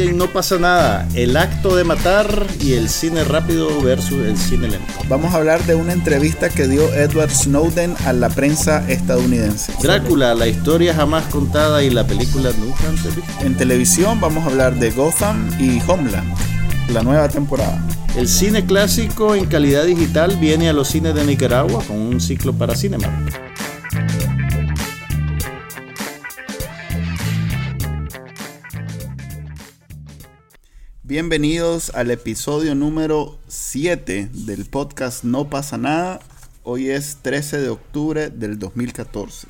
Hoy 0.00 0.08
en 0.08 0.16
No 0.16 0.28
pasa 0.28 0.58
nada, 0.58 1.06
el 1.14 1.36
acto 1.36 1.76
de 1.76 1.84
matar 1.84 2.46
y 2.58 2.72
el 2.72 2.88
cine 2.88 3.22
rápido 3.22 3.82
versus 3.82 4.24
el 4.24 4.38
cine 4.38 4.68
lento. 4.68 4.92
Vamos 5.08 5.34
a 5.34 5.36
hablar 5.36 5.62
de 5.66 5.74
una 5.74 5.92
entrevista 5.92 6.48
que 6.48 6.66
dio 6.66 6.90
Edward 6.94 7.30
Snowden 7.30 7.94
a 8.06 8.14
la 8.14 8.30
prensa 8.30 8.88
estadounidense. 8.88 9.74
Drácula, 9.82 10.34
la 10.34 10.46
historia 10.46 10.94
jamás 10.94 11.26
contada 11.26 11.82
y 11.82 11.90
la 11.90 12.06
película 12.06 12.50
nunca 12.58 12.88
antes 12.88 13.14
vista. 13.14 13.42
En 13.42 13.56
televisión 13.56 14.20
vamos 14.20 14.44
a 14.44 14.46
hablar 14.46 14.76
de 14.76 14.90
Gotham 14.90 15.50
y 15.58 15.82
Homeland, 15.86 16.32
la 16.92 17.02
nueva 17.02 17.28
temporada. 17.28 17.84
El 18.16 18.26
cine 18.26 18.64
clásico 18.64 19.34
en 19.34 19.46
calidad 19.46 19.84
digital 19.84 20.36
viene 20.36 20.70
a 20.70 20.72
los 20.72 20.88
cines 20.88 21.14
de 21.14 21.24
Nicaragua 21.24 21.82
con 21.86 21.98
un 21.98 22.20
ciclo 22.22 22.54
para 22.54 22.74
Cinemark. 22.74 23.49
Bienvenidos 31.10 31.90
al 31.96 32.12
episodio 32.12 32.76
número 32.76 33.36
7 33.48 34.30
del 34.32 34.64
podcast 34.64 35.24
No 35.24 35.50
pasa 35.50 35.76
nada. 35.76 36.20
Hoy 36.62 36.90
es 36.90 37.18
13 37.20 37.58
de 37.58 37.68
octubre 37.68 38.30
del 38.30 38.60
2014. 38.60 39.48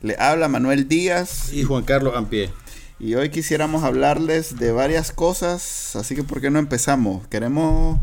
Le 0.00 0.16
habla 0.18 0.48
Manuel 0.48 0.88
Díaz 0.88 1.52
Y 1.52 1.64
Juan 1.64 1.84
Carlos 1.84 2.14
Ampie. 2.16 2.50
y 2.98 3.14
hoy 3.14 3.28
quisiéramos 3.28 3.84
hablarles 3.84 4.58
de 4.58 4.72
varias 4.72 5.12
cosas, 5.12 5.94
así 5.96 6.14
que 6.14 6.22
¿por 6.22 6.40
qué 6.40 6.50
no 6.50 6.58
empezamos? 6.58 7.28
Queremos 7.28 8.00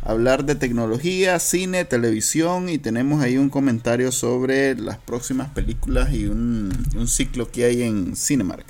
hablar 0.00 0.46
de 0.46 0.54
tecnología, 0.54 1.38
cine, 1.38 1.84
televisión 1.84 2.70
y 2.70 2.78
tenemos 2.78 3.22
ahí 3.22 3.36
un 3.36 3.50
comentario 3.50 4.10
sobre 4.10 4.74
las 4.74 4.96
próximas 4.96 5.50
películas 5.50 6.14
y 6.14 6.28
un, 6.28 6.72
un 6.96 7.08
ciclo 7.08 7.50
que 7.50 7.66
hay 7.66 7.82
en 7.82 8.16
Cinemark. 8.16 8.64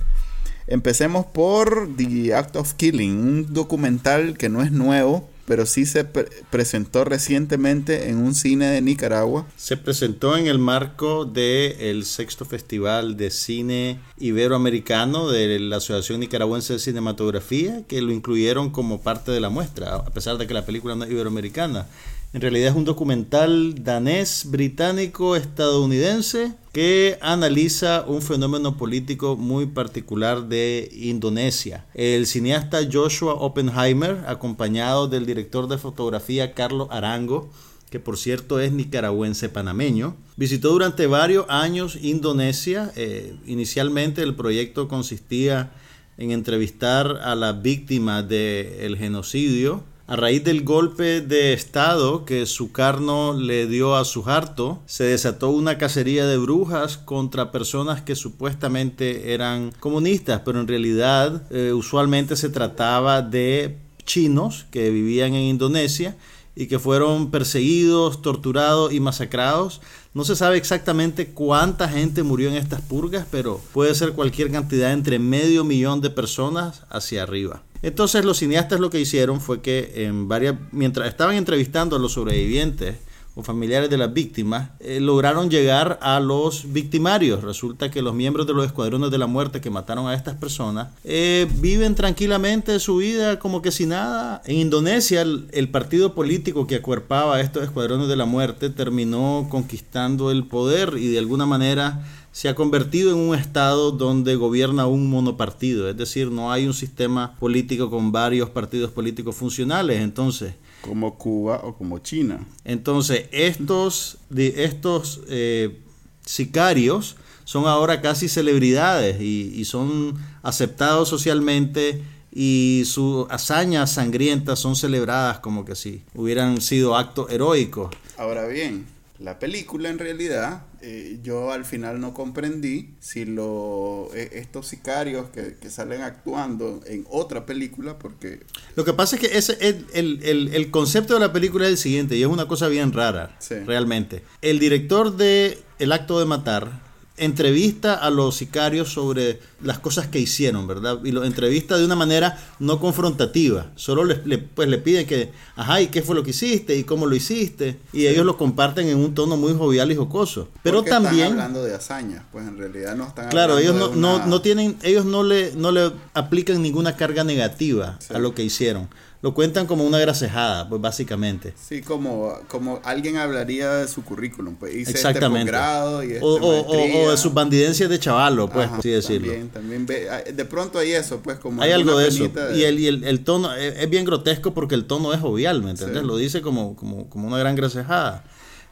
Empecemos 0.73 1.27
por 1.27 1.87
The 1.98 2.33
Act 2.34 2.56
of 2.56 2.73
Killing, 2.73 3.11
un 3.19 3.53
documental 3.53 4.39
que 4.39 4.48
no 4.48 4.62
es 4.62 4.73
nuevo, 4.73 5.29
pero 5.45 5.67
sí 5.67 5.84
se 5.84 6.05
pre- 6.05 6.31
presentó 6.48 7.05
recientemente 7.05 8.09
en 8.09 8.17
un 8.17 8.34
cine 8.34 8.69
de 8.69 8.81
Nicaragua. 8.81 9.47
Se 9.59 9.77
presentó 9.77 10.34
en 10.34 10.47
el 10.47 10.59
marco 10.59 11.27
del 11.27 12.06
sexto 12.06 12.47
Festival 12.47 13.19
de 13.19 13.31
Cine 13.31 13.98
Iberoamericano 14.17 15.29
de 15.29 15.59
la 15.59 15.77
Asociación 15.77 16.20
Nicaragüense 16.20 16.73
de 16.73 16.79
Cinematografía, 16.79 17.83
que 17.86 18.01
lo 18.01 18.11
incluyeron 18.11 18.70
como 18.70 19.03
parte 19.03 19.31
de 19.31 19.41
la 19.41 19.51
muestra, 19.51 19.97
a 19.97 20.05
pesar 20.07 20.39
de 20.39 20.47
que 20.47 20.55
la 20.55 20.64
película 20.64 20.95
no 20.95 21.05
es 21.05 21.11
iberoamericana. 21.11 21.86
En 22.34 22.41
realidad 22.41 22.70
es 22.70 22.77
un 22.77 22.86
documental 22.86 23.84
danés, 23.84 24.47
británico, 24.48 25.36
estadounidense 25.36 26.55
que 26.72 27.19
analiza 27.20 28.06
un 28.06 28.22
fenómeno 28.22 28.78
político 28.78 29.36
muy 29.36 29.66
particular 29.66 30.48
de 30.48 30.91
Indonesia. 30.94 31.84
El 31.92 32.27
cineasta 32.27 32.78
Joshua 32.91 33.34
Oppenheimer, 33.34 34.24
acompañado 34.27 35.08
del 35.08 35.27
director 35.27 35.69
de 35.69 35.77
fotografía 35.77 36.55
Carlos 36.55 36.89
Arango, 36.91 37.50
que 37.91 38.00
por 38.00 38.16
cierto 38.16 38.61
es 38.61 38.72
nicaragüense 38.72 39.50
panameño, 39.50 40.17
visitó 40.36 40.70
durante 40.70 41.06
varios 41.06 41.44
años 41.50 41.98
Indonesia. 42.00 42.92
Eh, 42.96 43.36
inicialmente 43.44 44.22
el 44.22 44.34
proyecto 44.34 44.89
consistía 44.89 45.72
en 46.17 46.30
entrevistar 46.30 47.19
a 47.22 47.34
las 47.34 47.61
víctimas 47.61 48.27
del 48.27 48.96
genocidio. 48.96 49.84
A 50.12 50.17
raíz 50.17 50.45
del 50.45 50.62
golpe 50.62 51.23
de 51.23 51.55
Estado 51.55 52.27
que 52.27 52.45
Sukarno 52.45 53.33
le 53.33 53.67
dio 53.67 53.96
a 53.96 54.05
Suharto, 54.05 54.83
se 54.84 55.05
desató 55.05 55.48
una 55.48 55.78
cacería 55.78 56.27
de 56.27 56.36
brujas 56.36 56.98
contra 56.98 57.50
personas 57.50 58.02
que 58.02 58.14
supuestamente 58.14 59.33
eran 59.33 59.72
comunistas, 59.80 60.42
pero 60.45 60.61
en 60.61 60.68
realidad 60.68 61.45
eh, 61.51 61.72
usualmente 61.72 62.36
se 62.36 62.51
trataba 62.51 63.22
de 63.22 63.78
chinos 64.05 64.67
que 64.70 64.90
vivían 64.90 65.33
en 65.33 65.45
Indonesia 65.45 66.14
y 66.55 66.67
que 66.67 66.78
fueron 66.78 67.30
perseguidos, 67.30 68.20
torturados 68.20 68.92
y 68.92 69.01
masacrados. 69.01 69.80
No 70.12 70.27
se 70.27 70.36
sabe 70.36 70.58
exactamente 70.58 71.28
cuánta 71.28 71.89
gente 71.89 72.22
murió 72.22 72.51
en 72.51 72.56
estas 72.56 72.83
purgas, 72.83 73.27
pero 73.30 73.62
puede 73.72 73.95
ser 73.95 74.12
cualquier 74.12 74.52
cantidad 74.52 74.92
entre 74.92 75.18
medio 75.18 75.64
millón 75.64 76.02
de 76.02 76.11
personas 76.11 76.83
hacia 76.90 77.22
arriba. 77.22 77.62
Entonces 77.83 78.25
los 78.25 78.39
cineastas 78.39 78.81
lo 78.81 78.91
que 78.91 79.01
hicieron 79.01 79.41
fue 79.41 79.61
que 79.61 80.05
en 80.07 80.29
varias, 80.29 80.57
mientras 80.70 81.09
estaban 81.09 81.37
entrevistando 81.37 81.97
a 81.97 81.98
los 81.98 82.13
sobrevivientes 82.13 82.97
o 83.35 83.43
familiares 83.43 83.89
de 83.89 83.97
las 83.97 84.13
víctimas, 84.13 84.70
eh, 84.79 85.01
lograron 85.01 85.48
llegar 85.51 85.98
a 86.03 86.20
los 86.20 86.70
victimarios. 86.73 87.43
Resulta 87.43 87.91
que 87.91 88.03
los 88.03 88.15
miembros 88.15 88.47
de 88.47 88.53
los 88.53 88.67
escuadrones 88.67 89.11
de 89.11 89.19
la 89.19 89.27
muerte 89.27 89.61
que 89.61 89.70
mataron 89.70 90.07
a 90.07 90.15
estas 90.15 90.37
personas 90.37 90.89
eh, 91.03 91.48
viven 91.57 91.95
tranquilamente 91.95 92.79
su 92.79 92.98
vida 92.98 93.39
como 93.39 93.63
que 93.63 93.73
si 93.73 93.87
nada. 93.87 94.43
En 94.45 94.57
Indonesia, 94.57 95.23
el, 95.23 95.49
el 95.53 95.70
partido 95.70 96.14
político 96.14 96.67
que 96.67 96.77
acuerpaba 96.77 97.37
a 97.37 97.41
estos 97.41 97.64
escuadrones 97.64 98.09
de 98.09 98.17
la 98.17 98.27
muerte 98.27 98.69
terminó 98.69 99.47
conquistando 99.51 100.31
el 100.31 100.45
poder 100.45 100.95
y 100.99 101.09
de 101.09 101.19
alguna 101.19 101.47
manera 101.47 102.05
se 102.33 102.48
ha 102.48 102.55
convertido 102.55 103.13
en 103.13 103.19
un 103.19 103.35
estado 103.35 103.93
donde 103.93 104.37
gobierna 104.37 104.87
un 104.87 105.09
monopartido, 105.09 105.89
es 105.89 105.97
decir, 105.97 106.31
no 106.31 106.51
hay 106.51 106.67
un 106.67 106.75
sistema 106.75 107.37
político 107.39 107.91
con 107.91 108.11
varios 108.11 108.48
partidos 108.51 108.91
políticos 108.91 109.37
funcionales, 109.37 110.01
entonces 110.01 110.55
como 110.81 111.17
Cuba 111.17 111.61
o 111.63 111.77
como 111.77 111.98
China. 112.01 112.45
entonces, 112.65 113.27
estos, 113.31 114.19
estos 114.35 115.20
eh, 115.29 115.79
sicarios 116.25 117.17
son 117.45 117.67
ahora 117.67 118.01
casi 118.01 118.29
celebridades 118.29 119.20
y, 119.20 119.53
y 119.55 119.64
son 119.64 120.14
aceptados 120.43 121.09
socialmente 121.09 122.03
y 122.33 122.85
sus 122.87 123.27
hazañas 123.31 123.93
sangrientas 123.93 124.59
son 124.59 124.75
celebradas 124.75 125.41
como 125.41 125.64
que 125.64 125.75
si 125.75 126.03
hubieran 126.14 126.61
sido 126.61 126.97
actos 126.97 127.31
heroicos. 127.31 127.95
Ahora 128.17 128.47
bien, 128.47 128.87
la 129.22 129.38
película 129.38 129.88
en 129.88 129.99
realidad, 129.99 130.66
eh, 130.81 131.19
yo 131.22 131.52
al 131.52 131.64
final 131.64 132.00
no 132.00 132.12
comprendí 132.12 132.94
si 133.00 133.25
lo, 133.25 134.10
eh, 134.14 134.31
estos 134.34 134.66
sicarios 134.66 135.31
que, 135.31 135.56
que 135.60 135.70
salen 135.70 136.02
actuando 136.02 136.81
en 136.87 137.06
otra 137.08 137.46
película, 137.46 137.99
porque 137.99 138.40
Lo 138.75 138.84
que 138.84 138.93
pasa 138.93 139.16
es 139.16 139.20
que 139.22 139.38
ese, 139.38 139.56
el, 139.60 139.87
el- 139.94 140.22
el- 140.25 140.55
el 140.55 140.70
concepto 140.70 141.14
de 141.14 141.20
la 141.20 141.32
película 141.32 141.66
es 141.66 141.70
el 141.72 141.78
siguiente, 141.78 142.16
y 142.16 142.22
es 142.22 142.28
una 142.28 142.46
cosa 142.49 142.69
bien 142.69 142.93
rara, 142.93 143.37
Sí. 143.38 143.55
realmente. 143.66 144.22
El 144.43 144.58
director 144.58 145.16
de 145.16 145.58
El 145.78 145.93
acto 145.93 146.19
de 146.20 146.26
matar 146.26 146.92
entrevista 147.25 147.94
a 147.94 148.10
los 148.10 148.37
sicarios 148.37 148.93
sobre 148.93 149.40
las 149.62 149.78
cosas 149.78 150.08
que 150.08 150.19
hicieron, 150.19 150.66
¿verdad? 150.66 150.99
Y 151.05 151.12
lo 151.12 151.25
entrevista 151.25 151.78
de 151.78 151.84
una 151.84 151.94
manera 151.94 152.38
no 152.58 152.81
confrontativa. 152.81 153.70
Solo 153.76 154.05
les, 154.05 154.26
le, 154.26 154.38
pues, 154.38 154.69
le 154.69 154.78
piden 154.78 155.06
que, 155.06 155.31
ajá, 155.56 155.81
¿y 155.81 155.87
qué 155.88 156.02
fue 156.02 156.14
lo 156.14 156.22
que 156.22 156.31
hiciste? 156.31 156.76
¿Y 156.76 156.84
cómo 156.84 157.06
lo 157.06 157.14
hiciste? 157.14 157.78
Y 157.93 158.06
ellos 158.06 158.26
lo 158.26 158.37
comparten 158.37 158.88
en 158.88 158.99
un 158.99 159.14
tono 159.14 159.37
muy 159.37 159.52
jovial 159.55 159.90
y 159.93 159.96
jocoso. 159.96 160.49
Pero 160.62 160.78
porque 160.78 160.90
también... 160.90 161.14
están 161.28 161.32
hablando 161.40 161.64
de 161.64 161.75
hazañas, 161.75 162.25
pues 162.32 162.46
en 162.46 162.58
realidad 162.58 162.96
no 162.96 163.06
están 163.06 163.28
Claro, 163.31 163.58
ellos 163.58 163.75
no, 163.75 163.88
de 163.88 163.96
no, 163.96 164.16
una- 164.16 164.26
no 164.26 164.40
tienen, 164.40 164.76
ellos 164.82 165.04
no 165.04 165.22
le, 165.22 165.52
no 165.54 165.70
le 165.70 165.93
aplican 166.14 166.60
ninguna 166.62 166.96
carga 166.96 167.25
negativa 167.25 167.96
Sí. 168.00 168.14
a 168.14 168.19
lo 168.19 168.34
que 168.34 168.43
hicieron. 168.43 168.88
Lo 169.22 169.34
cuentan 169.34 169.66
como 169.69 169.84
una 169.84 170.00
grasejada, 170.00 170.69
pues 170.69 170.82
básicamente. 170.82 171.55
Sí, 171.56 171.81
como, 171.81 172.34
como 172.49 172.81
alguien 172.82 173.19
hablaría 173.19 173.70
de 173.75 173.87
su 173.87 174.02
currículum, 174.02 174.56
pues 174.56 174.75
hice 174.75 174.90
Exactamente. 174.90 175.50
este 175.50 175.52
posgrado 175.52 176.02
y 176.02 176.06
este 176.14 176.25
o, 176.25 176.28
o- 176.40 177.05
o- 177.06 177.10
de 177.12 177.16
sus 177.16 177.32
bandidencias 177.32 177.88
de 177.88 178.00
chavalo, 178.00 178.50
pues, 178.50 178.66
Ajá, 178.66 178.78
así 178.78 178.90
decirlo. 178.90 179.28
También, 179.28 179.48
también 179.50 179.86
ve- 179.86 180.08
ah, 180.10 180.22
de 180.28 180.44
pronto 180.44 180.80
hay 180.80 180.90
eso, 180.90 181.20
pues 181.20 181.38
como 181.38 181.62
Hay 181.62 181.70
algo 181.70 181.96
de 181.98 182.08
eso. 182.08 182.26
de- 182.28 182.58
Y 182.58 182.64
el, 182.64 182.80
y 182.80 182.88
el, 182.88 183.04
el 183.04 183.22
tono 183.22 183.54
es, 183.54 183.76
es 183.78 183.88
bien 183.88 184.04
grotesco 184.04 184.54
porque 184.54 184.74
el 184.74 184.86
tono 184.86 185.12
es 185.14 185.20
jovial, 185.20 185.62
¿me 185.62 185.70
entiendes? 185.70 186.00
Sí. 186.00 186.06
Lo 186.06 186.16
dice 186.16 186.42
como, 186.42 186.75
como, 186.75 187.08
como 187.08 187.28
una 187.28 187.38
gran 187.38 187.54
grasejada. 187.54 188.25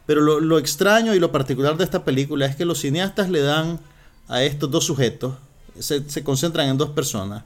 Pero 0.07 0.21
lo, 0.21 0.41
lo 0.41 0.59
extraño 0.59 1.15
y 1.15 1.21
lo 1.21 1.31
particular 1.31 1.77
de 1.77 1.85
esta 1.85 2.05
película 2.05 2.47
es 2.47 2.57
que 2.57 2.65
los 2.65 2.81
cineastas 2.81 3.31
le 3.31 3.41
dan 3.43 3.79
a 4.27 4.43
estos 4.43 4.69
dos 4.69 4.83
sujetos, 4.85 5.35
se, 5.79 6.09
se 6.09 6.25
concentran 6.25 6.69
en 6.69 6.79
dos 6.79 6.91
personas, 6.91 7.45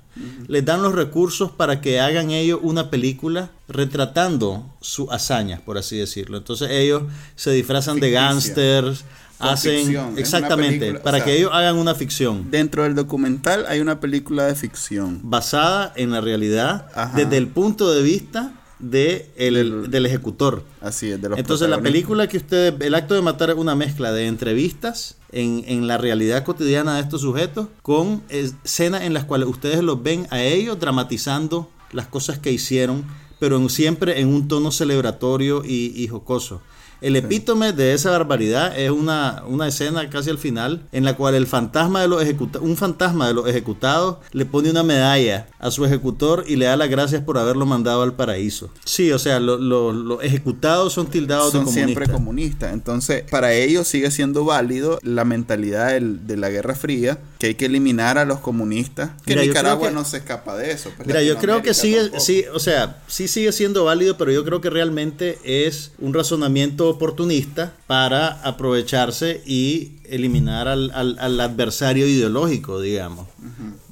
les 0.49 0.65
dan 0.65 0.83
los 0.83 0.95
recursos 0.95 1.51
para 1.51 1.81
que 1.81 2.01
hagan 2.01 2.31
ellos 2.31 2.61
una 2.63 2.91
película 2.91 3.51
retratando 3.69 4.67
sus 4.81 5.11
hazañas, 5.11 5.61
por 5.61 5.79
así 5.79 5.97
decirlo. 5.97 6.39
Entonces 6.39 6.71
ellos 6.71 7.05
se 7.37 7.51
disfrazan 7.51 8.01
de 8.01 8.11
gángsters, 8.11 9.05
hacen 9.39 9.87
ficción, 9.87 10.19
exactamente 10.19 10.79
película, 10.79 11.03
para 11.03 11.19
sea, 11.19 11.25
que 11.27 11.37
ellos 11.37 11.51
hagan 11.53 11.77
una 11.77 11.95
ficción 11.95 12.51
Dentro 12.51 12.85
del 12.85 12.95
documental 12.95 13.67
hay 13.69 13.81
una 13.81 14.01
película 14.01 14.47
de 14.47 14.55
ficción. 14.55 15.21
basada 15.23 15.93
en 15.97 16.11
la 16.13 16.21
realidad 16.21 16.87
Ajá. 16.95 17.17
desde 17.17 17.37
el 17.37 17.49
punto 17.49 17.93
de 17.93 18.03
vista 18.03 18.53
de 18.91 19.31
el, 19.37 19.91
del, 19.91 20.07
ejecutor. 20.07 20.63
Así 20.81 21.11
es, 21.11 21.21
de 21.21 21.31
los 21.31 21.39
Entonces 21.39 21.69
la 21.69 21.81
película 21.81 22.29
que 22.29 22.37
ustedes, 22.37 22.75
el 22.81 22.95
acto 22.95 23.15
de 23.15 23.23
matar 23.23 23.51
es 23.51 23.57
una 23.57 23.75
mezcla 23.75 24.13
de 24.13 24.27
entrevistas 24.27 25.17
en, 25.33 25.65
en, 25.67 25.87
la 25.87 25.99
realidad 25.99 26.45
cotidiana 26.45 26.97
de 26.97 27.01
estos 27.03 27.23
sujetos 27.23 27.69
con 27.83 28.23
escenas 28.29 29.03
en 29.03 29.15
las 29.15 29.25
cuales 29.25 29.49
ustedes 29.49 29.83
los 29.83 30.03
ven 30.03 30.27
a 30.31 30.43
ellos 30.43 30.79
dramatizando 30.79 31.69
las 31.93 32.07
cosas 32.07 32.39
que 32.39 32.53
hicieron, 32.53 33.05
pero 33.39 33.69
siempre 33.69 34.21
en 34.21 34.29
un 34.29 34.49
tono 34.49 34.71
celebratorio 34.71 35.65
y, 35.65 35.93
y 35.97 36.09
jocoso. 36.09 36.61
El 37.05 37.17
epítome 37.17 37.75
de 37.75 37.93
esa 37.93 38.11
barbaridad 38.11 38.79
es 38.79 38.91
una, 38.91 39.43
una 39.47 39.69
escena 39.69 40.09
casi 40.09 40.31
al 40.31 40.39
final 40.39 40.87
en 40.91 41.05
la 41.05 41.17
cual 41.17 41.35
el 41.35 41.47
fantasma 41.47 42.01
de 42.01 42.09
los 42.09 42.25
un 42.63 42.79
fantasma 42.79 43.29
de 43.29 43.35
los 43.35 43.47
ejecutados 43.47 44.17
le 44.33 44.47
pone 44.47 44.71
una 44.71 44.83
medalla 44.83 45.49
a 45.59 45.71
su 45.71 45.85
ejecutor 45.85 46.45
y 46.47 46.57
le 46.57 46.65
da 46.65 46.79
las 46.79 46.89
gracias 46.89 47.23
por 47.23 47.37
haberlo 47.37 47.67
mandado 47.67 48.03
al 48.03 48.15
paraíso. 48.15 48.71
Sí, 48.87 49.13
o 49.13 49.19
sea, 49.19 49.39
los 49.39 50.25
ejecutados 50.25 50.95
son 50.95 51.09
tildados 51.09 51.53
de 51.53 51.59
comunistas. 51.59 51.85
siempre 51.85 52.09
comunistas. 52.09 52.73
Entonces, 52.73 53.25
para 53.31 53.53
ellos 53.53 53.87
sigue 53.87 54.11
siendo 54.11 54.47
válido 54.47 54.99
la 55.03 55.27
mentalidad 55.27 56.01
de 56.01 56.37
la 56.39 56.49
Guerra 56.49 56.75
Fría, 56.75 57.19
que 57.39 57.49
hay 57.49 57.55
que 57.55 57.67
eliminar 57.67 58.17
a 58.17 58.25
los 58.25 58.41
comunistas. 58.41 59.11
Que 59.27 59.37
Nicaragua 59.37 59.91
no 59.91 60.07
se 60.07 60.17
escapa 60.17 60.57
de 60.57 60.71
eso. 60.71 60.91
Pues 60.97 61.07
mira, 61.07 61.23
yo 61.23 61.37
creo 61.37 61.61
que 61.61 61.75
sigue, 61.75 62.19
sí, 62.19 62.47
o 62.55 62.59
sea, 62.59 63.03
sí 63.09 63.29
sigue 63.29 63.53
siendo 63.53 63.85
válido, 63.85 64.17
pero 64.17 64.33
yo 64.33 64.43
creo 64.43 64.63
que 64.63 64.71
realmente 64.71 65.39
es 65.45 65.93
un 65.99 66.15
razonamiento 66.15 66.94
oportunista 66.95 67.75
para 67.87 68.29
aprovecharse 68.43 69.43
y 69.47 69.93
eliminar 70.05 70.69
al, 70.69 70.91
al, 70.93 71.41
adversario 71.41 72.07
ideológico, 72.07 72.81
digamos. 72.81 73.29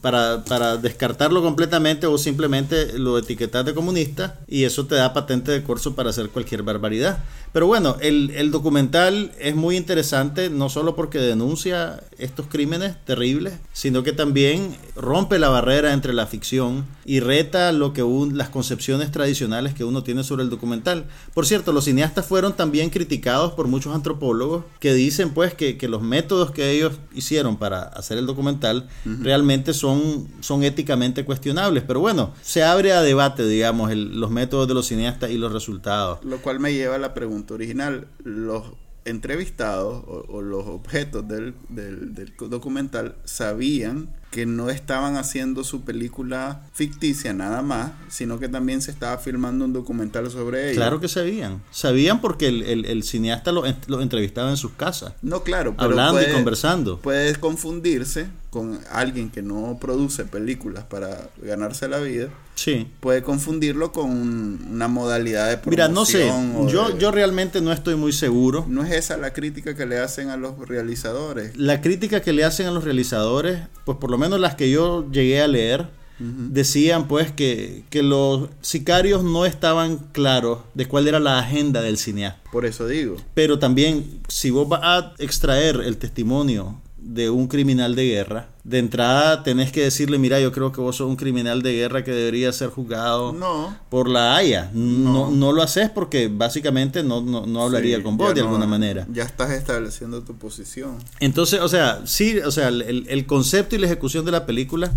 Para, 0.02 0.44
para, 0.44 0.76
descartarlo 0.76 1.42
completamente 1.42 2.06
o 2.06 2.18
simplemente 2.18 2.98
lo 2.98 3.16
etiquetas 3.16 3.64
de 3.64 3.72
comunista 3.72 4.40
y 4.46 4.64
eso 4.64 4.86
te 4.86 4.96
da 4.96 5.14
patente 5.14 5.52
de 5.52 5.62
curso 5.62 5.94
para 5.94 6.10
hacer 6.10 6.28
cualquier 6.28 6.62
barbaridad. 6.62 7.24
Pero 7.52 7.66
bueno, 7.66 7.96
el, 8.00 8.30
el, 8.30 8.50
documental 8.50 9.32
es 9.38 9.54
muy 9.54 9.76
interesante, 9.76 10.50
no 10.50 10.70
solo 10.70 10.96
porque 10.96 11.18
denuncia 11.18 12.02
estos 12.18 12.46
crímenes 12.46 12.96
terribles, 13.04 13.54
sino 13.74 14.02
que 14.02 14.12
también 14.12 14.74
rompe 14.96 15.38
la 15.38 15.50
barrera 15.50 15.92
entre 15.92 16.14
la 16.14 16.26
ficción 16.26 16.86
y 17.04 17.20
reta 17.20 17.70
lo 17.72 17.92
que 17.92 18.02
un, 18.02 18.38
las 18.38 18.48
concepciones 18.48 19.12
tradicionales 19.12 19.74
que 19.74 19.84
uno 19.84 20.02
tiene 20.02 20.24
sobre 20.24 20.44
el 20.44 20.50
documental. 20.50 21.04
Por 21.34 21.46
cierto, 21.46 21.72
los 21.72 21.84
cineastas 21.84 22.26
fueron 22.26 22.54
también 22.54 22.90
criticados 22.90 23.52
por 23.52 23.68
muchos 23.68 23.94
antropólogos 23.94 24.64
que 24.80 24.94
dicen 24.94 25.30
pues 25.30 25.54
que, 25.54 25.76
que 25.76 25.88
los 25.88 26.02
métodos 26.02 26.50
que 26.52 26.70
ellos 26.70 26.94
hicieron 27.14 27.56
para 27.56 27.82
hacer 27.82 28.18
el 28.18 28.26
documental 28.26 28.88
realmente 29.04 29.74
son, 29.74 29.91
son 30.40 30.64
éticamente 30.64 31.24
cuestionables. 31.24 31.84
Pero 31.86 32.00
bueno, 32.00 32.32
se 32.42 32.62
abre 32.62 32.92
a 32.92 33.02
debate, 33.02 33.46
digamos, 33.46 33.94
los 33.94 34.30
métodos 34.30 34.68
de 34.68 34.74
los 34.74 34.86
cineastas 34.86 35.30
y 35.30 35.38
los 35.38 35.52
resultados. 35.52 36.24
Lo 36.24 36.40
cual 36.40 36.60
me 36.60 36.72
lleva 36.72 36.96
a 36.96 36.98
la 36.98 37.14
pregunta 37.14 37.54
original, 37.54 38.06
los 38.22 38.64
entrevistados 39.04 40.04
o, 40.06 40.42
los 40.42 40.66
objetos 40.66 41.26
del, 41.26 41.54
del, 41.68 42.34
documental 42.48 43.16
sabían 43.24 44.14
que 44.32 44.46
no 44.46 44.70
estaban 44.70 45.16
haciendo 45.16 45.62
su 45.62 45.82
película 45.82 46.62
ficticia 46.72 47.34
nada 47.34 47.60
más, 47.60 47.92
sino 48.08 48.40
que 48.40 48.48
también 48.48 48.80
se 48.80 48.90
estaba 48.90 49.18
filmando 49.18 49.66
un 49.66 49.74
documental 49.74 50.30
sobre 50.30 50.70
ellos. 50.70 50.78
Claro 50.78 51.00
que 51.00 51.08
sabían. 51.08 51.62
Sabían 51.70 52.22
porque 52.22 52.48
el, 52.48 53.02
cineasta 53.04 53.52
los 53.52 53.68
lo 53.86 54.00
entrevistaba 54.00 54.48
en 54.48 54.56
sus 54.56 54.72
casas. 54.72 55.12
No, 55.20 55.42
claro. 55.42 55.74
hablando 55.76 56.22
y 56.22 56.32
conversando. 56.32 56.98
Puedes 56.98 57.36
confundirse 57.36 58.26
con 58.52 58.80
alguien 58.90 59.30
que 59.30 59.40
no 59.40 59.78
produce 59.80 60.26
películas 60.26 60.84
para 60.84 61.30
ganarse 61.42 61.88
la 61.88 61.98
vida. 61.98 62.28
Sí. 62.54 62.86
Puede 63.00 63.22
confundirlo 63.22 63.92
con 63.92 64.10
una 64.10 64.88
modalidad 64.88 65.48
de. 65.48 65.70
Mira, 65.70 65.88
no 65.88 66.04
sé. 66.04 66.30
Yo, 66.68 66.98
yo 66.98 67.10
realmente 67.10 67.62
no 67.62 67.72
estoy 67.72 67.94
muy 67.96 68.12
seguro. 68.12 68.66
No 68.68 68.84
es 68.84 68.92
esa 68.92 69.16
la 69.16 69.32
crítica 69.32 69.74
que 69.74 69.86
le 69.86 69.98
hacen 69.98 70.28
a 70.28 70.36
los 70.36 70.58
realizadores. 70.68 71.56
La 71.56 71.80
crítica 71.80 72.20
que 72.20 72.34
le 72.34 72.44
hacen 72.44 72.66
a 72.66 72.70
los 72.70 72.84
realizadores, 72.84 73.60
pues 73.86 73.96
por 73.96 74.10
lo 74.10 74.18
menos 74.22 74.40
las 74.40 74.54
que 74.54 74.70
yo 74.70 75.10
llegué 75.10 75.42
a 75.42 75.48
leer, 75.48 75.88
decían 76.18 77.08
pues 77.08 77.32
que, 77.32 77.82
que, 77.90 78.02
los 78.02 78.48
sicarios 78.60 79.24
no 79.24 79.44
estaban 79.44 79.98
claros 80.12 80.60
de 80.74 80.86
cuál 80.86 81.08
era 81.08 81.18
la 81.18 81.40
agenda 81.40 81.82
del 81.82 81.98
cineasta. 81.98 82.40
Por 82.52 82.64
eso 82.64 82.86
digo. 82.86 83.16
Pero 83.34 83.58
también, 83.58 84.20
si 84.28 84.50
vos 84.50 84.68
vas 84.68 84.80
a 84.84 85.14
extraer 85.18 85.80
el 85.84 85.96
testimonio 85.96 86.80
de 87.04 87.30
un 87.30 87.48
criminal 87.48 87.94
de 87.94 88.06
guerra, 88.06 88.48
de 88.64 88.78
entrada 88.78 89.42
tenés 89.42 89.72
que 89.72 89.82
decirle, 89.82 90.18
mira, 90.18 90.40
yo 90.40 90.52
creo 90.52 90.70
que 90.72 90.80
vos 90.80 90.96
sos 90.96 91.08
un 91.08 91.16
criminal 91.16 91.62
de 91.62 91.72
guerra 91.74 92.04
que 92.04 92.12
debería 92.12 92.52
ser 92.52 92.68
juzgado 92.68 93.34
por 93.88 94.08
la 94.08 94.36
Haya. 94.36 94.70
No. 94.72 95.30
no. 95.30 95.52
lo 95.52 95.62
haces 95.62 95.90
porque 95.90 96.28
básicamente 96.28 97.02
no, 97.02 97.20
no, 97.20 97.62
hablaría 97.62 98.02
con 98.02 98.16
vos 98.16 98.34
de 98.34 98.40
alguna 98.40 98.66
manera. 98.66 99.06
Ya 99.12 99.24
estás 99.24 99.50
estableciendo 99.50 100.22
tu 100.22 100.34
posición. 100.34 100.98
Entonces, 101.20 101.60
o 101.60 101.68
sea, 101.68 102.02
sí, 102.06 102.38
o 102.38 102.50
sea, 102.50 102.68
el, 102.68 103.06
el 103.08 103.26
concepto 103.26 103.74
y 103.74 103.78
la 103.78 103.86
ejecución 103.86 104.24
de 104.24 104.32
la 104.32 104.46
película 104.46 104.92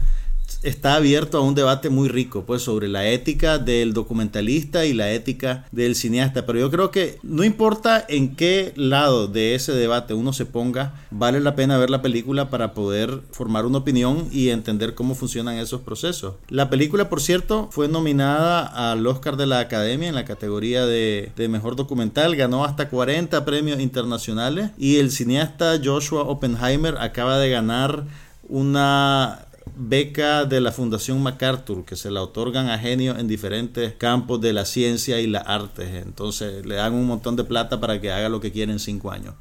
está 0.65 0.95
abierto 0.95 1.37
a 1.37 1.41
un 1.41 1.55
debate 1.55 1.89
muy 1.89 2.09
rico, 2.09 2.43
pues, 2.45 2.61
sobre 2.61 2.87
la 2.87 3.07
ética 3.07 3.57
del 3.57 3.93
documentalista 3.93 4.85
y 4.85 4.93
la 4.93 5.11
ética 5.11 5.65
del 5.71 5.95
cineasta. 5.95 6.45
Pero 6.45 6.59
yo 6.59 6.71
creo 6.71 6.91
que 6.91 7.19
no 7.23 7.43
importa 7.43 8.03
en 8.07 8.35
qué 8.35 8.73
lado 8.75 9.27
de 9.27 9.55
ese 9.55 9.73
debate 9.73 10.13
uno 10.13 10.33
se 10.33 10.45
ponga, 10.45 10.93
vale 11.11 11.39
la 11.39 11.55
pena 11.55 11.77
ver 11.77 11.89
la 11.89 12.01
película 12.01 12.49
para 12.49 12.73
poder 12.73 13.21
formar 13.31 13.65
una 13.65 13.79
opinión 13.79 14.27
y 14.31 14.49
entender 14.49 14.95
cómo 14.95 15.15
funcionan 15.15 15.57
esos 15.57 15.81
procesos. 15.81 16.35
La 16.49 16.69
película, 16.69 17.09
por 17.09 17.21
cierto, 17.21 17.69
fue 17.71 17.87
nominada 17.87 18.91
al 18.91 19.05
Oscar 19.07 19.37
de 19.37 19.45
la 19.45 19.59
Academia 19.59 20.09
en 20.09 20.15
la 20.15 20.25
categoría 20.25 20.85
de, 20.85 21.31
de 21.35 21.47
mejor 21.47 21.75
documental, 21.75 22.35
ganó 22.35 22.65
hasta 22.65 22.89
40 22.89 23.45
premios 23.45 23.79
internacionales 23.79 24.71
y 24.77 24.97
el 24.97 25.11
cineasta 25.11 25.79
Joshua 25.83 26.23
Oppenheimer 26.23 26.97
acaba 26.97 27.37
de 27.37 27.49
ganar 27.49 28.05
una 28.47 29.44
beca 29.77 30.45
de 30.45 30.61
la 30.61 30.71
Fundación 30.71 31.21
MacArthur 31.21 31.85
que 31.85 31.95
se 31.95 32.11
la 32.11 32.21
otorgan 32.21 32.69
a 32.69 32.77
genios 32.77 33.19
en 33.19 33.27
diferentes 33.27 33.93
campos 33.93 34.41
de 34.41 34.53
la 34.53 34.65
ciencia 34.65 35.19
y 35.19 35.27
las 35.27 35.43
artes. 35.47 36.03
Entonces 36.05 36.65
le 36.65 36.75
dan 36.75 36.93
un 36.93 37.05
montón 37.05 37.35
de 37.35 37.43
plata 37.43 37.79
para 37.79 37.99
que 37.99 38.11
haga 38.11 38.29
lo 38.29 38.39
que 38.39 38.51
quiere 38.51 38.71
en 38.71 38.79
cinco 38.79 39.11
años. 39.11 39.33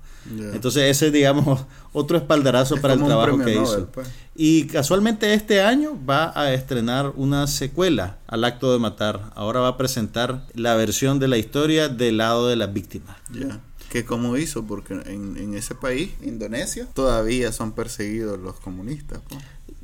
Entonces 0.55 0.85
ese 0.85 1.11
digamos 1.11 1.65
otro 1.93 2.17
espaldarazo 2.17 2.77
para 2.81 2.95
el 2.95 3.05
trabajo 3.05 3.39
que 3.39 3.55
hizo. 3.55 3.87
Pues. 3.93 4.09
Y 4.35 4.67
casualmente 4.67 5.33
este 5.35 5.63
año 5.63 5.99
va 6.09 6.33
a 6.39 6.53
estrenar 6.53 7.13
una 7.17 7.47
secuela 7.47 8.19
al 8.27 8.45
acto 8.45 8.73
de 8.73 8.79
matar. 8.79 9.33
Ahora 9.35 9.61
va 9.61 9.69
a 9.69 9.77
presentar 9.77 10.47
la 10.55 10.75
versión 10.75 11.19
de 11.19 11.29
la 11.29 11.39
historia 11.39 11.89
del 11.89 12.19
lado 12.19 12.49
de 12.49 12.57
las 12.57 12.73
víctimas. 12.73 13.17
que 13.91 14.05
como 14.05 14.37
hizo, 14.37 14.65
porque 14.65 14.95
en, 14.95 15.55
ese 15.55 15.77
país, 15.77 16.11
Indonesia, 16.21 16.89
todavía 16.95 17.53
son 17.53 17.73
perseguidos 17.73 18.41
los 18.41 18.57
comunistas. 18.59 19.21
Pues. 19.29 19.41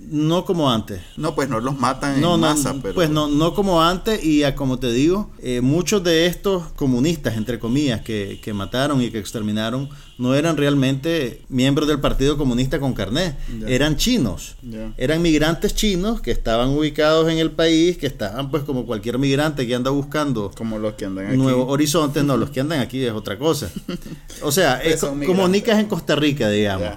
No 0.09 0.45
como 0.45 0.71
antes. 0.71 1.01
No, 1.17 1.35
pues 1.35 1.49
no 1.49 1.61
los 1.61 1.79
matan 1.79 2.23
en 2.23 2.41
masa, 2.41 2.75
pero... 2.83 2.95
Pues 2.95 3.11
no, 3.11 3.29
no 3.29 3.55
como 3.55 3.83
antes 3.83 4.25
y 4.25 4.43
como 4.53 4.79
te 4.79 4.93
digo, 4.93 5.31
eh, 5.41 5.61
muchos 5.61 6.03
de 6.03 6.27
estos 6.27 6.65
comunistas, 6.73 7.37
entre 7.37 7.59
comillas, 7.59 8.01
que, 8.03 8.41
que, 8.43 8.53
mataron 8.53 9.03
y 9.03 9.11
que 9.11 9.19
exterminaron, 9.19 9.89
no 10.19 10.35
eran 10.35 10.57
realmente 10.57 11.43
miembros 11.49 11.89
del 11.89 12.01
Partido 12.01 12.37
Comunista 12.37 12.81
con 12.81 12.93
carnet, 12.93 13.37
eran 13.67 13.97
chinos, 13.97 14.57
eran 14.97 15.23
migrantes 15.23 15.75
chinos 15.75 16.21
que 16.21 16.31
estaban 16.31 16.71
ubicados 16.71 17.31
en 17.31 17.39
el 17.39 17.53
país, 17.53 17.97
que 17.97 18.07
estaban 18.07 18.51
pues 18.51 18.65
como 18.65 18.87
cualquier 18.87 19.19
migrante 19.19 19.67
que 19.67 19.75
anda 19.75 19.91
buscando 19.91 20.51
como 20.57 20.79
los 20.79 20.95
que 20.95 21.07
andan 21.07 21.27
aquí. 21.27 21.37
nuevos 21.37 21.67
horizontes, 21.69 22.25
no, 22.25 22.37
los 22.37 22.51
que 22.51 22.61
andan 22.61 22.81
aquí 22.81 23.05
es 23.05 23.13
otra 23.13 23.39
cosa. 23.39 23.71
O 24.43 24.53
sea, 24.53 24.83
es 24.83 25.01
como 25.01 25.49
nicas 25.49 25.79
en 25.79 25.87
Costa 25.87 26.17
Rica, 26.17 26.49
digamos. 26.49 26.89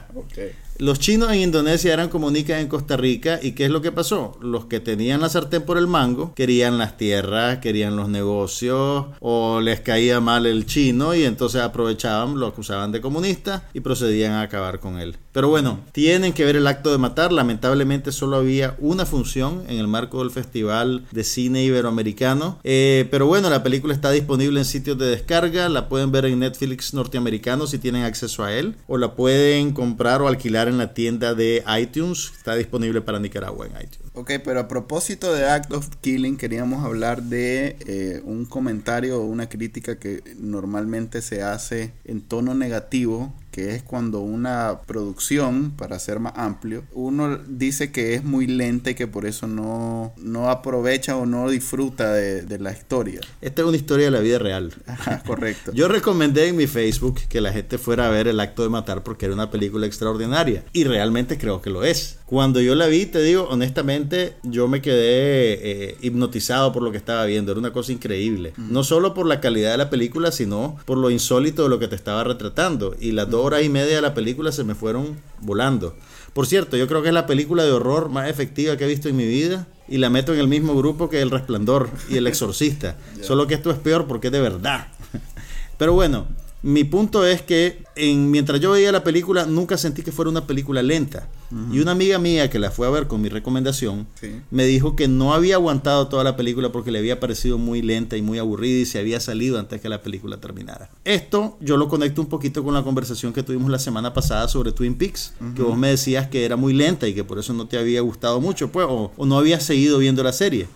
Los 0.80 1.00
chinos 1.00 1.32
en 1.32 1.40
Indonesia 1.42 1.94
eran 1.94 2.10
comunicas 2.10 2.60
en 2.60 2.68
Costa 2.68 2.98
Rica 2.98 3.40
y 3.42 3.52
¿qué 3.52 3.66
es 3.66 3.72
lo 3.72 3.82
que 3.82 3.92
pasó? 3.92 4.38
Los 4.42 4.66
que 4.66 4.80
tenían 4.80 5.22
la 5.22 5.30
sartén 5.30 5.62
por 5.62 5.78
el 5.78 5.88
mango 5.88 6.34
querían 6.34 6.80
las 6.80 6.98
tierras, 6.98 7.60
querían 7.60 7.96
los 7.96 8.10
negocios 8.10 9.06
o 9.20 9.62
les 9.62 9.82
caía 9.82 10.20
mal 10.20 10.46
el 10.48 10.66
chino 10.66 11.14
y 11.14 11.26
entonces 11.26 11.62
aprovechaban, 11.62 12.40
lo 12.40 12.48
acusaban 12.48 12.92
de 12.92 13.02
comunista 13.02 13.70
y 13.74 13.82
procedían 13.82 14.34
a 14.34 14.42
acabar 14.42 14.80
con 14.80 15.00
él. 15.00 15.18
Pero 15.34 15.50
bueno, 15.50 15.80
tienen 15.92 16.32
que 16.32 16.46
ver 16.46 16.56
el 16.56 16.68
acto 16.68 16.92
de 16.92 17.00
matar. 17.00 17.32
Lamentablemente 17.32 18.12
solo 18.12 18.38
había 18.38 18.76
una 18.78 19.06
función 19.06 19.64
en 19.68 19.80
el 19.80 19.88
marco 19.88 20.20
del 20.20 20.30
Festival 20.30 21.06
de 21.12 21.24
Cine 21.24 21.64
Iberoamericano. 21.64 22.60
Eh, 22.64 23.08
pero 23.10 23.26
bueno, 23.26 23.50
la 23.50 23.64
película 23.64 23.96
está 23.96 24.12
disponible 24.12 24.60
en 24.60 24.66
sitios 24.66 24.98
de 25.00 25.08
descarga. 25.08 25.70
La 25.70 25.90
pueden 25.90 26.12
ver 26.12 26.26
en 26.26 26.40
Netflix 26.40 26.94
norteamericano 26.94 27.66
si 27.66 27.80
tienen 27.80 28.04
acceso 28.04 28.44
a 28.44 28.54
él. 28.54 28.76
O 28.88 29.00
la 29.00 29.16
pueden 29.16 29.74
comprar 29.74 30.22
o 30.22 30.28
alquilar 30.28 30.63
en 30.68 30.78
la 30.78 30.94
tienda 30.94 31.34
de 31.34 31.64
iTunes. 31.80 32.32
Está 32.36 32.56
disponible 32.56 33.02
para 33.02 33.20
Nicaragua 33.20 33.68
en 33.68 33.72
iTunes. 33.74 34.12
Ok, 34.14 34.32
pero 34.44 34.60
a 34.60 34.68
propósito 34.68 35.34
de 35.34 35.48
Act 35.48 35.72
of 35.72 35.90
Killing, 36.02 36.38
queríamos 36.38 36.84
hablar 36.86 37.24
de 37.24 37.78
eh, 37.88 38.22
un 38.24 38.46
comentario 38.46 39.22
o 39.22 39.26
una 39.26 39.50
crítica 39.50 39.98
que 39.98 40.22
normalmente 40.38 41.22
se 41.22 41.44
hace 41.44 41.94
en 42.06 42.22
tono 42.22 42.54
negativo 42.54 43.34
que 43.54 43.76
es 43.76 43.84
cuando 43.84 44.20
una 44.20 44.82
producción, 44.88 45.72
para 45.78 46.00
ser 46.00 46.20
más 46.20 46.34
amplio, 46.36 46.86
uno 46.92 47.38
dice 47.38 47.92
que 47.92 48.16
es 48.16 48.24
muy 48.24 48.48
lenta 48.48 48.90
y 48.90 48.96
que 48.96 49.06
por 49.06 49.28
eso 49.28 49.46
no, 49.46 50.12
no 50.18 50.50
aprovecha 50.50 51.16
o 51.18 51.28
no 51.28 51.48
disfruta 51.48 52.12
de, 52.14 52.58
la 52.60 52.72
historia. 52.72 53.22
Esta 53.42 53.62
es 53.62 53.68
una 53.68 53.78
historia 53.78 54.06
de 54.06 54.12
la 54.12 54.22
vida 54.22 54.40
real. 54.40 54.74
correcto. 55.28 55.72
Yo 55.74 55.88
recomendé 55.88 56.48
en 56.48 56.56
mi 56.56 56.66
Facebook 56.66 57.20
que 57.30 57.42
la 57.42 57.52
gente 57.52 57.78
fuera 57.78 58.08
a 58.08 58.10
ver 58.10 58.28
El 58.28 58.40
acto 58.40 58.64
de 58.64 58.70
matar 58.70 59.04
porque 59.04 59.26
era 59.26 59.36
una 59.36 59.52
película 59.52 59.86
extraordinaria 59.86 60.64
y 60.74 60.84
realmente 60.86 61.38
creo 61.38 61.62
que 61.62 61.70
lo 61.70 61.84
es. 61.84 62.18
Cuando 62.26 62.60
yo 62.60 62.74
la 62.74 62.88
vi, 62.88 63.06
te 63.06 63.22
digo, 63.22 63.48
honestamente, 63.52 64.34
yo 64.42 64.68
me 64.68 64.82
quedé 64.82 65.90
eh, 65.92 65.98
hipnotizado 66.02 66.72
por 66.72 66.82
lo 66.82 66.92
que 66.92 66.98
estaba 66.98 67.26
viendo. 67.26 67.52
Era 67.52 67.60
una 67.60 67.74
cosa 67.74 67.92
increíble. 67.92 68.54
No 68.58 68.84
solo 68.84 69.14
por 69.14 69.28
la 69.28 69.40
calidad 69.40 69.72
de 69.72 69.78
la 69.78 69.92
película, 69.92 70.32
sino 70.32 70.78
por 70.86 70.98
lo 70.98 71.12
insólito 71.12 71.64
de 71.64 71.70
lo 71.70 71.78
que 71.78 71.88
te 71.88 71.96
estaba 71.96 72.24
retratando. 72.24 72.96
Y 73.00 73.12
las 73.12 73.30
dos 73.30 73.43
horas 73.44 73.64
y 73.64 73.70
media 73.70 73.96
de 73.96 74.02
la 74.02 74.14
película 74.14 74.52
se 74.52 74.64
me 74.64 74.74
fueron 74.74 75.18
volando. 75.42 75.96
Por 76.34 76.48
cierto, 76.48 76.78
yo 76.78 76.88
creo 76.88 77.02
que 77.02 77.10
es 77.10 77.14
la 77.14 77.28
película 77.28 77.64
de 77.64 77.72
horror 77.72 78.10
más 78.10 78.30
efectiva 78.30 78.78
que 78.78 78.86
he 78.86 78.88
visto 78.88 79.10
en 79.10 79.18
mi 79.18 79.26
vida 79.26 79.68
y 79.88 79.98
la 79.98 80.10
meto 80.10 80.34
en 80.34 80.40
el 80.40 80.48
mismo 80.48 80.76
grupo 80.76 81.10
que 81.10 81.22
El 81.22 81.30
Resplandor 81.30 81.90
y 82.10 82.18
El 82.18 82.28
Exorcista. 82.28 82.98
Solo 83.22 83.46
que 83.46 83.54
esto 83.54 83.70
es 83.70 83.78
peor 83.78 84.08
porque 84.08 84.28
es 84.28 84.34
de 84.34 84.40
verdad. 84.40 84.88
Pero 85.78 85.94
bueno, 85.94 86.28
mi 86.62 86.86
punto 86.86 87.26
es 87.26 87.42
que 87.42 87.84
en, 87.96 88.32
mientras 88.32 88.60
yo 88.60 88.72
veía 88.72 88.92
la 88.92 89.04
película 89.04 89.46
nunca 89.46 89.78
sentí 89.78 90.02
que 90.04 90.12
fuera 90.12 90.30
una 90.30 90.48
película 90.48 90.82
lenta. 90.82 91.28
Y 91.72 91.80
una 91.82 91.92
amiga 91.92 92.18
mía 92.18 92.50
que 92.50 92.58
la 92.58 92.72
fue 92.72 92.88
a 92.88 92.90
ver 92.90 93.08
con 93.08 93.22
mi 93.22 93.30
recomendación 93.30 94.08
me 94.50 94.66
dijo 94.66 94.96
que 94.96 95.08
no 95.08 95.36
había 95.36 95.56
aguantado 95.56 96.08
toda 96.08 96.24
la 96.24 96.36
película 96.36 96.72
porque 96.72 96.92
le 96.92 96.98
había 96.98 97.20
parecido 97.20 97.60
muy 97.60 97.84
lenta 97.84 98.18
y 98.18 98.24
muy 98.24 98.40
aburrida 98.40 98.82
y 98.82 98.86
se 98.88 98.98
había 98.98 99.20
salido 99.20 99.60
antes 99.60 99.80
que 99.80 99.88
la 99.88 100.02
película 100.02 100.38
terminara. 100.38 100.90
Esto 101.06 101.58
yo 101.62 101.78
lo 101.78 101.88
conecto 101.90 102.22
un 102.22 102.28
poquito 102.28 102.64
con 102.64 102.74
la 102.74 102.82
conversación 102.82 103.34
que 103.34 103.44
tuvimos 103.44 103.70
la 103.70 103.78
semana 103.78 104.16
pasada 104.16 104.48
sobre 104.48 104.72
Twin 104.72 104.96
Peaks, 104.96 105.34
que 105.56 105.62
vos 105.62 105.78
me 105.78 105.90
decías 105.90 106.28
que 106.28 106.44
era 106.44 106.56
muy 106.56 106.74
lenta 106.74 107.08
y 107.08 107.14
que 107.14 107.24
por 107.24 107.38
eso 107.38 107.54
no 107.54 107.68
te 107.68 107.78
había 107.78 108.02
gustado 108.02 108.42
mucho, 108.42 108.72
pues, 108.72 108.88
o, 108.90 109.12
no 109.24 109.38
habías 109.38 109.64
seguido 109.64 110.00
viendo 110.00 110.24
la 110.24 110.34
serie. 110.34 110.68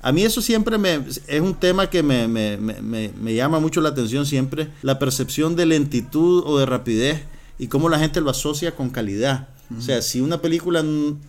A 0.00 0.12
mí 0.12 0.22
eso 0.22 0.40
siempre 0.40 0.78
me, 0.78 1.00
es 1.26 1.40
un 1.40 1.54
tema 1.54 1.90
que 1.90 2.02
me, 2.02 2.28
me, 2.28 2.56
me, 2.56 3.10
me 3.20 3.34
llama 3.34 3.58
mucho 3.58 3.80
la 3.80 3.88
atención 3.88 4.26
siempre, 4.26 4.68
la 4.82 4.98
percepción 4.98 5.56
de 5.56 5.66
lentitud 5.66 6.44
o 6.46 6.57
de 6.58 6.66
rapidez 6.66 7.22
y 7.58 7.68
cómo 7.68 7.88
la 7.88 7.98
gente 7.98 8.20
lo 8.20 8.30
asocia 8.30 8.74
con 8.74 8.90
calidad. 8.90 9.48
O 9.76 9.80
sea, 9.80 10.00
si 10.00 10.20
una 10.20 10.40
película, 10.40 10.82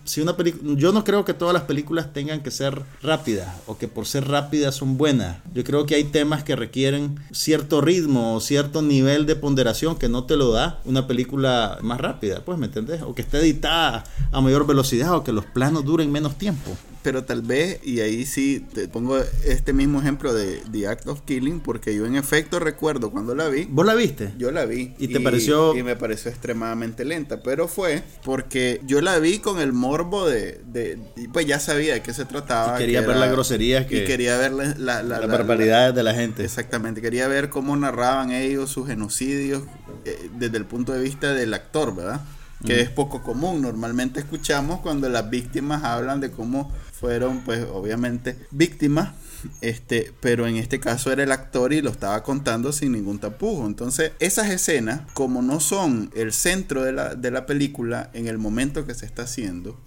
si 0.04 0.20
una 0.20 0.36
película, 0.36 0.74
yo 0.76 0.92
no 0.92 1.04
creo 1.04 1.24
que 1.24 1.34
todas 1.34 1.52
las 1.52 1.64
películas 1.64 2.12
tengan 2.12 2.42
que 2.42 2.50
ser 2.50 2.82
rápidas 3.02 3.54
o 3.66 3.76
que 3.76 3.86
por 3.86 4.06
ser 4.06 4.28
rápidas 4.28 4.74
son 4.74 4.96
buenas. 4.96 5.38
Yo 5.52 5.62
creo 5.62 5.84
que 5.84 5.94
hay 5.94 6.04
temas 6.04 6.42
que 6.42 6.56
requieren 6.56 7.20
cierto 7.32 7.80
ritmo 7.80 8.36
o 8.36 8.40
cierto 8.40 8.82
nivel 8.82 9.26
de 9.26 9.36
ponderación 9.36 9.96
que 9.96 10.08
no 10.08 10.24
te 10.24 10.36
lo 10.36 10.52
da 10.52 10.80
una 10.84 11.06
película 11.06 11.78
más 11.82 12.00
rápida, 12.00 12.44
pues, 12.44 12.58
¿me 12.58 12.66
entendés? 12.66 13.02
O 13.02 13.14
que 13.14 13.22
esté 13.22 13.38
editada 13.38 14.04
a 14.32 14.40
mayor 14.40 14.66
velocidad 14.66 15.14
o 15.14 15.24
que 15.24 15.32
los 15.32 15.44
planos 15.44 15.84
duren 15.84 16.10
menos 16.10 16.36
tiempo 16.38 16.76
pero 17.02 17.24
tal 17.24 17.42
vez, 17.42 17.80
y 17.82 18.00
ahí 18.00 18.26
sí 18.26 18.64
te 18.72 18.88
pongo 18.88 19.18
este 19.46 19.72
mismo 19.72 20.00
ejemplo 20.00 20.34
de 20.34 20.62
The 20.70 20.88
Act 20.88 21.06
of 21.08 21.22
Killing, 21.22 21.60
porque 21.60 21.94
yo 21.94 22.06
en 22.06 22.16
efecto 22.16 22.58
recuerdo 22.58 23.10
cuando 23.10 23.34
la 23.34 23.48
vi. 23.48 23.66
¿Vos 23.70 23.86
la 23.86 23.94
viste? 23.94 24.32
Yo 24.38 24.50
la 24.50 24.66
vi. 24.66 24.94
¿Y 24.98 25.08
te 25.08 25.20
pareció? 25.20 25.74
Y 25.76 25.82
me 25.82 25.96
pareció 25.96 26.30
extremadamente 26.30 27.04
lenta, 27.04 27.42
pero 27.42 27.68
fue 27.68 28.02
porque 28.30 28.80
yo 28.86 29.00
la 29.00 29.18
vi 29.18 29.40
con 29.40 29.58
el 29.58 29.72
morbo 29.72 30.24
de. 30.24 30.60
de 30.64 31.00
pues 31.32 31.46
ya 31.46 31.58
sabía 31.58 31.94
de 31.94 32.00
qué 32.00 32.14
se 32.14 32.24
trataba. 32.24 32.78
quería 32.78 33.00
ver 33.00 33.16
las 33.16 33.32
groserías 33.32 33.86
que. 33.86 34.04
Y 34.04 34.06
quería 34.06 34.38
ver 34.38 34.52
la, 34.52 35.02
la, 35.02 35.26
barbaridades 35.26 35.96
de 35.96 36.04
la 36.04 36.14
gente. 36.14 36.44
Exactamente, 36.44 37.02
quería 37.02 37.26
ver 37.26 37.50
cómo 37.50 37.76
narraban 37.76 38.30
ellos 38.30 38.70
sus 38.70 38.86
genocidios 38.86 39.64
eh, 40.04 40.30
desde 40.38 40.58
el 40.58 40.64
punto 40.64 40.92
de 40.92 41.00
vista 41.00 41.34
del 41.34 41.52
actor, 41.54 41.96
¿verdad? 41.96 42.20
Que 42.64 42.80
es 42.80 42.88
poco 42.88 43.20
común. 43.24 43.62
Normalmente 43.62 44.20
escuchamos 44.20 44.78
cuando 44.78 45.08
las 45.08 45.28
víctimas 45.28 45.82
hablan 45.82 46.20
de 46.20 46.30
cómo 46.30 46.72
fueron 47.00 47.40
pues 47.40 47.66
obviamente 47.72 48.36
víctimas 48.50 49.14
este, 49.60 50.12
pero 50.20 50.46
en 50.46 50.56
este 50.56 50.80
caso 50.80 51.12
era 51.12 51.22
el 51.22 51.32
actor 51.32 51.72
y 51.72 51.82
lo 51.82 51.90
estaba 51.90 52.22
contando 52.22 52.72
sin 52.72 52.92
ningún 52.92 53.18
tapujo. 53.18 53.66
Entonces, 53.66 54.12
esas 54.18 54.50
escenas, 54.50 55.02
como 55.14 55.42
no 55.42 55.60
son 55.60 56.10
el 56.14 56.32
centro 56.32 56.82
de 56.82 56.92
la, 56.92 57.14
de 57.14 57.30
la 57.30 57.46
película 57.46 58.10
en 58.12 58.26
el 58.26 58.38
momento 58.38 58.86
que 58.86 58.94
se 58.94 59.06
está 59.06 59.22
haciendo, 59.22 59.78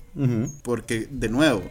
porque, 0.61 1.07
de 1.09 1.27
nuevo, 1.27 1.63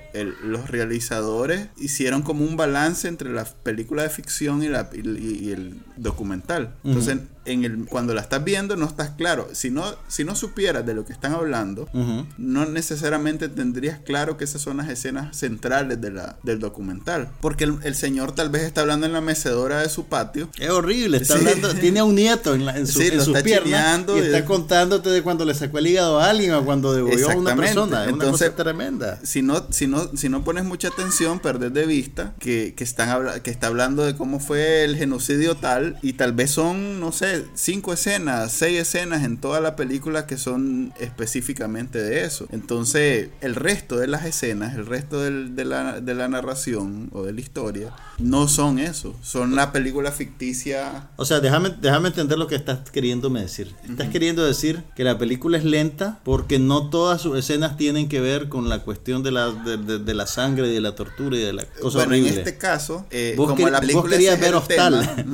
los 0.43 0.69
realizadores 0.69 1.69
hicieron 1.79 2.23
como 2.23 2.45
un 2.45 2.57
balance 2.57 3.07
entre 3.07 3.33
la 3.33 3.45
película 3.45 4.03
de 4.03 4.11
ficción 4.11 4.65
y, 4.65 4.69
la, 4.69 4.91
y, 4.93 5.53
el 5.53 5.81
documental. 5.97 6.75
Entonces, 6.83 7.19
en 7.45 7.65
el, 7.65 7.87
cuando 7.87 8.15
la 8.15 8.21
estás 8.21 8.43
viendo 8.43 8.75
no 8.77 8.87
estás 8.87 9.11
claro. 9.11 9.49
Si 9.53 9.71
no, 9.71 9.85
si 10.09 10.25
no 10.25 10.35
supieras 10.35 10.85
de 10.85 10.95
lo 10.95 11.05
que 11.05 11.13
están 11.13 11.33
hablando, 11.35 11.89
no 12.37 12.67
necesariamente 12.67 13.49
tendrías 13.49 14.01
claro 14.01 14.37
que 14.37 14.43
esas 14.45 14.61
son 14.61 14.79
las 14.79 14.89
escenas 14.89 15.32
centrales 15.33 16.01
de 16.01 16.11
la, 16.11 16.37
del 16.43 16.59
documental. 16.59 17.31
Porque 17.41 17.65
el, 17.65 17.95
señor 17.95 18.33
tal 18.33 18.51
vez 18.51 18.63
está 18.63 18.81
hablando 18.81 19.07
en 19.07 19.13
la 19.13 19.21
mecedora 19.21 19.81
de 19.81 19.89
su 19.89 20.07
patio. 20.07 20.49
Es 20.59 20.71
horrible, 20.71 21.19
está 21.19 21.35
hablando, 21.35 21.75
tiene 21.75 22.01
a 22.01 22.05
un 22.05 22.15
nieto 22.15 22.55
en, 22.55 22.65
la, 22.65 22.77
en, 22.77 22.87
su, 22.87 23.03
sus 23.03 23.43
piernas 23.43 24.01
y, 24.09 24.19
está 24.19 24.45
contándote 24.45 25.11
de 25.11 25.23
cuando 25.23 25.45
le 25.45 25.55
sacó 25.55 25.79
el 25.79 25.87
hígado 25.87 26.21
a 26.21 26.31
alguien 26.31 26.55
o 26.55 26.65
cuando 26.65 26.95
degolló 26.95 27.31
a 27.31 27.37
una 27.37 27.57
persona. 27.57 28.07
Es 28.07 28.13
una 28.13 28.25
cosa 28.27 28.55
tremenda. 28.55 29.19
Si 29.23 29.43
no, 29.43 29.67
si, 29.71 29.87
no, 29.87 30.11
si 30.17 30.29
no 30.29 30.45
pones 30.45 30.65
mucha 30.65 30.89
atención, 30.89 31.41
perdes 31.41 31.73
de 31.73 31.87
vista 31.87 32.35
que, 32.39 32.75
que, 32.77 32.85
están 32.85 33.41
que 33.43 33.51
está 33.51 33.69
hablando 33.69 34.05
de 34.05 34.17
cómo 34.17 34.41
fue 34.41 34.85
el 34.85 34.97
genocidio 34.97 35.57
tal 35.57 35.99
y 36.03 36.15
tal 36.15 36.33
vez 36.33 36.51
son, 36.51 37.01
no 37.01 37.13
sé, 37.13 37.45
cinco 37.55 37.93
escenas, 37.93 38.53
seis 38.53 38.81
escenas 38.81 39.25
en 39.25 39.39
toda 39.39 39.61
la 39.61 39.77
película 39.77 40.27
que 40.27 40.37
son 40.37 40.93
específicamente 41.01 42.03
de 42.03 42.25
eso. 42.25 42.47
Entonces, 42.51 43.29
el 43.41 43.55
resto 43.55 43.97
de 43.97 44.07
las 44.07 44.25
escenas, 44.25 44.75
el 44.75 44.87
resto 44.87 45.21
de, 45.21 45.22
la, 45.31 46.01
de 46.01 46.15
la 46.15 46.29
narración 46.29 47.11
o 47.13 47.23
de 47.23 47.33
la 47.33 47.41
historia, 47.41 47.93
no 48.19 48.49
son 48.49 48.79
eso. 48.79 49.15
Son 49.23 49.55
la 49.55 49.73
película 49.73 50.13
ficticia. 50.13 51.11
O 51.17 51.25
sea, 51.25 51.41
déjame, 51.41 51.71
déjame 51.81 52.09
entender 52.09 52.39
lo 52.39 52.47
que 52.47 52.55
estás 52.55 52.91
queriéndome 52.91 53.41
decir. 53.41 53.75
Estás 53.89 54.09
queriendo 54.09 54.45
decir 54.45 54.83
que 54.95 55.05
la 55.05 55.19
película 55.19 55.59
es 55.59 55.65
lenta 55.65 56.21
porque 56.25 56.59
no 56.59 56.91
todas 56.91 57.21
sus 57.21 57.39
escenas 57.39 57.77
tienen 57.77 58.09
que 58.09 58.21
ver 58.21 58.49
con 58.49 58.69
la 58.69 58.81
cuestión 58.81 59.23
de 59.23 59.33
la, 59.33 59.51
de, 59.51 60.15
la 60.15 60.27
sangre 60.27 60.69
y 60.69 60.75
de 60.75 60.81
la 60.81 60.95
tortura 60.95 61.37
y 61.37 61.41
de 61.41 61.53
la 61.53 61.65
cosa 61.65 61.99
bueno, 61.99 62.15
en 62.15 62.27
este 62.27 62.59
caso, 62.59 63.07
eh, 63.11 63.35
como 63.37 63.69
la 63.69 63.81
película 63.81 64.11
querías 64.11 64.41
ver 64.41 64.55
Hostal. 64.55 65.25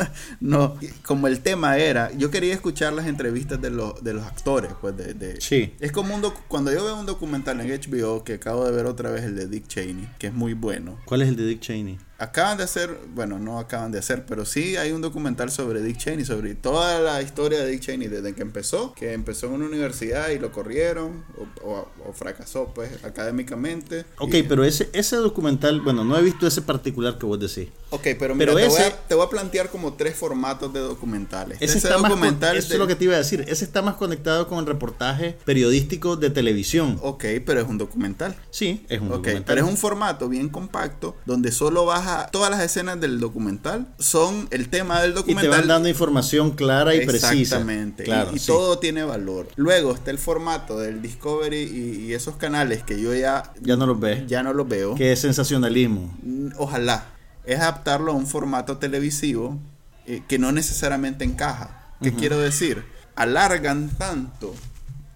no, 0.40 0.76
como 1.04 1.26
el 1.26 1.40
tema 1.40 1.78
era, 1.78 2.12
yo 2.12 2.30
quería 2.30 2.54
escuchar 2.54 2.92
las 2.92 3.06
entrevistas 3.06 3.60
de, 3.60 3.70
los 3.70 4.02
de 4.02 4.14
los 4.14 4.24
actores, 4.24 4.72
pues 4.80 4.96
de, 4.96 5.14
de 5.14 5.40
sí. 5.40 5.74
Es 5.80 5.92
como 5.92 6.14
un 6.14 6.20
cuando 6.48 6.72
yo 6.72 6.84
veo 6.84 6.96
un 6.96 7.06
documental 7.06 7.60
en 7.60 7.68
HBO 7.68 8.24
que 8.24 8.34
acabo 8.34 8.64
de 8.64 8.72
ver 8.72 8.86
otra 8.86 9.10
vez 9.10 9.24
el 9.24 9.29
de 9.34 9.46
Dick 9.46 9.66
Cheney, 9.66 10.08
que 10.18 10.28
es 10.28 10.32
muy 10.32 10.54
bueno. 10.54 10.98
¿Cuál 11.04 11.22
es 11.22 11.28
el 11.28 11.36
de 11.36 11.46
Dick 11.46 11.60
Cheney? 11.60 11.98
Acaban 12.20 12.58
de 12.58 12.64
hacer, 12.64 12.98
bueno, 13.14 13.38
no 13.38 13.58
acaban 13.58 13.90
de 13.92 13.98
hacer, 13.98 14.26
pero 14.26 14.44
sí 14.44 14.76
hay 14.76 14.92
un 14.92 15.00
documental 15.00 15.50
sobre 15.50 15.80
Dick 15.80 15.96
Cheney, 15.96 16.26
sobre 16.26 16.54
toda 16.54 17.00
la 17.00 17.22
historia 17.22 17.60
de 17.60 17.70
Dick 17.70 17.80
Cheney 17.80 18.08
desde 18.08 18.34
que 18.34 18.42
empezó, 18.42 18.92
que 18.92 19.14
empezó 19.14 19.46
en 19.46 19.54
una 19.54 19.66
universidad 19.66 20.28
y 20.28 20.38
lo 20.38 20.52
corrieron 20.52 21.24
o, 21.64 21.88
fracasó 22.12 22.72
pues 22.74 23.02
académicamente. 23.04 24.04
Ok, 24.18 24.34
pero 24.48 24.64
ese, 24.64 24.90
ese 24.92 25.16
documental, 25.16 25.80
bueno, 25.80 26.04
no 26.04 26.18
he 26.18 26.22
visto 26.22 26.46
ese 26.46 26.60
particular 26.60 27.16
que 27.16 27.24
vos 27.24 27.40
decís. 27.40 27.72
Ok, 27.88 28.08
pero, 28.18 28.34
mira, 28.34 28.54
te, 28.54 28.68
voy 28.68 28.80
a, 28.80 28.96
te, 29.08 29.14
voy 29.14 29.26
a, 29.26 29.28
plantear 29.30 29.70
como 29.70 29.94
tres 29.94 30.14
formatos 30.14 30.72
de 30.72 30.80
documentales. 30.80 31.58
Ese, 31.60 31.78
está 31.78 31.96
documental 31.96 32.56
eso 32.56 32.74
es 32.74 32.78
lo 32.78 32.86
que 32.86 32.94
te 32.96 33.04
iba 33.04 33.14
a 33.14 33.18
decir, 33.18 33.44
ese 33.48 33.64
está 33.64 33.80
más 33.82 33.94
conectado 33.94 34.46
con 34.46 34.58
el 34.58 34.66
reportaje 34.66 35.38
periodístico 35.44 36.16
de 36.16 36.28
televisión. 36.30 36.98
Ok, 37.02 37.24
pero 37.46 37.60
es 37.60 37.68
un 37.68 37.78
documental. 37.78 38.36
Sí, 38.50 38.84
es 38.88 39.00
un 39.00 39.08
documental. 39.08 39.44
Pero 39.46 39.66
es 39.66 39.70
un 39.70 39.78
formato 39.78 40.28
bien 40.28 40.50
compacto 40.50 41.16
donde 41.24 41.50
solo 41.50 41.86
vas 41.86 42.09
todas 42.30 42.50
las 42.50 42.60
escenas 42.60 43.00
del 43.00 43.20
documental 43.20 43.86
son 43.98 44.48
el 44.50 44.68
tema 44.68 45.00
del 45.02 45.14
documental. 45.14 45.46
Y 45.46 45.50
te 45.50 45.56
van 45.56 45.68
dando 45.68 45.88
información 45.88 46.52
clara 46.52 46.94
y 46.94 47.04
precisa. 47.06 47.32
Exactamente. 47.32 48.04
y, 48.32 48.40
todo 48.40 48.78
tiene 48.78 49.04
valor. 49.04 49.48
Luego 49.56 49.92
está 49.92 50.10
el 50.10 50.18
formato 50.18 50.78
del 50.78 51.02
Discovery 51.02 51.62
y, 51.62 52.14
esos 52.14 52.36
canales 52.36 52.82
que 52.82 53.00
yo 53.00 53.14
ya... 53.14 53.52
Ya 53.60 53.76
no 53.76 53.86
los 53.86 53.98
ves. 53.98 54.26
Ya 54.26 54.42
no 54.42 54.52
los 54.52 54.68
veo. 54.68 54.94
Que 54.94 55.12
es 55.12 55.20
sensacionalismo. 55.20 56.12
Mm, 56.22 56.48
ojalá. 56.56 57.06
Es 57.44 57.60
adaptarlo 57.60 58.12
a 58.12 58.14
un 58.14 58.26
formato 58.26 58.78
televisivo 58.78 59.58
eh, 60.06 60.22
que 60.28 60.38
no 60.38 60.52
necesariamente 60.52 61.24
encaja. 61.24 61.94
¿Qué 62.02 62.12
quiero 62.12 62.38
decir? 62.38 62.82
Alargan 63.14 63.90
tanto, 63.90 64.54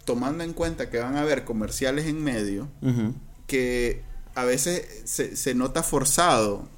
tomando 0.04 0.44
en 0.44 0.52
cuenta 0.52 0.90
que 0.90 0.98
van 0.98 1.16
a 1.16 1.22
haber 1.22 1.44
comerciales 1.44 2.06
en 2.06 2.22
medio, 2.22 2.68
que 3.46 4.02
a 4.34 4.44
veces 4.44 5.02
se, 5.04 5.36
se 5.36 5.54
nota 5.54 5.82
forzado 5.82 6.68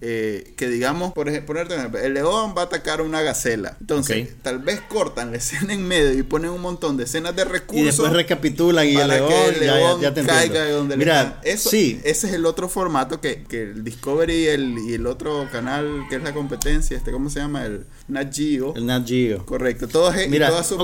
eh, 0.00 0.54
que 0.56 0.68
digamos, 0.68 1.12
por 1.12 1.28
ejemplo, 1.28 1.48
ponerte 1.48 1.74
un 1.74 1.80
ejemplo, 1.80 2.00
el 2.00 2.14
león 2.14 2.54
va 2.56 2.62
a 2.62 2.64
atacar 2.66 3.00
a 3.00 3.02
una 3.02 3.22
gacela. 3.22 3.76
Entonces, 3.80 4.28
tal 4.42 4.60
vez 4.60 4.80
cortan 4.88 5.32
la 5.32 5.38
escena 5.38 5.72
en 5.72 5.86
medio 5.86 6.18
y 6.18 6.22
ponen 6.22 6.50
un 6.50 6.60
montón 6.60 6.96
de 6.96 7.04
escenas 7.04 7.34
de 7.34 7.44
recursos. 7.44 7.82
Y 7.82 7.86
después 7.86 8.12
recapitulan 8.12 8.86
y 8.86 8.96
el 8.96 9.08
león, 9.08 9.28
que 9.28 9.48
el 9.48 9.60
león 9.60 10.00
ya, 10.00 10.14
te 10.14 10.24
caiga 10.24 10.64
de 10.64 10.72
donde 10.72 10.96
Mira, 10.96 11.40
le 11.42 11.52
Eso, 11.52 11.70
sí. 11.70 12.00
Ese 12.04 12.28
es 12.28 12.32
el 12.32 12.46
otro 12.46 12.68
formato 12.68 13.20
que, 13.20 13.44
que 13.44 13.62
el 13.62 13.84
Discovery 13.84 14.34
y 14.34 14.46
el, 14.46 14.78
y 14.88 14.94
el 14.94 15.06
otro 15.06 15.48
canal 15.50 16.04
que 16.08 16.16
es 16.16 16.22
la 16.22 16.32
competencia, 16.32 16.96
este, 16.96 17.10
¿cómo 17.10 17.30
se 17.30 17.40
llama? 17.40 17.64
El 17.64 17.86
Nat 18.06 18.34
Geo. 18.34 18.74
El 18.76 18.86
Nat 18.86 19.06
Geo. 19.06 19.44
Correcto. 19.44 19.88
Todas, 19.88 20.28
Mira, 20.28 20.48
todas 20.48 20.66
sus 20.66 20.78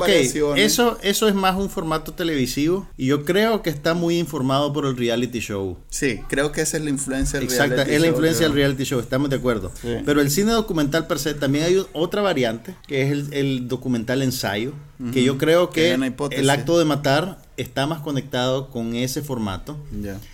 Eso, 0.57 0.99
eso 1.03 1.29
es 1.29 1.35
más 1.35 1.57
un 1.57 1.71
formato 1.71 2.15
televisivo 2.15 2.89
y 2.97 3.07
yo 3.07 3.25
creo 3.25 3.63
que 3.63 3.71
está 3.71 3.95
muy 3.95 4.19
informado 4.19 4.73
por 4.73 4.87
el 4.87 4.97
reality 4.97 5.41
show. 5.41 5.79
Sí, 5.89 6.21
creo 6.29 6.53
que 6.53 6.63
esa 6.63 6.77
es 6.77 6.85
la 6.85 6.91
influencia 6.91 7.39
del 7.39 7.49
Exacto, 7.49 7.77
reality 7.77 7.91
show. 7.91 7.97
es 7.97 8.01
la 8.01 8.09
influencia 8.09 8.47
del 8.47 8.55
reality 8.55 8.64
show, 8.85 9.01
estamos 9.01 9.31
de 9.31 9.37
acuerdo. 9.37 9.73
Pero 10.05 10.21
el 10.21 10.31
cine 10.31 10.53
documental 10.53 11.07
per 11.07 11.19
se 11.19 11.35
también 11.35 11.65
hay 11.65 11.85
otra 11.93 12.23
variante, 12.23 12.75
que 12.87 13.03
es 13.03 13.11
el, 13.11 13.33
el 13.33 13.69
documental 13.69 14.23
ensayo, 14.23 14.73
que 15.13 15.23
yo 15.25 15.39
creo 15.39 15.71
que 15.71 15.93
el 15.93 16.51
acto 16.51 16.79
de 16.79 16.85
matar 16.85 17.39
está 17.57 17.87
más 17.87 18.01
conectado 18.01 18.71
con 18.71 18.95
ese 18.95 19.23
formato, 19.23 19.77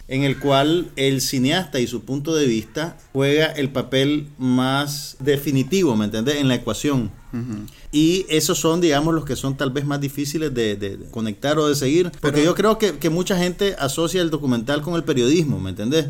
en 0.08 0.22
el 0.22 0.38
cual 0.38 0.90
el 0.96 1.20
cineasta 1.20 1.80
y 1.80 1.86
su 1.86 2.04
punto 2.04 2.34
de 2.34 2.46
vista 2.46 2.96
juega 3.12 3.46
el 3.46 3.70
papel 3.70 4.28
más 4.38 5.16
definitivo, 5.20 5.96
¿me 5.96 6.06
entiendes? 6.06 6.36
En 6.36 6.48
la 6.48 6.54
ecuación. 6.54 7.10
Y 7.92 8.26
esos 8.28 8.58
son, 8.58 8.80
digamos, 8.80 9.14
los 9.14 9.24
que 9.24 9.36
son 9.36 9.56
tal 9.56 9.70
vez 9.70 9.84
más 9.84 10.00
difíciles 10.00 10.52
de, 10.54 10.98
conectar 11.10 11.58
o 11.58 11.68
de 11.68 11.74
seguir. 11.74 12.12
Porque 12.20 12.44
yo 12.44 12.54
creo 12.54 12.78
que, 12.78 13.10
mucha 13.10 13.36
gente 13.36 13.74
asocia 13.78 14.22
el 14.22 14.30
documental 14.30 14.82
con 14.82 14.94
el 14.94 15.02
periodismo, 15.02 15.58
¿me 15.58 15.70
entendés? 15.70 16.06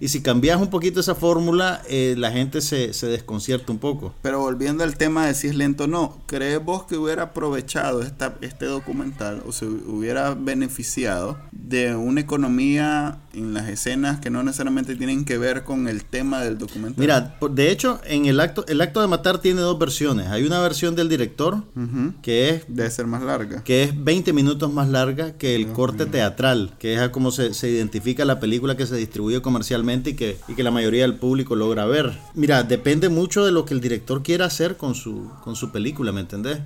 Y 0.00 0.08
si 0.08 0.20
cambias 0.22 0.60
un 0.60 0.68
poquito 0.68 1.00
esa 1.00 1.14
fórmula, 1.14 1.82
eh, 1.88 2.14
la 2.18 2.32
gente 2.32 2.60
se, 2.60 2.92
se, 2.92 3.06
desconcierta 3.06 3.70
un 3.72 3.78
poco. 3.78 4.14
Pero 4.22 4.40
volviendo 4.40 4.84
al 4.84 4.96
tema 4.96 5.26
de 5.26 5.34
si 5.34 5.46
es 5.46 5.54
lento 5.54 5.84
o 5.84 5.86
no, 5.86 6.18
¿crees 6.26 6.62
vos 6.64 6.84
que 6.84 6.96
hubiera 6.96 7.24
aprovechado 7.24 8.02
esta, 8.02 8.36
este 8.40 8.66
documental 8.66 9.42
o 9.46 9.52
se 9.52 9.66
hubiera 9.66 10.34
beneficiado 10.34 11.38
de 11.52 11.94
una 11.94 12.20
economía 12.20 13.18
en 13.32 13.54
las 13.54 13.68
escenas 13.68 14.20
que 14.20 14.30
no 14.30 14.42
necesariamente 14.42 14.96
tienen 14.96 15.24
que 15.24 15.38
ver 15.38 15.64
con 15.64 15.88
el 15.88 16.04
tema 16.04 16.42
del 16.42 16.58
documental? 16.58 17.00
Mira, 17.00 17.38
de 17.50 17.70
hecho, 17.70 18.00
en 18.04 18.26
el 18.26 18.40
acto, 18.40 18.64
el 18.66 18.80
acto 18.80 19.00
de 19.00 19.06
matar 19.06 19.38
tiene 19.38 19.60
dos 19.60 19.78
versiones. 19.78 20.28
Hay 20.28 20.44
una 20.44 20.59
versión 20.60 20.94
del 20.96 21.08
director 21.08 21.62
que 22.22 22.50
es... 22.50 22.64
Debe 22.68 22.90
ser 22.90 23.06
más 23.06 23.22
larga. 23.22 23.64
Que 23.64 23.82
es 23.82 24.04
20 24.04 24.32
minutos 24.32 24.72
más 24.72 24.88
larga 24.88 25.32
que 25.32 25.54
el 25.54 25.68
corte 25.68 26.06
teatral, 26.06 26.74
que 26.78 26.94
es 26.94 27.08
como 27.10 27.30
se, 27.30 27.54
se, 27.54 27.70
identifica 27.70 28.24
la 28.24 28.40
película 28.40 28.76
que 28.76 28.86
se 28.86 28.96
distribuye 28.96 29.42
comercialmente 29.42 30.10
y 30.10 30.14
que, 30.14 30.38
y 30.48 30.54
que 30.54 30.62
la 30.62 30.70
mayoría 30.70 31.02
del 31.02 31.16
público 31.16 31.56
logra 31.56 31.86
ver. 31.86 32.12
Mira, 32.34 32.62
depende 32.62 33.08
mucho 33.08 33.44
de 33.44 33.52
lo 33.52 33.64
que 33.64 33.74
el 33.74 33.80
director 33.80 34.22
quiera 34.22 34.46
hacer 34.46 34.76
con 34.76 34.94
su, 34.94 35.30
con 35.42 35.56
su 35.56 35.70
película, 35.70 36.12
¿me 36.12 36.20
entendés? 36.20 36.58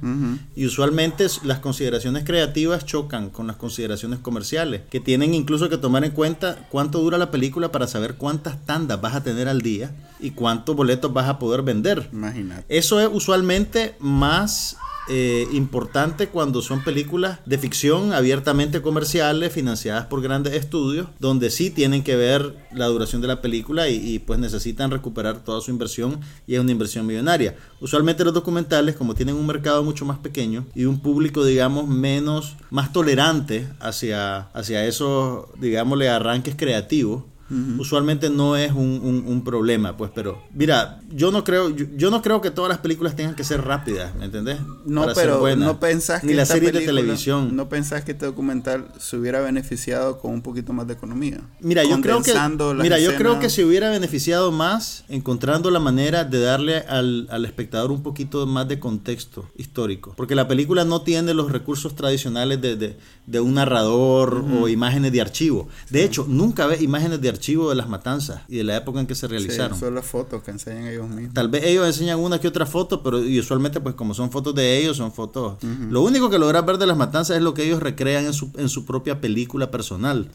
Y 0.54 0.66
usualmente 0.66 1.26
las 1.42 1.58
consideraciones 1.60 2.24
creativas 2.24 2.84
chocan 2.84 3.30
con 3.30 3.46
las 3.46 3.56
consideraciones 3.56 4.18
comerciales, 4.18 4.82
que 4.90 5.00
tienen 5.00 5.34
incluso 5.34 5.68
que 5.68 5.78
tomar 5.78 6.04
en 6.04 6.12
cuenta 6.12 6.66
cuánto 6.70 7.00
dura 7.00 7.18
la 7.18 7.30
película 7.30 7.72
para 7.72 7.86
saber 7.86 8.14
cuántas 8.16 8.64
tandas 8.64 9.00
vas 9.00 9.14
a 9.14 9.22
tener 9.22 9.48
al 9.48 9.62
día 9.62 9.92
y 10.20 10.30
cuántos 10.30 10.74
boletos 10.76 11.12
vas 11.12 11.28
a 11.28 11.38
poder 11.38 11.62
vender. 11.62 12.08
Imagínate. 12.12 12.64
Eso 12.68 13.00
es 13.00 13.08
usualmente 13.12 13.83
más 13.98 14.76
eh, 15.06 15.46
importante 15.52 16.28
cuando 16.28 16.62
son 16.62 16.82
películas 16.82 17.38
de 17.44 17.58
ficción 17.58 18.14
abiertamente 18.14 18.80
comerciales, 18.80 19.52
financiadas 19.52 20.06
por 20.06 20.22
grandes 20.22 20.54
estudios, 20.54 21.08
donde 21.18 21.50
sí 21.50 21.68
tienen 21.68 22.02
que 22.02 22.16
ver 22.16 22.56
la 22.72 22.86
duración 22.86 23.20
de 23.20 23.28
la 23.28 23.42
película 23.42 23.90
y, 23.90 24.18
pues 24.20 24.38
necesitan 24.38 24.90
recuperar 24.90 25.44
toda 25.44 25.60
su 25.60 25.70
inversión 25.70 26.20
y 26.46 26.54
es 26.54 26.60
una 26.60 26.72
inversión 26.72 27.06
millonaria. 27.06 27.54
Usualmente 27.80 28.24
los 28.24 28.32
documentales, 28.32 28.96
como 28.96 29.14
tienen 29.14 29.34
un 29.34 29.46
mercado 29.46 29.84
mucho 29.84 30.06
más 30.06 30.18
pequeño 30.18 30.64
y 30.74 30.86
un 30.86 30.98
público, 31.00 31.44
digamos, 31.44 31.86
menos, 31.86 32.56
más 32.70 32.90
tolerante 32.90 33.68
hacia, 33.80 34.48
hacia 34.54 34.86
esos, 34.86 35.48
digámosle, 35.60 36.08
arranques 36.08 36.54
creativos, 36.56 37.24
usualmente 37.50 38.30
no 38.30 38.56
es 38.56 38.72
un, 38.72 39.42
problema, 39.44 39.96
pues, 39.96 40.10
pero 40.14 40.42
mira, 40.54 41.00
yo 41.10 41.30
no 41.30 41.44
creo, 41.44 41.68
yo, 41.70 42.10
no 42.10 42.22
creo 42.22 42.40
que 42.40 42.50
todas 42.50 42.68
las 42.68 42.78
películas 42.78 43.14
tengan 43.14 43.34
que 43.34 43.44
ser 43.44 43.62
rápidas, 43.62 44.14
¿me 44.14 44.24
entendés? 44.24 44.58
No, 44.86 45.06
pero 45.14 45.54
no 45.56 45.78
pensás 45.78 46.22
que 46.22 46.28
ni 46.28 46.34
la 46.34 46.46
serie 46.46 46.72
de 46.72 46.80
televisión, 46.80 47.54
no 47.54 47.68
pensás 47.68 48.04
que 48.04 48.12
este 48.12 48.26
documental 48.26 48.88
se 48.98 49.16
hubiera 49.16 49.40
beneficiado 49.40 50.18
con 50.18 50.32
un 50.32 50.42
poquito 50.42 50.72
más 50.72 50.86
de 50.86 50.94
economía. 50.94 51.40
Mira, 51.60 51.84
yo 51.84 52.00
creo 52.00 52.22
que, 52.22 52.34
mira, 52.80 52.98
yo 52.98 53.14
creo 53.16 53.38
que 53.38 53.50
se 53.50 53.64
hubiera 53.64 53.90
beneficiado 53.90 54.50
más 54.50 55.04
encontrando 55.08 55.70
la 55.70 55.80
manera 55.80 56.24
de 56.24 56.40
darle 56.40 56.78
al, 56.78 57.28
al 57.30 57.44
espectador 57.44 57.90
un 57.90 58.02
poquito 58.02 58.46
más 58.46 58.66
de 58.68 58.78
contexto 58.78 59.50
histórico, 59.56 60.14
porque 60.16 60.34
la 60.34 60.48
película 60.48 60.84
no 60.84 61.02
tiene 61.02 61.34
los 61.34 61.52
recursos 61.52 61.94
tradicionales 61.94 62.60
de, 62.60 62.76
de, 62.76 62.96
de 63.26 63.40
un 63.40 63.54
narrador 63.54 64.44
o 64.60 64.68
imágenes 64.68 65.12
de 65.12 65.20
archivo. 65.20 65.68
De 65.90 66.04
hecho, 66.04 66.24
nunca 66.28 66.66
ves 66.66 66.82
imágenes 66.82 67.20
de 67.20 67.28
archivo 67.34 67.68
de 67.68 67.76
las 67.76 67.88
matanzas 67.88 68.42
y 68.48 68.56
de 68.56 68.64
la 68.64 68.76
época 68.76 69.00
en 69.00 69.06
que 69.06 69.14
se 69.14 69.28
realizaron. 69.28 69.74
Sí, 69.74 69.80
son 69.80 69.94
las 69.94 70.06
fotos 70.06 70.42
que 70.42 70.50
enseñan 70.50 70.86
ellos 70.86 71.08
mismos. 71.08 71.34
Tal 71.34 71.48
vez 71.48 71.64
ellos 71.64 71.86
enseñan 71.86 72.18
una 72.18 72.40
que 72.40 72.48
otra 72.48 72.66
foto, 72.66 73.02
pero 73.02 73.18
usualmente 73.18 73.80
pues 73.80 73.94
como 73.94 74.14
son 74.14 74.30
fotos 74.30 74.54
de 74.54 74.78
ellos, 74.78 74.96
son 74.96 75.12
fotos... 75.12 75.58
Lo 75.90 76.02
único 76.02 76.30
que 76.30 76.38
logras 76.38 76.64
ver 76.64 76.78
de 76.78 76.86
las 76.86 76.96
matanzas 76.96 77.36
es 77.36 77.42
lo 77.42 77.54
que 77.54 77.64
ellos 77.64 77.80
recrean 77.82 78.24
en 78.24 78.32
su, 78.32 78.50
en 78.56 78.68
su 78.68 78.84
propia 78.84 79.20
película 79.20 79.70
personal. 79.70 80.30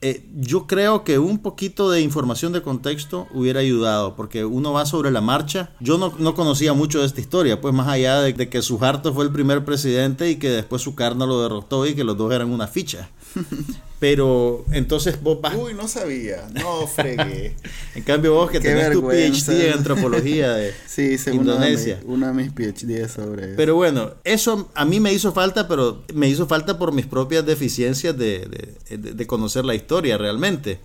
Eh, 0.00 0.28
yo 0.36 0.66
creo 0.66 1.04
que 1.04 1.18
un 1.18 1.38
poquito 1.38 1.90
de 1.90 2.00
información 2.00 2.52
de 2.52 2.62
contexto 2.62 3.28
hubiera 3.32 3.60
ayudado, 3.60 4.16
porque 4.16 4.44
uno 4.44 4.72
va 4.72 4.86
sobre 4.86 5.10
la 5.10 5.20
marcha. 5.20 5.70
Yo 5.80 5.98
no, 5.98 6.12
no 6.18 6.34
conocía 6.34 6.72
mucho 6.72 7.00
de 7.00 7.06
esta 7.06 7.20
historia, 7.20 7.60
pues 7.60 7.74
más 7.74 7.88
allá 7.88 8.20
de, 8.20 8.32
de 8.32 8.48
que 8.48 8.62
Suharto 8.62 9.14
fue 9.14 9.24
el 9.24 9.30
primer 9.30 9.64
presidente 9.64 10.30
y 10.30 10.36
que 10.36 10.50
después 10.50 10.82
su 10.82 10.94
carno 10.94 11.26
lo 11.26 11.42
derrotó 11.42 11.86
y 11.86 11.94
que 11.94 12.04
los 12.04 12.16
dos 12.16 12.32
eran 12.32 12.50
una 12.50 12.66
ficha. 12.66 13.10
Pero 14.00 14.64
entonces 14.72 15.22
vos 15.22 15.42
vas. 15.42 15.54
Uy, 15.54 15.74
no 15.74 15.86
sabía. 15.86 16.48
No 16.54 16.86
fregué. 16.86 17.54
en 17.94 18.02
cambio, 18.02 18.32
vos 18.32 18.50
que 18.50 18.58
tenés 18.58 18.90
tu 18.92 19.06
PhD 19.06 19.66
en 19.66 19.74
antropología 19.74 20.54
de 20.54 20.72
sí, 20.86 21.16
Indonesia. 21.30 22.00
Una 22.06 22.32
de, 22.32 22.32
mis 22.32 22.50
PhD 22.50 23.06
sobre 23.08 23.44
eso. 23.44 23.54
Pero 23.58 23.74
bueno, 23.74 24.14
eso 24.24 24.70
a 24.74 24.86
mí 24.86 25.00
me 25.00 25.12
hizo 25.12 25.32
falta, 25.32 25.68
pero 25.68 26.02
me 26.14 26.28
hizo 26.28 26.46
falta 26.46 26.78
por 26.78 26.92
mis 26.92 27.04
propias 27.04 27.44
deficiencias 27.44 28.16
de, 28.16 28.74
de, 28.88 29.26
conocer 29.26 29.66
la 29.66 29.74
historia 29.74 30.16
realmente. 30.16 30.80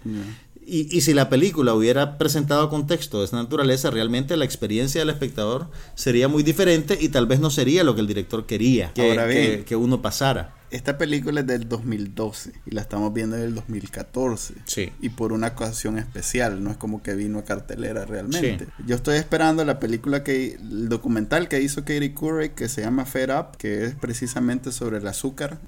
Y, 0.67 0.97
y, 0.97 1.01
si 1.01 1.13
la 1.13 1.29
película 1.29 1.73
hubiera 1.73 2.17
presentado 2.17 2.69
contexto 2.69 3.19
de 3.19 3.25
esa 3.25 3.37
naturaleza, 3.37 3.91
realmente 3.91 4.35
la 4.35 4.45
experiencia 4.45 4.99
del 4.99 5.11
espectador 5.11 5.67
sería 5.93 6.27
muy 6.27 6.43
diferente 6.43 6.97
y 6.99 7.09
tal 7.09 7.27
vez 7.27 7.39
no 7.39 7.49
sería 7.49 7.83
lo 7.83 7.95
que 7.95 8.01
el 8.01 8.07
director 8.07 8.45
quería 8.45 8.91
que, 8.93 9.63
que 9.65 9.75
uno 9.77 10.01
pasara. 10.01 10.55
Esta 10.75 10.97
película 10.97 11.39
es 11.39 11.47
del 11.47 11.69
2012 11.69 12.51
y 12.65 12.71
la 12.71 12.81
estamos 12.81 13.13
viendo 13.13 13.37
en 13.37 13.43
el 13.43 13.55
2014. 13.55 14.55
Sí. 14.65 14.91
Y 14.99 15.07
por 15.07 15.31
una 15.31 15.47
ocasión 15.47 15.97
especial, 15.97 16.61
no 16.61 16.69
es 16.69 16.75
como 16.75 17.01
que 17.01 17.15
vino 17.15 17.39
a 17.39 17.45
cartelera 17.45 18.03
realmente. 18.03 18.67
Yo 18.85 18.97
estoy 18.97 19.15
esperando 19.17 19.63
la 19.63 19.79
película 19.79 20.21
que, 20.21 20.55
el 20.55 20.89
documental 20.89 21.47
que 21.47 21.61
hizo 21.61 21.85
Katie 21.85 22.13
Couric 22.13 22.55
que 22.55 22.67
se 22.67 22.81
llama 22.81 23.05
Fed 23.05 23.29
Up, 23.29 23.57
que 23.57 23.85
es 23.85 23.95
precisamente 23.95 24.73
sobre 24.73 24.97
el 24.97 25.07
azúcar. 25.07 25.59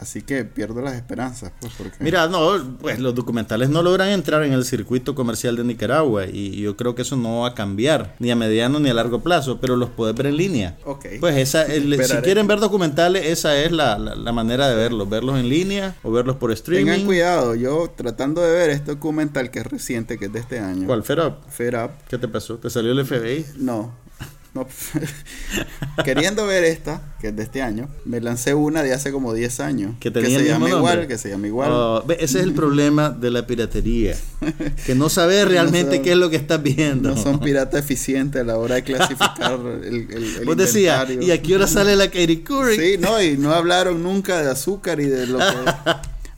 Así 0.00 0.22
que 0.22 0.46
pierdo 0.46 0.80
las 0.80 0.94
esperanzas. 0.94 1.52
Pues, 1.60 1.74
porque... 1.76 1.96
Mira, 2.00 2.26
no, 2.26 2.78
pues 2.80 2.98
los 2.98 3.14
documentales 3.14 3.68
no 3.68 3.82
logran 3.82 4.08
entrar 4.08 4.42
en 4.44 4.54
el 4.54 4.64
circuito 4.64 5.14
comercial 5.14 5.56
de 5.56 5.64
Nicaragua 5.64 6.24
y 6.26 6.56
yo 6.62 6.74
creo 6.74 6.94
que 6.94 7.02
eso 7.02 7.16
no 7.16 7.40
va 7.40 7.48
a 7.48 7.54
cambiar, 7.54 8.14
ni 8.18 8.30
a 8.30 8.36
mediano 8.36 8.80
ni 8.80 8.88
a 8.88 8.94
largo 8.94 9.20
plazo, 9.20 9.60
pero 9.60 9.76
los 9.76 9.90
puedes 9.90 10.16
ver 10.16 10.26
en 10.26 10.38
línea. 10.38 10.78
Ok. 10.84 11.06
Pues 11.20 11.36
esa, 11.36 11.66
si 11.66 12.16
quieren 12.22 12.46
ver 12.46 12.60
documentales, 12.60 13.26
esa 13.26 13.60
es 13.60 13.72
la, 13.72 13.98
la, 13.98 14.32
manera 14.32 14.68
de 14.68 14.74
verlos, 14.76 15.06
verlos 15.08 15.38
en 15.38 15.50
línea 15.50 15.96
o 16.02 16.10
verlos 16.10 16.36
por 16.36 16.50
streaming. 16.50 16.86
Tengan 16.86 17.06
cuidado, 17.06 17.54
yo 17.54 17.92
tratando 17.94 18.40
de 18.40 18.52
ver 18.52 18.70
este 18.70 18.92
documental 18.92 19.50
que 19.50 19.58
es 19.58 19.66
reciente, 19.66 20.18
que 20.18 20.26
es 20.26 20.32
de 20.32 20.38
este 20.38 20.60
año. 20.60 20.86
¿Cuál? 20.86 21.02
Fed 21.02 21.18
Up. 21.18 21.34
Fed 21.50 21.74
Up. 21.84 21.90
¿Qué 22.08 22.16
te 22.16 22.26
pasó? 22.26 22.56
¿Te 22.56 22.70
salió 22.70 22.92
el 22.92 23.04
FBI? 23.04 23.44
No, 23.58 23.92
no, 24.52 24.66
queriendo 26.04 26.44
ver 26.44 26.64
esta, 26.64 27.00
que 27.20 27.28
es 27.28 27.36
de 27.36 27.44
este 27.44 27.62
año, 27.62 27.88
me 28.04 28.20
lancé 28.20 28.54
una 28.54 28.82
de 28.82 28.92
hace 28.92 29.12
como 29.12 29.32
10 29.32 29.60
años. 29.60 29.94
Que, 30.00 30.10
se 30.10 30.44
llama 30.44 30.68
igual, 30.68 31.06
que 31.06 31.18
se 31.18 31.28
llama 31.28 31.46
igual. 31.46 31.70
Oh, 31.70 32.04
ese 32.18 32.38
es 32.38 32.44
el 32.44 32.52
problema 32.52 33.10
de 33.10 33.30
la 33.30 33.46
piratería. 33.46 34.16
Que 34.86 34.96
no 34.96 35.08
sabes 35.08 35.46
realmente 35.48 36.02
qué 36.02 36.12
es 36.12 36.16
lo 36.16 36.30
que 36.30 36.36
estás 36.36 36.60
viendo. 36.62 37.10
No 37.10 37.22
son 37.22 37.38
piratas 37.38 37.80
eficientes 37.80 38.42
a 38.42 38.44
la 38.44 38.58
hora 38.58 38.74
de 38.76 38.82
clasificar 38.82 39.60
el, 39.84 40.08
el, 40.10 40.40
Vos 40.44 40.56
decías, 40.56 41.08
¿y 41.10 41.30
a 41.30 41.40
qué 41.40 41.54
hora 41.54 41.68
sale 41.68 41.94
la 41.94 42.06
Katie 42.06 42.42
Couric? 42.42 42.80
Sí, 42.80 42.98
no, 42.98 43.22
y 43.22 43.36
no 43.36 43.52
hablaron 43.52 44.02
nunca 44.02 44.42
de 44.42 44.50
azúcar 44.50 44.98
y 45.00 45.06
de 45.06 45.28
lo 45.28 45.38
que... 45.38 45.44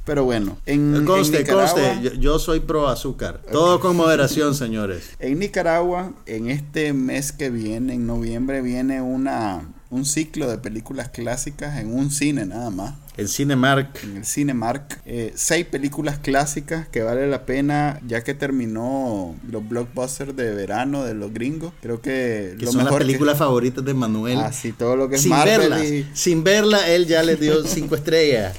Pero 0.05 0.25
bueno, 0.25 0.59
en, 0.67 1.05
conste, 1.05 1.47
conste, 1.47 2.19
yo, 2.19 2.39
soy 2.39 2.61
pro 2.61 2.89
azúcar. 2.89 3.41
Todo 3.53 3.79
con 3.79 3.97
moderación, 3.97 4.55
señores. 4.55 5.11
En 5.21 5.39
Nicaragua, 5.39 6.13
en 6.27 6.51
este 6.51 6.93
mes 6.93 7.31
que 7.31 7.51
viene, 7.51 7.95
en 7.95 8.07
noviembre, 8.07 8.63
viene 8.63 9.01
una 9.01 9.63
un 9.93 10.07
ciclo 10.07 10.51
de 10.51 10.57
películas 10.57 11.11
clásicas 11.11 11.79
en 11.79 11.95
un 11.95 12.11
cine 12.11 12.47
nada 12.47 12.71
más. 12.71 12.95
El 13.19 13.29
Cinemark. 13.29 14.03
En 14.03 14.17
el 14.17 14.25
Cinemark. 14.25 15.03
Eh, 15.05 15.33
seis 15.37 15.67
películas 15.67 16.19
clásicas 16.19 16.89
que 16.89 17.03
vale 17.03 17.27
la 17.29 17.45
pena 17.45 18.01
ya 18.07 18.25
que 18.25 18.33
terminó 18.33 19.37
los 19.51 19.69
blockbusters 19.69 20.35
de 20.35 20.55
verano 20.55 21.05
de 21.05 21.13
los 21.13 21.35
gringos. 21.35 21.75
Creo 21.83 22.01
que, 22.01 22.57
que 22.59 22.67
son 22.67 22.85
las 22.85 22.95
películas 22.95 23.37
favoritas 23.37 23.85
de 23.85 23.93
Manuel. 23.93 24.39
Ah, 24.39 24.51
sí, 24.51 24.73
todo 24.73 24.97
lo 24.97 25.11
que 25.11 25.17
es 25.17 25.23
sin 25.23 25.31
Marvel 25.31 26.09
Sin 26.15 26.43
verla, 26.43 26.89
él 26.89 27.07
ya 27.07 27.23
le 27.23 27.37
dio 27.37 27.63
cinco 27.67 27.95
estrellas. 27.95 28.57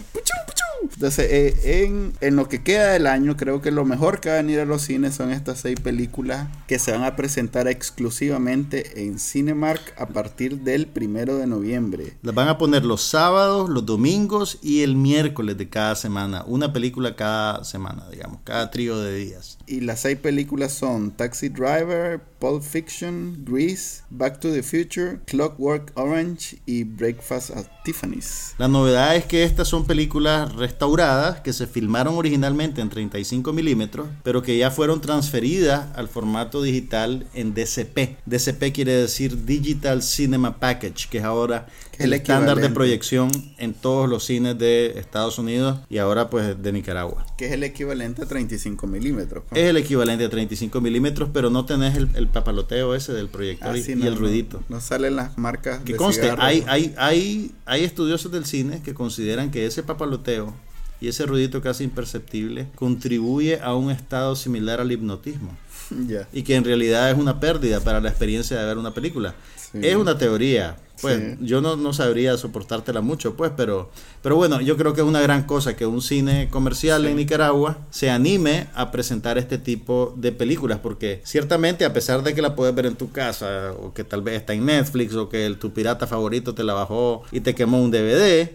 Entonces, 1.04 1.28
eh, 1.30 1.84
en, 1.84 2.14
en, 2.22 2.38
lo 2.38 2.48
que 2.48 2.64
queda 2.64 2.94
del 2.94 3.08
año, 3.08 3.36
creo 3.36 3.62
que 3.62 3.72
lo 3.72 3.84
mejor 3.84 4.22
que 4.22 4.30
va 4.30 4.36
a 4.36 4.42
venir 4.42 4.62
a 4.62 4.66
los 4.66 4.84
cines 4.84 5.16
son 5.16 5.32
estas 5.32 5.60
seis 5.60 5.78
películas 5.78 6.48
que 6.66 6.80
se 6.80 6.94
van 6.94 7.04
a 7.04 7.18
presentar 7.18 7.68
exclusivamente 7.68 9.04
en 9.04 9.20
Cinemark 9.20 9.82
a 9.98 10.08
partir 10.08 10.60
del 10.60 10.88
primero 10.88 11.36
de 11.36 11.46
noviembre. 11.46 12.14
Las 12.22 12.34
van 12.34 12.48
a 12.48 12.58
poner 12.58 12.86
los 12.86 13.02
sábados, 13.02 13.70
los 13.70 13.86
domingos 13.86 14.60
y 14.62 14.84
el 14.84 14.96
miércoles 14.96 15.58
de 15.58 15.68
cada 15.68 15.96
semana. 15.96 16.46
Una 16.48 16.72
película 16.72 17.18
cada 17.18 17.66
semana, 17.66 18.08
digamos, 18.10 18.40
cada 18.46 18.72
trío 18.72 18.98
de 18.98 19.14
días. 19.14 19.58
Y 19.68 19.82
las 19.82 20.00
seis 20.00 20.18
películas 20.18 20.72
son 20.72 21.12
Taxi 21.12 21.50
Driver, 21.50 22.22
Pulp 22.44 22.62
Fiction, 22.62 23.46
Grease, 23.46 24.04
Back 24.10 24.42
to 24.42 24.52
the 24.52 24.64
Future, 24.64 25.20
Clockwork 25.28 25.94
Orange 25.96 26.58
y 26.66 26.84
Breakfast 26.84 27.52
at 27.52 27.68
Tiffany's. 27.86 28.54
La 28.58 28.68
novedad 28.68 29.16
es 29.16 29.24
que 29.24 29.46
estas 29.46 29.70
son 29.70 29.86
películas 29.86 30.54
restauradas 30.54 31.40
que 31.40 31.54
se 31.54 31.68
filmaron 31.68 32.16
originalmente 32.16 32.82
en 32.82 32.90
35 32.90 33.54
milímetros, 33.54 34.10
pero 34.24 34.42
que 34.42 34.58
ya 34.58 34.72
fueron 34.72 35.00
transferidas 35.00 35.88
al 35.96 36.10
formato 36.10 36.62
digital 36.62 37.26
en 37.34 37.54
DCP. 37.54 38.18
DCP 38.26 38.74
quiere 38.74 38.92
decir 38.92 39.46
Digital 39.46 40.04
Cinema 40.04 40.60
Package, 40.60 41.08
que 41.10 41.20
es 41.20 41.24
ahora 41.24 41.68
el, 42.00 42.14
estándar 42.14 42.60
de 42.60 42.70
proyección 42.70 43.32
en 43.58 43.74
todos 43.74 44.10
los 44.10 44.26
cines 44.26 44.58
de 44.58 45.00
Estados 45.00 45.38
Unidos 45.38 45.80
y 45.90 45.98
ahora 45.98 46.30
pues 46.30 46.62
de 46.62 46.72
Nicaragua. 46.72 47.26
Que 47.38 47.46
es 47.46 47.52
el 47.52 47.64
equivalente 47.64 48.24
a 48.24 48.26
35 48.26 48.88
milímetros. 48.88 49.44
Es 49.52 49.70
el 49.70 49.78
equivalente 49.78 50.26
a 50.26 50.30
35 50.30 50.82
milímetros, 50.82 51.30
pero 51.34 51.50
no 51.50 51.66
tenés 51.66 51.96
el, 51.96 52.28
papaloteo 52.34 52.94
ese 52.96 53.14
del 53.14 53.30
proyector 53.30 53.74
ah, 53.74 53.78
y, 53.78 53.92
el 53.92 54.18
ruidito. 54.18 54.62
No, 54.68 54.82
salen 54.82 55.16
las 55.16 55.38
marcas. 55.38 55.82
Que 55.84 55.96
conste, 55.96 56.34
hay, 56.38 56.66
hay, 56.68 56.94
hay, 56.98 57.52
hay 57.66 57.84
estudiosos 57.86 58.32
del 58.32 58.46
cine 58.46 58.82
que 58.84 58.94
consideran 58.94 59.52
que 59.52 59.66
ese 59.66 59.84
papaloteo 59.84 60.54
y 61.00 61.08
ese 61.08 61.26
ruidito 61.26 61.62
casi 61.62 61.84
imperceptible 61.84 62.68
contribuye 62.76 63.60
a 63.62 63.76
un 63.76 63.92
estado 63.92 64.36
similar 64.36 64.82
al 64.82 64.92
hipnotismo. 64.92 65.56
Y 66.34 66.44
que 66.44 66.56
en 66.56 66.64
realidad 66.64 67.12
es 67.12 67.18
una 67.18 67.40
pérdida 67.40 67.80
para 67.82 68.02
la 68.02 68.10
experiencia 68.10 68.60
de 68.60 68.66
ver 68.66 68.78
una 68.78 68.94
película. 68.94 69.36
Es 69.74 69.96
una 69.96 70.18
teoría, 70.18 70.78
pues 71.04 71.38
yo 71.42 71.62
no, 71.62 71.76
no, 71.76 71.92
sabría 71.92 72.38
soportártela 72.38 73.02
mucho, 73.02 73.36
pues, 73.36 73.52
pero, 73.56 73.92
pero 74.22 74.38
bueno, 74.38 74.62
yo 74.62 74.78
creo 74.78 74.94
que 74.94 75.02
es 75.02 75.08
una 75.08 75.20
gran 75.20 75.44
cosa 75.44 75.76
que 75.76 75.86
un 75.86 76.02
cine 76.02 76.48
comercial 76.50 77.06
en 77.06 77.18
Nicaragua 77.18 77.78
se 77.90 78.10
anime 78.10 78.68
a 78.74 78.90
presentar 78.90 79.38
este 79.38 79.58
tipo 79.58 80.14
de 80.18 80.32
películas, 80.32 80.80
porque 80.82 81.22
ciertamente 81.26 81.84
a 81.84 81.92
pesar 81.92 82.24
de 82.24 82.34
que 82.34 82.42
la 82.42 82.56
puedes 82.56 82.74
ver 82.74 82.86
en 82.86 82.96
tu 82.96 83.12
casa, 83.12 83.74
o 83.74 83.94
que 83.94 84.06
tal 84.06 84.22
vez 84.22 84.38
está 84.38 84.54
en 84.54 84.66
Netflix, 84.66 85.14
o 85.16 85.28
que 85.28 85.46
el, 85.46 85.58
tu 85.58 85.74
pirata 85.74 86.08
favorito 86.08 86.56
te 86.56 86.64
la 86.64 86.74
bajó 86.74 87.24
y 87.32 87.42
te 87.42 87.54
quemó 87.54 87.82
un 87.82 87.92
DVD, 87.92 88.50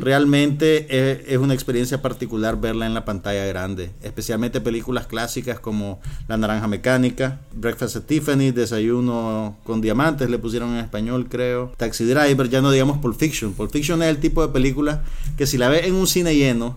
realmente 0.00 0.86
es, 0.90 1.28
es, 1.28 1.38
una 1.38 1.54
experiencia 1.54 2.02
particular 2.02 2.60
verla 2.60 2.84
en 2.84 2.92
la 2.92 3.06
pantalla 3.06 3.46
grande, 3.46 3.90
especialmente 4.02 4.60
películas 4.60 5.06
clásicas 5.06 5.58
como 5.58 6.00
La 6.28 6.36
Naranja 6.36 6.68
Mecánica, 6.68 7.40
Breakfast 7.54 7.96
at 7.96 8.02
Tiffany, 8.02 8.50
Desayuno 8.52 9.56
con 9.64 9.80
Diamantes, 9.80 10.28
le 10.28 10.38
pusieron 10.38 10.74
en 10.74 10.80
español 10.84 11.28
creo, 11.28 11.72
Taxi 11.76 11.93
Driver, 12.02 12.48
ya 12.48 12.60
no 12.60 12.72
digamos 12.72 12.98
Pulp 12.98 13.16
Fiction. 13.16 13.52
Pulp 13.52 13.70
Fiction 13.70 14.02
es 14.02 14.08
el 14.08 14.18
tipo 14.18 14.44
de 14.44 14.52
película 14.52 15.04
que 15.36 15.46
si 15.46 15.58
la 15.58 15.68
ves 15.68 15.86
en 15.86 15.94
un 15.94 16.08
cine 16.08 16.34
lleno, 16.34 16.76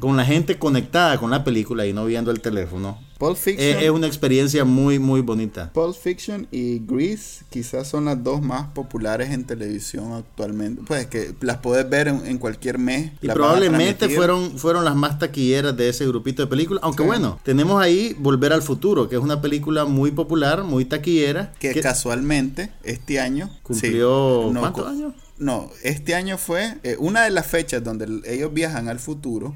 con 0.00 0.16
la 0.16 0.26
gente 0.26 0.58
conectada 0.58 1.18
con 1.18 1.30
la 1.30 1.44
película 1.44 1.86
y 1.86 1.94
no 1.94 2.04
viendo 2.04 2.30
el 2.30 2.40
teléfono, 2.40 2.98
Pulp 3.18 3.36
Fiction, 3.36 3.78
es, 3.78 3.90
una 3.90 4.06
experiencia 4.06 4.64
muy, 4.64 5.00
muy 5.00 5.22
bonita. 5.22 5.72
Pulp 5.72 5.96
Fiction 5.96 6.46
y 6.52 6.78
Grease 6.86 7.44
quizás 7.50 7.88
son 7.88 8.04
las 8.04 8.22
dos 8.22 8.40
más 8.40 8.68
populares 8.68 9.30
en 9.30 9.44
televisión 9.44 10.12
actualmente. 10.12 10.82
Pues 10.86 11.08
que 11.08 11.34
las 11.40 11.56
puedes 11.56 11.88
ver 11.90 12.06
en, 12.06 12.38
cualquier 12.38 12.78
mes. 12.78 13.10
Y 13.20 13.26
probablemente 13.26 14.08
fueron, 14.08 14.56
fueron 14.56 14.84
las 14.84 14.94
más 14.94 15.18
taquilleras 15.18 15.76
de 15.76 15.88
ese 15.88 16.06
grupito 16.06 16.42
de 16.42 16.48
películas. 16.48 16.84
Aunque 16.84 17.02
bueno, 17.02 17.40
tenemos 17.42 17.82
ahí 17.82 18.14
Volver 18.20 18.52
al 18.52 18.62
Futuro, 18.62 19.08
que 19.08 19.16
es 19.16 19.20
una 19.20 19.40
película 19.40 19.84
muy 19.84 20.12
popular, 20.12 20.62
muy 20.62 20.84
taquillera. 20.84 21.52
Que, 21.58 21.80
casualmente 21.80 22.70
este 22.84 23.18
año 23.18 23.50
cumplió... 23.64 24.52
¿Cuántos 24.54 24.86
años? 24.86 25.14
No, 25.38 25.70
este 25.82 26.14
año 26.14 26.38
fue 26.38 26.78
eh, 26.82 26.96
una 26.98 27.24
de 27.24 27.30
las 27.30 27.46
fechas 27.46 27.82
donde 27.82 28.20
ellos 28.26 28.52
viajan 28.52 28.88
al 28.88 28.98
futuro 28.98 29.54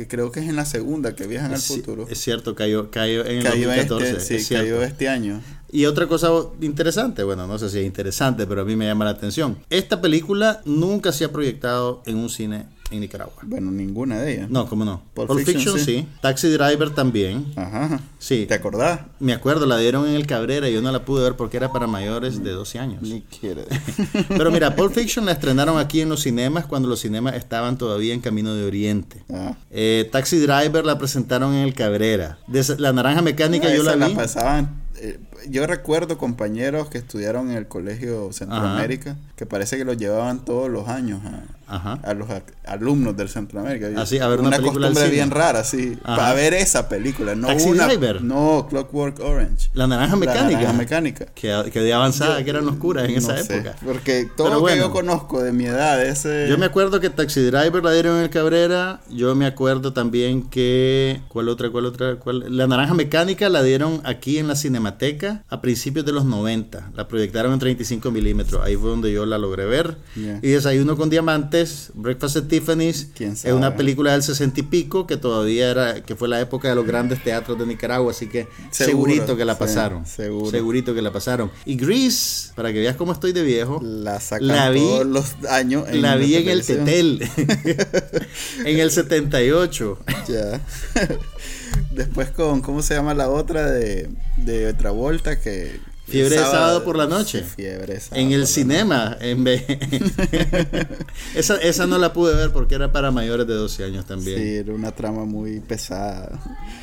que 0.00 0.08
creo 0.08 0.32
que 0.32 0.40
es 0.40 0.48
en 0.48 0.56
la 0.56 0.64
segunda 0.64 1.14
que 1.14 1.26
viajan 1.26 1.52
al 1.52 1.60
futuro. 1.60 2.06
Es 2.08 2.18
cierto, 2.18 2.54
cayó, 2.54 2.90
cayó 2.90 3.22
en 3.26 3.38
el 3.38 3.44
2014. 3.44 4.10
Este, 4.12 4.38
sí, 4.38 4.54
cayó 4.54 4.82
este 4.82 5.10
año. 5.10 5.42
Y 5.70 5.84
otra 5.84 6.06
cosa 6.06 6.30
interesante, 6.62 7.22
bueno, 7.22 7.46
no 7.46 7.58
sé 7.58 7.68
si 7.68 7.80
es 7.80 7.86
interesante, 7.86 8.46
pero 8.46 8.62
a 8.62 8.64
mí 8.64 8.76
me 8.76 8.86
llama 8.86 9.04
la 9.04 9.10
atención. 9.10 9.58
Esta 9.68 10.00
película 10.00 10.62
nunca 10.64 11.12
se 11.12 11.26
ha 11.26 11.32
proyectado 11.32 12.02
en 12.06 12.16
un 12.16 12.30
cine 12.30 12.64
en 12.90 13.00
Nicaragua. 13.00 13.34
Bueno, 13.42 13.70
ninguna 13.70 14.18
de 14.20 14.34
ellas. 14.34 14.50
No, 14.50 14.66
¿cómo 14.66 14.84
no? 14.84 15.02
Pulp, 15.14 15.44
Fiction, 15.44 15.78
sí. 15.78 16.06
Taxi 16.20 16.48
Driver 16.48 16.90
también. 16.90 17.46
Ajá. 17.56 18.00
Sí. 18.18 18.46
¿Te 18.46 18.54
acordás? 18.54 19.00
Me 19.18 19.32
acuerdo, 19.32 19.66
la 19.66 19.78
dieron 19.78 20.08
en 20.08 20.14
el 20.14 20.26
Cabrera 20.26 20.68
y 20.68 20.74
yo 20.74 20.82
no 20.82 20.90
la 20.92 21.04
pude 21.04 21.22
ver 21.22 21.36
porque 21.36 21.56
era 21.56 21.72
para 21.72 21.86
mayores 21.86 22.42
de 22.42 22.50
12 22.50 22.78
años. 22.78 23.02
Ni 23.02 23.22
quiere. 23.22 23.64
Pero 24.28 24.50
mira, 24.50 24.74
Pulp 24.74 24.92
Fiction 24.94 25.24
la 25.24 25.32
estrenaron 25.32 25.78
aquí 25.78 26.00
en 26.00 26.08
los 26.08 26.22
cinemas 26.22 26.66
cuando 26.66 26.88
los 26.88 27.00
cinemas 27.00 27.34
estaban 27.34 27.78
todavía 27.78 28.14
en 28.14 28.20
Camino 28.20 28.54
de 28.54 28.64
Oriente. 28.64 29.24
Ah. 29.32 29.56
Eh, 29.70 30.08
Taxi 30.10 30.38
Driver 30.38 30.84
la 30.84 30.98
presentaron 30.98 31.54
en 31.54 31.60
el 31.60 31.74
Cabrera. 31.74 32.38
la 32.78 32.92
Naranja 32.92 33.22
Mecánica 33.22 33.68
ah, 33.68 33.74
yo 33.74 33.82
la 33.82 33.94
vi. 33.94 34.00
La 34.00 34.14
pasaban 34.14 34.80
eh, 35.02 35.18
yo 35.48 35.66
recuerdo 35.66 36.18
compañeros 36.18 36.88
que 36.88 36.98
estudiaron 36.98 37.50
en 37.50 37.56
el 37.56 37.68
colegio 37.68 38.32
Centroamérica 38.32 39.16
que 39.40 39.46
parece 39.46 39.78
que 39.78 39.86
los 39.86 39.96
llevaban 39.96 40.44
todos 40.44 40.68
los 40.68 40.86
años 40.88 41.22
a, 41.66 42.12
los 42.14 42.28
alumnos 42.66 43.16
del 43.16 43.28
Centroamérica. 43.28 43.88
Así, 43.96 44.18
a 44.18 44.28
ver 44.28 44.40
una, 44.40 44.48
una 44.48 44.60
costumbre 44.60 45.08
bien 45.08 45.30
rara, 45.30 45.64
sí, 45.64 45.96
para 46.04 46.34
ver 46.34 46.52
esa 46.52 46.88
película, 46.88 47.34
no 47.34 47.48
una, 47.48 47.88
no 48.20 48.66
Clockwork 48.68 49.20
Orange. 49.20 49.70
La 49.72 49.86
naranja 49.86 50.16
mecánica. 50.16 50.42
La 50.42 50.50
naranja 50.50 50.72
mecánica. 50.74 51.26
Que, 51.34 51.70
que 51.72 51.80
de 51.80 51.94
avanzada 51.94 52.42
que 52.42 52.50
eran 52.50 52.68
oscuras 52.68 53.08
en 53.08 53.16
esa 53.16 53.40
época. 53.40 53.76
Porque 53.84 54.28
todo 54.36 54.50
lo 54.50 54.66
que 54.66 54.76
yo 54.76 54.90
conozco 54.90 55.42
de 55.42 55.52
mi 55.52 55.64
edad 55.64 56.04
ese 56.04 56.46
Yo 56.48 56.58
me 56.58 56.66
acuerdo 56.66 57.00
que 57.00 57.08
Taxi 57.08 57.40
Driver 57.40 57.82
la 57.82 57.92
dieron 57.92 58.18
en 58.18 58.24
el 58.24 58.30
Cabrera, 58.30 59.00
yo 59.08 59.34
me 59.34 59.46
acuerdo 59.46 59.92
también 59.92 60.42
que 60.50 61.20
¿cuál 61.28 61.48
otra 61.48 61.70
cuál 61.70 61.86
otra 61.86 62.16
cuál? 62.16 62.44
La 62.54 62.66
naranja 62.66 62.92
mecánica 62.92 63.48
la 63.48 63.62
dieron 63.62 64.02
aquí 64.04 64.38
en 64.38 64.48
la 64.48 64.56
Cinemateca 64.56 65.29
a 65.48 65.60
principios 65.60 66.04
de 66.04 66.12
los 66.12 66.24
90. 66.24 66.92
La 66.94 67.08
proyectaron 67.08 67.52
en 67.52 67.58
35 67.58 68.10
milímetros. 68.10 68.62
Ahí 68.64 68.76
fue 68.76 68.90
donde 68.90 69.12
yo 69.12 69.26
la 69.26 69.38
logré 69.38 69.64
ver. 69.66 69.96
Y 70.16 70.48
Desayuno 70.48 70.96
con 70.96 71.10
Diamantes, 71.10 71.90
Breakfast 71.94 72.36
at 72.36 72.42
Tiffany's. 72.44 73.08
Es 73.18 73.52
una 73.52 73.76
película 73.76 74.12
del 74.12 74.22
60 74.22 74.60
y 74.60 74.62
pico 74.64 75.06
que 75.06 75.16
todavía 75.16 75.70
era, 75.70 76.02
que 76.02 76.16
fue 76.16 76.28
la 76.28 76.40
época 76.40 76.68
de 76.68 76.74
los 76.74 76.86
grandes 76.86 77.22
teatros 77.22 77.58
de 77.58 77.66
Nicaragua. 77.66 78.10
Así 78.10 78.28
que 78.28 78.48
segurito 78.70 79.36
que 79.36 79.44
la 79.44 79.58
pasaron. 79.58 80.06
Segurito 80.06 80.94
que 80.94 81.02
la 81.02 81.12
pasaron. 81.12 81.50
Y 81.64 81.76
Grease, 81.76 82.52
para 82.54 82.72
que 82.72 82.80
veas 82.80 82.96
cómo 82.96 83.12
estoy 83.12 83.32
de 83.32 83.42
viejo, 83.42 83.80
la, 83.82 84.20
la 84.40 84.70
vi, 84.70 84.80
todos 84.80 85.06
los 85.06 85.34
años. 85.48 85.84
la 85.92 86.16
vi 86.16 86.36
en 86.36 86.48
el 86.48 86.64
Tetel. 86.64 87.28
en 88.64 88.78
el 88.78 88.90
78. 88.90 89.98
Ya. 90.28 90.60
Después 91.90 92.30
con, 92.30 92.62
¿cómo 92.62 92.82
se 92.82 92.94
llama 92.94 93.14
la 93.14 93.28
otra 93.28 93.70
de, 93.70 94.08
de 94.36 94.72
Travolta? 94.74 95.40
Que 95.40 95.80
Fiebre 96.10 96.36
de 96.36 96.42
sábado 96.42 96.84
por 96.84 96.96
la 96.96 97.06
noche. 97.06 97.42
Fiebre 97.44 98.00
En 98.12 98.32
el 98.32 98.46
cinema. 98.46 99.16
En 99.20 99.46
esa, 101.34 101.56
esa 101.56 101.86
no 101.86 101.98
la 101.98 102.12
pude 102.12 102.34
ver 102.34 102.50
porque 102.52 102.74
era 102.74 102.90
para 102.90 103.10
mayores 103.12 103.46
de 103.46 103.54
12 103.54 103.84
años 103.84 104.06
también. 104.06 104.38
Sí, 104.38 104.56
era 104.56 104.72
una 104.72 104.90
trama 104.90 105.24
muy 105.24 105.60
pesada. 105.60 106.40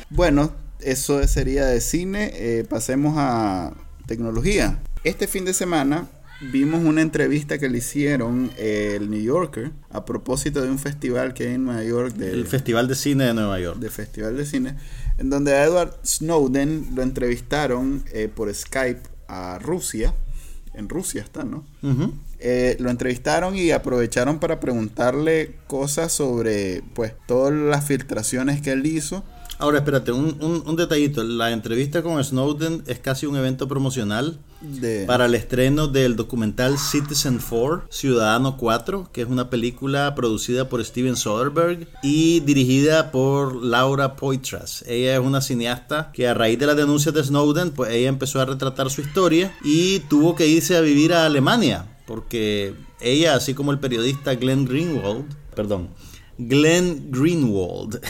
Bueno, 0.08 0.52
eso 0.80 1.26
sería 1.28 1.66
de 1.66 1.80
cine. 1.80 2.32
Eh, 2.34 2.64
pasemos 2.68 3.14
a 3.18 3.74
tecnología. 4.06 4.78
Este 5.04 5.26
fin 5.26 5.44
de 5.44 5.52
semana 5.52 6.08
vimos 6.40 6.84
una 6.84 7.02
entrevista 7.02 7.58
que 7.58 7.68
le 7.68 7.78
hicieron 7.78 8.50
el 8.56 9.10
New 9.10 9.20
Yorker 9.20 9.72
a 9.90 10.04
propósito 10.04 10.62
de 10.62 10.70
un 10.70 10.78
festival 10.78 11.34
que 11.34 11.48
hay 11.48 11.54
en 11.54 11.64
Nueva 11.64 11.82
York. 11.82 12.14
el 12.20 12.46
Festival 12.46 12.86
de 12.88 12.94
Cine 12.94 13.24
de 13.24 13.34
Nueva 13.34 13.58
York. 13.60 13.78
De 13.78 13.90
Festival 13.90 14.36
de 14.36 14.46
Cine. 14.46 14.76
En 15.18 15.30
donde 15.30 15.54
a 15.54 15.64
Edward 15.64 15.98
Snowden 16.04 16.90
lo 16.94 17.02
entrevistaron 17.02 18.04
eh, 18.12 18.28
por 18.32 18.52
Skype 18.54 19.02
a 19.26 19.58
Rusia. 19.58 20.14
En 20.74 20.88
Rusia 20.88 21.22
está, 21.22 21.42
¿no? 21.42 21.64
Eh, 22.38 22.76
lo 22.78 22.90
entrevistaron 22.90 23.56
y 23.56 23.72
aprovecharon 23.72 24.38
para 24.38 24.60
preguntarle 24.60 25.56
cosas 25.66 26.12
sobre, 26.12 26.84
pues, 26.94 27.14
todas 27.26 27.52
las 27.52 27.84
filtraciones 27.84 28.62
que 28.62 28.70
él 28.70 28.86
hizo. 28.86 29.24
Ahora, 29.58 29.78
espérate, 29.78 30.12
un, 30.12 30.36
un, 30.40 30.62
un 30.64 30.76
detallito. 30.76 31.24
La 31.24 31.50
entrevista 31.50 32.00
con 32.00 32.22
Snowden 32.22 32.84
es 32.86 33.00
casi 33.00 33.26
un 33.26 33.36
evento 33.36 33.66
promocional 33.66 34.38
para 35.06 35.26
el 35.26 35.34
estreno 35.34 35.88
del 35.88 36.16
documental 36.16 36.78
Citizen 36.78 37.38
4, 37.38 37.84
Ciudadano 37.90 38.56
4, 38.56 39.10
que 39.12 39.22
es 39.22 39.28
una 39.28 39.50
película 39.50 40.14
producida 40.14 40.68
por 40.68 40.84
Steven 40.84 41.16
Soderbergh 41.16 41.86
y 42.02 42.40
dirigida 42.40 43.10
por 43.10 43.54
Laura 43.54 44.16
Poitras. 44.16 44.84
Ella 44.86 45.14
es 45.14 45.20
una 45.20 45.40
cineasta 45.40 46.10
que 46.12 46.28
a 46.28 46.34
raíz 46.34 46.58
de 46.58 46.66
la 46.66 46.74
denuncia 46.74 47.12
de 47.12 47.22
Snowden, 47.22 47.70
pues 47.70 47.90
ella 47.92 48.08
empezó 48.08 48.40
a 48.40 48.46
retratar 48.46 48.90
su 48.90 49.00
historia 49.00 49.56
y 49.62 50.00
tuvo 50.00 50.34
que 50.34 50.46
irse 50.46 50.76
a 50.76 50.80
vivir 50.80 51.12
a 51.12 51.26
Alemania, 51.26 51.86
porque 52.06 52.74
ella, 53.00 53.34
así 53.34 53.54
como 53.54 53.70
el 53.70 53.78
periodista 53.78 54.34
Glenn 54.34 54.64
Greenwald, 54.64 55.26
perdón, 55.54 55.88
Glenn 56.38 57.10
Greenwald 57.10 58.00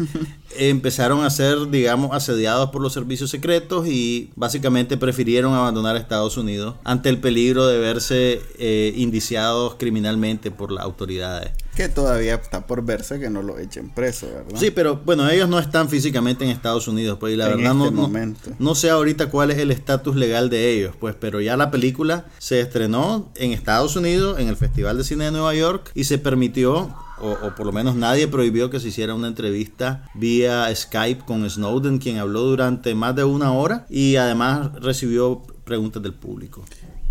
empezaron 0.58 1.24
a 1.24 1.30
ser, 1.30 1.70
digamos, 1.70 2.14
asediados 2.14 2.70
por 2.70 2.82
los 2.82 2.92
servicios 2.92 3.30
secretos 3.30 3.86
y 3.86 4.30
básicamente 4.34 4.96
prefirieron 4.96 5.54
abandonar 5.54 5.96
Estados 5.96 6.36
Unidos 6.36 6.74
ante 6.82 7.08
el 7.08 7.18
peligro 7.20 7.66
de 7.66 7.78
verse 7.78 8.40
eh, 8.58 8.92
indiciados 8.96 9.76
criminalmente 9.78 10.50
por 10.50 10.72
las 10.72 10.84
autoridades. 10.84 11.52
Que 11.76 11.88
todavía 11.88 12.36
está 12.36 12.66
por 12.66 12.84
verse 12.84 13.20
que 13.20 13.28
no 13.30 13.42
lo 13.42 13.58
echen 13.58 13.90
preso, 13.90 14.26
¿verdad? 14.26 14.58
Sí, 14.58 14.70
pero 14.70 14.96
bueno, 15.04 15.28
ellos 15.28 15.48
no 15.48 15.58
están 15.58 15.88
físicamente 15.88 16.44
en 16.44 16.50
Estados 16.50 16.88
Unidos, 16.88 17.18
pues 17.20 17.34
y 17.34 17.36
la 17.36 17.48
verdad 17.48 17.74
no, 17.74 17.84
este 17.86 18.50
no, 18.50 18.56
no, 18.58 18.74
sé 18.74 18.90
ahorita 18.90 19.28
cuál 19.28 19.50
es 19.50 19.58
el 19.58 19.70
estatus 19.70 20.16
legal 20.16 20.48
de 20.48 20.72
ellos, 20.72 20.94
pues, 20.98 21.14
pero 21.18 21.40
ya 21.40 21.56
la 21.56 21.70
película 21.70 22.26
se 22.38 22.60
estrenó 22.60 23.30
en 23.34 23.52
Estados 23.52 23.94
Unidos, 23.94 24.40
en 24.40 24.48
el 24.48 24.56
Festival 24.56 24.96
de 24.96 25.04
Cine 25.04 25.26
de 25.26 25.32
Nueva 25.32 25.54
York, 25.54 25.90
y 25.94 26.04
se 26.04 26.16
permitió 26.18 26.94
o, 27.20 27.54
por 27.54 27.66
lo 27.66 27.72
menos 27.72 27.94
nadie 27.94 28.28
prohibió 28.28 28.70
que 28.70 28.80
se 28.80 28.88
hiciera 28.88 29.14
una 29.14 29.28
entrevista 29.28 30.08
vía 30.14 30.74
Skype 30.74 31.24
con 31.24 31.48
Snowden, 31.48 31.98
quien 31.98 32.18
habló 32.18 32.42
durante 32.42 32.94
más 32.94 33.14
de 33.16 33.24
una 33.24 33.52
hora 33.52 33.86
y 33.88 34.16
además 34.16 34.72
recibió 34.74 35.42
preguntas 35.64 36.02
del 36.02 36.14
público. 36.14 36.64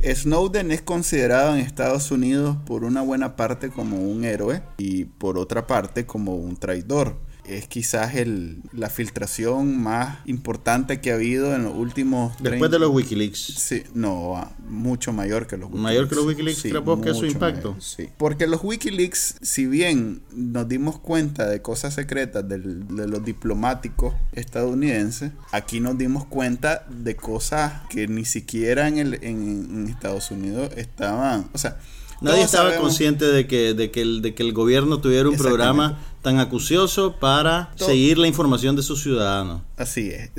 Snowden 0.03 0.71
es 0.71 0.81
considerado 0.81 1.55
en 1.55 1.61
Estados 1.61 2.11
Unidos 2.11 2.57
por 2.65 2.83
una 2.83 3.01
buena 3.01 3.35
parte 3.35 3.69
como 3.69 3.97
un 3.97 4.23
héroe 4.23 4.61
y 4.77 5.05
por 5.05 5.37
otra 5.39 5.65
parte 5.65 6.05
como 6.05 6.35
un 6.35 6.57
traidor 6.57 7.17
es 7.47 7.67
quizás 7.67 8.15
el, 8.15 8.61
la 8.73 8.89
filtración 8.89 9.81
más 9.81 10.19
importante 10.25 11.01
que 11.01 11.11
ha 11.11 11.15
habido 11.15 11.55
en 11.55 11.63
los 11.63 11.75
últimos... 11.75 12.33
Después 12.41 12.71
de 12.71 12.79
los 12.79 12.89
Wikileaks. 12.91 13.39
Sí, 13.39 13.83
no, 13.93 14.51
mucho 14.67 15.13
mayor 15.13 15.47
que 15.47 15.57
los 15.57 15.69
Wikileaks. 15.69 15.83
¿Mayor 15.83 16.09
que 16.09 16.15
los 16.15 16.25
Wikileaks? 16.25 16.59
Sí, 16.59 16.71
que 16.71 17.09
es 17.09 17.17
su 17.17 17.25
impacto? 17.25 17.75
sí. 17.79 18.09
Porque 18.17 18.47
los 18.47 18.63
Wikileaks, 18.63 19.35
si 19.41 19.65
bien 19.67 20.21
nos 20.33 20.67
dimos 20.67 20.99
cuenta 20.99 21.47
de 21.47 21.61
cosas 21.61 21.93
secretas 21.93 22.47
de 22.47 22.57
los 22.57 23.23
diplomáticos 23.23 24.13
estadounidenses, 24.33 25.31
aquí 25.51 25.79
nos 25.79 25.97
dimos 25.97 26.25
cuenta 26.25 26.85
de 26.89 27.15
cosas 27.15 27.73
que 27.89 28.07
ni 28.07 28.25
siquiera 28.25 28.87
en, 28.87 28.97
el, 28.97 29.19
en 29.23 29.87
Estados 29.87 30.31
Unidos 30.31 30.71
estaban... 30.75 31.49
O 31.53 31.57
sea, 31.57 31.77
Nadie 32.21 32.43
estaba 32.43 32.75
consciente 32.77 33.25
de 33.25 33.47
que, 33.47 33.73
de, 33.73 33.91
que 33.91 34.01
el, 34.01 34.21
de 34.21 34.33
que 34.33 34.43
el 34.43 34.53
gobierno 34.53 34.99
tuviera 34.99 35.27
un 35.29 35.37
programa 35.37 35.99
tan 36.25 36.39
acucioso 36.39 37.17
para 37.19 37.71
seguir 37.75 38.17
la 38.17 38.27
información 38.27 38.75
de 38.75 38.81
sus 38.81 39.03
ciudadanos. 39.03 39.61
Así 39.77 40.09
es. 40.09 40.31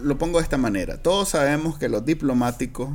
lo 0.00 0.16
pongo 0.16 0.38
de 0.38 0.44
esta 0.44 0.58
manera. 0.58 1.02
Todos 1.02 1.30
sabemos 1.30 1.76
que 1.76 1.88
los 1.88 2.04
diplomáticos 2.04 2.90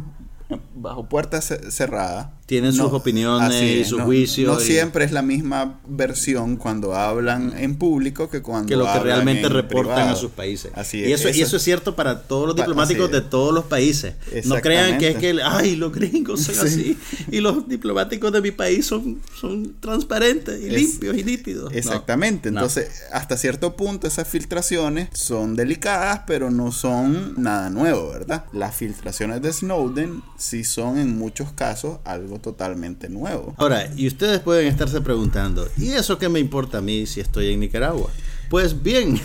bajo 0.73 1.09
puertas 1.09 1.53
cerradas. 1.69 2.29
Tienen 2.45 2.73
sus 2.73 2.91
opiniones 2.91 3.61
y 3.61 3.85
sus 3.85 4.01
juicios. 4.01 4.53
No 4.53 4.59
siempre 4.59 5.05
es 5.05 5.13
la 5.13 5.21
misma 5.21 5.79
versión 5.87 6.57
cuando 6.57 6.93
hablan 6.93 7.53
en 7.57 7.77
público 7.77 8.29
que 8.29 8.41
cuando 8.41 8.67
que 8.67 8.75
lo 8.75 8.85
que 8.85 8.99
realmente 8.99 9.47
reportan 9.47 10.09
a 10.09 10.15
sus 10.15 10.31
países. 10.31 10.71
Así 10.75 11.01
es, 11.01 11.09
y 11.09 11.13
eso, 11.13 11.29
y 11.29 11.41
eso 11.41 11.55
es 11.55 11.63
cierto 11.63 11.95
para 11.95 12.23
todos 12.23 12.47
los 12.47 12.55
diplomáticos 12.55 13.09
de 13.11 13.21
todos 13.21 13.53
los 13.53 13.63
países. 13.65 14.15
No 14.43 14.55
crean 14.55 14.97
que 14.97 15.09
es 15.09 15.17
que 15.17 15.39
ay 15.41 15.77
los 15.77 15.93
gringos 15.93 16.41
son 16.41 16.67
así 16.67 16.97
y 17.31 17.39
los 17.39 17.67
diplomáticos 17.67 18.31
de 18.33 18.41
mi 18.41 18.51
país 18.51 18.85
son, 18.85 19.21
son 19.39 19.75
transparentes 19.79 20.61
y 20.61 20.69
limpios 20.69 21.17
y 21.17 21.23
nítidos. 21.23 21.73
Exactamente. 21.73 22.49
Entonces 22.49 23.03
hasta 23.13 23.37
cierto 23.37 23.77
punto 23.77 24.05
esas 24.05 24.27
filtraciones 24.27 25.07
son 25.13 25.55
delicadas 25.55 26.21
pero 26.27 26.51
no 26.51 26.73
son 26.73 27.41
nada 27.41 27.69
nuevo, 27.69 28.09
¿verdad? 28.09 28.45
Las 28.51 28.75
filtraciones 28.75 29.41
de 29.41 29.53
Snowden 29.53 30.21
si 30.37 30.65
son 30.65 30.97
en 30.97 31.17
muchos 31.17 31.53
casos 31.53 31.99
algo 32.03 32.32
totalmente 32.39 33.09
nuevo. 33.09 33.53
Ahora, 33.57 33.89
y 33.95 34.07
ustedes 34.07 34.39
pueden 34.39 34.67
estarse 34.67 35.01
preguntando, 35.01 35.67
¿y 35.77 35.91
eso 35.91 36.17
qué 36.17 36.29
me 36.29 36.39
importa 36.39 36.79
a 36.79 36.81
mí 36.81 37.05
si 37.05 37.19
estoy 37.19 37.51
en 37.53 37.59
Nicaragua? 37.59 38.09
Pues 38.49 38.83
bien, 38.83 39.19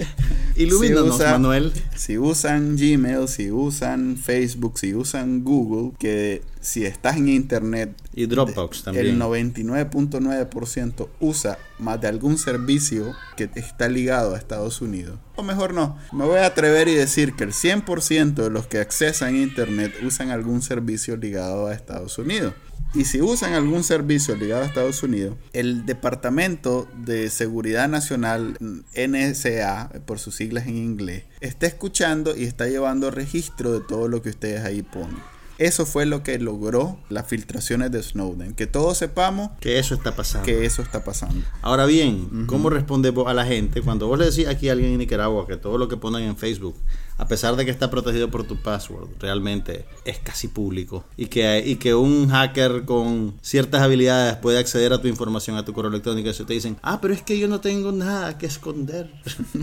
ilumínanos, 0.56 1.18
Manuel. 1.18 1.72
Si 1.96 2.18
usan 2.18 2.76
Gmail, 2.76 3.28
si 3.28 3.50
usan 3.50 4.16
Facebook, 4.16 4.78
si 4.78 4.94
usan 4.94 5.42
Google, 5.42 5.92
que 5.98 6.42
si 6.60 6.84
estás 6.84 7.16
en 7.16 7.28
Internet... 7.28 7.94
Y 8.14 8.26
Dropbox 8.26 8.84
también. 8.84 9.06
El 9.06 9.18
99.9% 9.20 11.08
usa 11.20 11.58
más 11.78 12.00
de 12.00 12.08
algún 12.08 12.38
servicio 12.38 13.14
que 13.36 13.48
está 13.54 13.88
ligado 13.88 14.34
a 14.34 14.38
Estados 14.38 14.80
Unidos. 14.80 15.18
O 15.36 15.42
mejor 15.42 15.72
no, 15.72 15.96
me 16.12 16.24
voy 16.24 16.38
a 16.38 16.46
atrever 16.46 16.88
y 16.88 16.94
decir 16.94 17.34
que 17.34 17.44
el 17.44 17.52
100% 17.52 18.34
de 18.34 18.50
los 18.50 18.66
que 18.66 18.78
accesan 18.78 19.34
a 19.34 19.38
Internet 19.38 19.94
usan 20.02 20.30
algún 20.30 20.62
servicio 20.62 21.16
ligado 21.16 21.68
a 21.68 21.74
Estados 21.74 22.18
Unidos. 22.18 22.54
Y 22.94 23.04
si 23.04 23.20
usan 23.20 23.52
algún 23.52 23.84
servicio 23.84 24.34
ligado 24.34 24.62
a 24.62 24.66
Estados 24.66 25.02
Unidos, 25.02 25.36
el 25.52 25.84
Departamento 25.84 26.88
de 26.96 27.28
Seguridad 27.28 27.88
Nacional, 27.88 28.56
NSA, 28.60 29.90
por 30.06 30.18
sus 30.18 30.36
siglas 30.36 30.66
en 30.66 30.78
inglés, 30.78 31.24
está 31.40 31.66
escuchando 31.66 32.34
y 32.34 32.44
está 32.44 32.66
llevando 32.66 33.10
registro 33.10 33.72
de 33.72 33.80
todo 33.80 34.08
lo 34.08 34.22
que 34.22 34.30
ustedes 34.30 34.64
ahí 34.64 34.82
ponen. 34.82 35.18
Eso 35.58 35.86
fue 35.86 36.06
lo 36.06 36.22
que 36.22 36.38
logró 36.38 37.00
las 37.08 37.26
filtraciones 37.26 37.90
de 37.90 38.00
Snowden. 38.00 38.54
Que 38.54 38.68
todos 38.68 38.96
sepamos 38.96 39.50
que 39.58 39.80
eso 39.80 39.94
está 39.94 40.14
pasando. 40.14 40.46
Que 40.46 40.64
eso 40.64 40.82
está 40.82 41.02
pasando. 41.02 41.44
Ahora 41.62 41.84
bien, 41.84 42.46
¿cómo 42.46 42.70
responde 42.70 43.12
a 43.26 43.34
la 43.34 43.44
gente 43.44 43.82
cuando 43.82 44.06
vos 44.06 44.20
le 44.20 44.26
decís 44.26 44.46
aquí 44.46 44.68
a 44.68 44.72
alguien 44.72 44.92
en 44.92 44.98
Nicaragua 44.98 45.48
que 45.48 45.56
todo 45.56 45.76
lo 45.76 45.88
que 45.88 45.96
ponen 45.96 46.22
en 46.22 46.36
Facebook 46.36 46.76
a 47.18 47.26
pesar 47.26 47.56
de 47.56 47.64
que 47.64 47.70
está 47.70 47.90
protegido 47.90 48.30
por 48.30 48.44
tu 48.44 48.56
password, 48.62 49.08
realmente 49.18 49.84
es 50.04 50.18
casi 50.20 50.48
público. 50.48 51.04
Y 51.16 51.26
que, 51.26 51.62
y 51.66 51.76
que 51.76 51.94
un 51.94 52.28
hacker 52.30 52.84
con 52.84 53.34
ciertas 53.42 53.82
habilidades 53.82 54.36
puede 54.36 54.58
acceder 54.58 54.92
a 54.92 55.02
tu 55.02 55.08
información, 55.08 55.56
a 55.56 55.64
tu 55.64 55.72
correo 55.72 55.90
electrónico, 55.90 56.28
y 56.28 56.30
eso 56.30 56.46
te 56.46 56.54
dicen, 56.54 56.76
ah, 56.82 57.00
pero 57.00 57.12
es 57.12 57.22
que 57.22 57.38
yo 57.38 57.48
no 57.48 57.60
tengo 57.60 57.90
nada 57.92 58.38
que 58.38 58.46
esconder. 58.46 59.10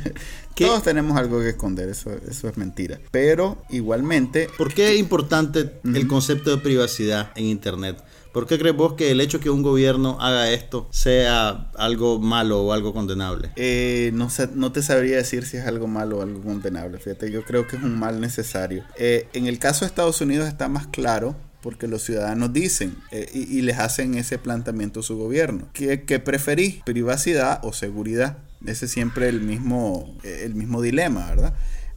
Todos 0.55 0.83
tenemos 0.83 1.17
algo 1.17 1.39
que 1.39 1.49
esconder, 1.49 1.89
eso, 1.89 2.11
eso 2.29 2.49
es 2.49 2.57
mentira. 2.57 2.99
Pero 3.11 3.63
igualmente... 3.69 4.49
¿Por 4.57 4.73
qué 4.73 4.93
es 4.93 4.99
importante 4.99 5.79
el 5.83 6.07
concepto 6.07 6.49
de 6.49 6.57
privacidad 6.57 7.31
en 7.35 7.45
Internet? 7.45 8.03
¿Por 8.35 8.47
qué 8.47 8.59
crees 8.59 8.75
vos 8.75 8.95
que 8.95 9.11
el 9.11 9.21
hecho 9.21 9.39
que 9.39 9.49
un 9.49 9.63
gobierno 9.63 10.17
haga 10.19 10.51
esto 10.51 10.89
sea 10.91 11.69
algo 11.77 12.19
malo 12.19 12.63
o 12.63 12.73
algo 12.73 12.93
condenable? 12.93 13.51
Eh, 13.55 14.11
no, 14.13 14.29
sé, 14.29 14.49
no 14.53 14.73
te 14.73 14.83
sabría 14.83 15.15
decir 15.15 15.45
si 15.45 15.55
es 15.55 15.65
algo 15.65 15.87
malo 15.87 16.17
o 16.17 16.21
algo 16.21 16.41
condenable. 16.41 16.97
Fíjate, 16.97 17.31
yo 17.31 17.45
creo 17.45 17.65
que 17.65 17.77
es 17.77 17.83
un 17.83 17.97
mal 17.97 18.19
necesario. 18.19 18.83
Eh, 18.97 19.29
en 19.31 19.47
el 19.47 19.57
caso 19.57 19.85
de 19.85 19.87
Estados 19.87 20.19
Unidos 20.19 20.49
está 20.49 20.67
más 20.67 20.85
claro 20.87 21.37
porque 21.61 21.87
los 21.87 22.01
ciudadanos 22.01 22.51
dicen 22.51 22.97
eh, 23.11 23.25
y, 23.33 23.61
les 23.61 23.79
hacen 23.79 24.15
ese 24.15 24.37
planteamiento 24.37 24.99
a 24.99 25.03
su 25.03 25.17
gobierno. 25.17 25.69
¿Qué, 25.71 26.03
qué 26.03 26.19
preferís? 26.19 26.83
¿Privacidad 26.83 27.61
o 27.63 27.71
seguridad? 27.71 28.39
Ese 28.65 28.87
es 28.87 28.91
siempre 28.91 29.29
el 29.29 29.39
mismo, 29.39 30.13
el 30.23 30.55
mismo 30.55 30.81
dilema, 30.81 31.29
¿verdad? 31.29 31.53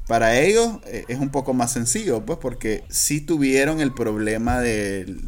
Para 0.08 0.40
ellos 0.40 0.78
eh, 0.86 1.04
es 1.08 1.20
un 1.20 1.28
poco 1.28 1.52
más 1.52 1.70
sencillo, 1.70 2.24
pues, 2.24 2.38
porque 2.40 2.82
si 2.88 3.20
tuvieron 3.20 3.82
el 3.82 3.92
problema 3.92 4.58
del, 4.58 5.18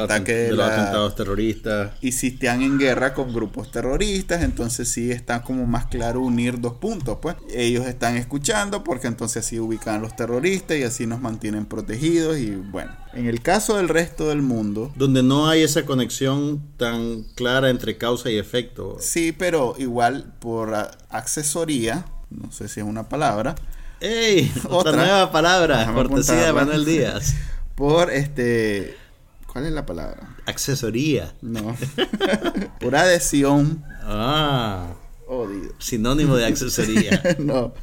ataque 0.00 0.32
de, 0.32 0.52
los 0.52 0.64
atentados 0.64 1.16
terroristas. 1.16 1.90
Y 2.00 2.12
si 2.12 2.28
están 2.28 2.62
en 2.62 2.78
guerra 2.78 3.14
con 3.14 3.34
grupos 3.34 3.72
terroristas, 3.72 4.44
entonces 4.44 4.88
sí 4.88 5.10
está 5.10 5.42
como 5.42 5.66
más 5.66 5.86
claro 5.86 6.20
unir 6.20 6.60
dos 6.60 6.74
puntos, 6.74 7.18
pues. 7.20 7.34
Ellos 7.52 7.84
están 7.88 8.16
escuchando 8.16 8.84
porque 8.84 9.08
entonces 9.08 9.44
así 9.44 9.58
ubican 9.58 9.96
a 9.96 9.98
los 9.98 10.14
terroristas 10.14 10.76
y 10.76 10.84
así 10.84 11.04
nos 11.08 11.20
mantienen 11.20 11.66
protegidos 11.66 12.38
y 12.38 12.54
bueno. 12.54 12.92
En 13.12 13.26
el 13.26 13.42
caso 13.42 13.76
del 13.76 13.88
resto 13.88 14.28
del 14.28 14.42
mundo... 14.42 14.92
Donde 14.94 15.24
no 15.24 15.48
hay 15.48 15.62
esa 15.62 15.84
conexión 15.84 16.62
tan 16.76 17.24
clara 17.34 17.70
entre 17.70 17.98
causa 17.98 18.30
y 18.30 18.38
efecto. 18.38 18.98
Sí, 19.00 19.32
pero 19.32 19.74
igual 19.78 20.34
por 20.38 20.74
accesoría, 21.08 22.04
no 22.30 22.52
sé 22.52 22.68
si 22.68 22.80
es 22.80 22.86
una 22.86 23.08
palabra, 23.08 23.56
¡Ey! 24.00 24.52
Otra, 24.68 24.92
nueva 24.92 25.30
palabra, 25.32 25.90
cortesía 25.92 26.46
de 26.46 26.52
Manuel 26.52 26.84
Díaz. 26.84 27.34
Por 27.74 28.10
este. 28.10 28.96
¿Cuál 29.46 29.66
es 29.66 29.72
la 29.72 29.86
palabra? 29.86 30.36
Accesoría. 30.46 31.34
No. 31.42 31.76
Por 32.80 32.96
adhesión. 32.96 33.84
Ah. 34.02 34.94
Sinónimo 35.78 36.36
de 36.36 36.46
accesoría. 36.46 37.22
no. 37.38 37.74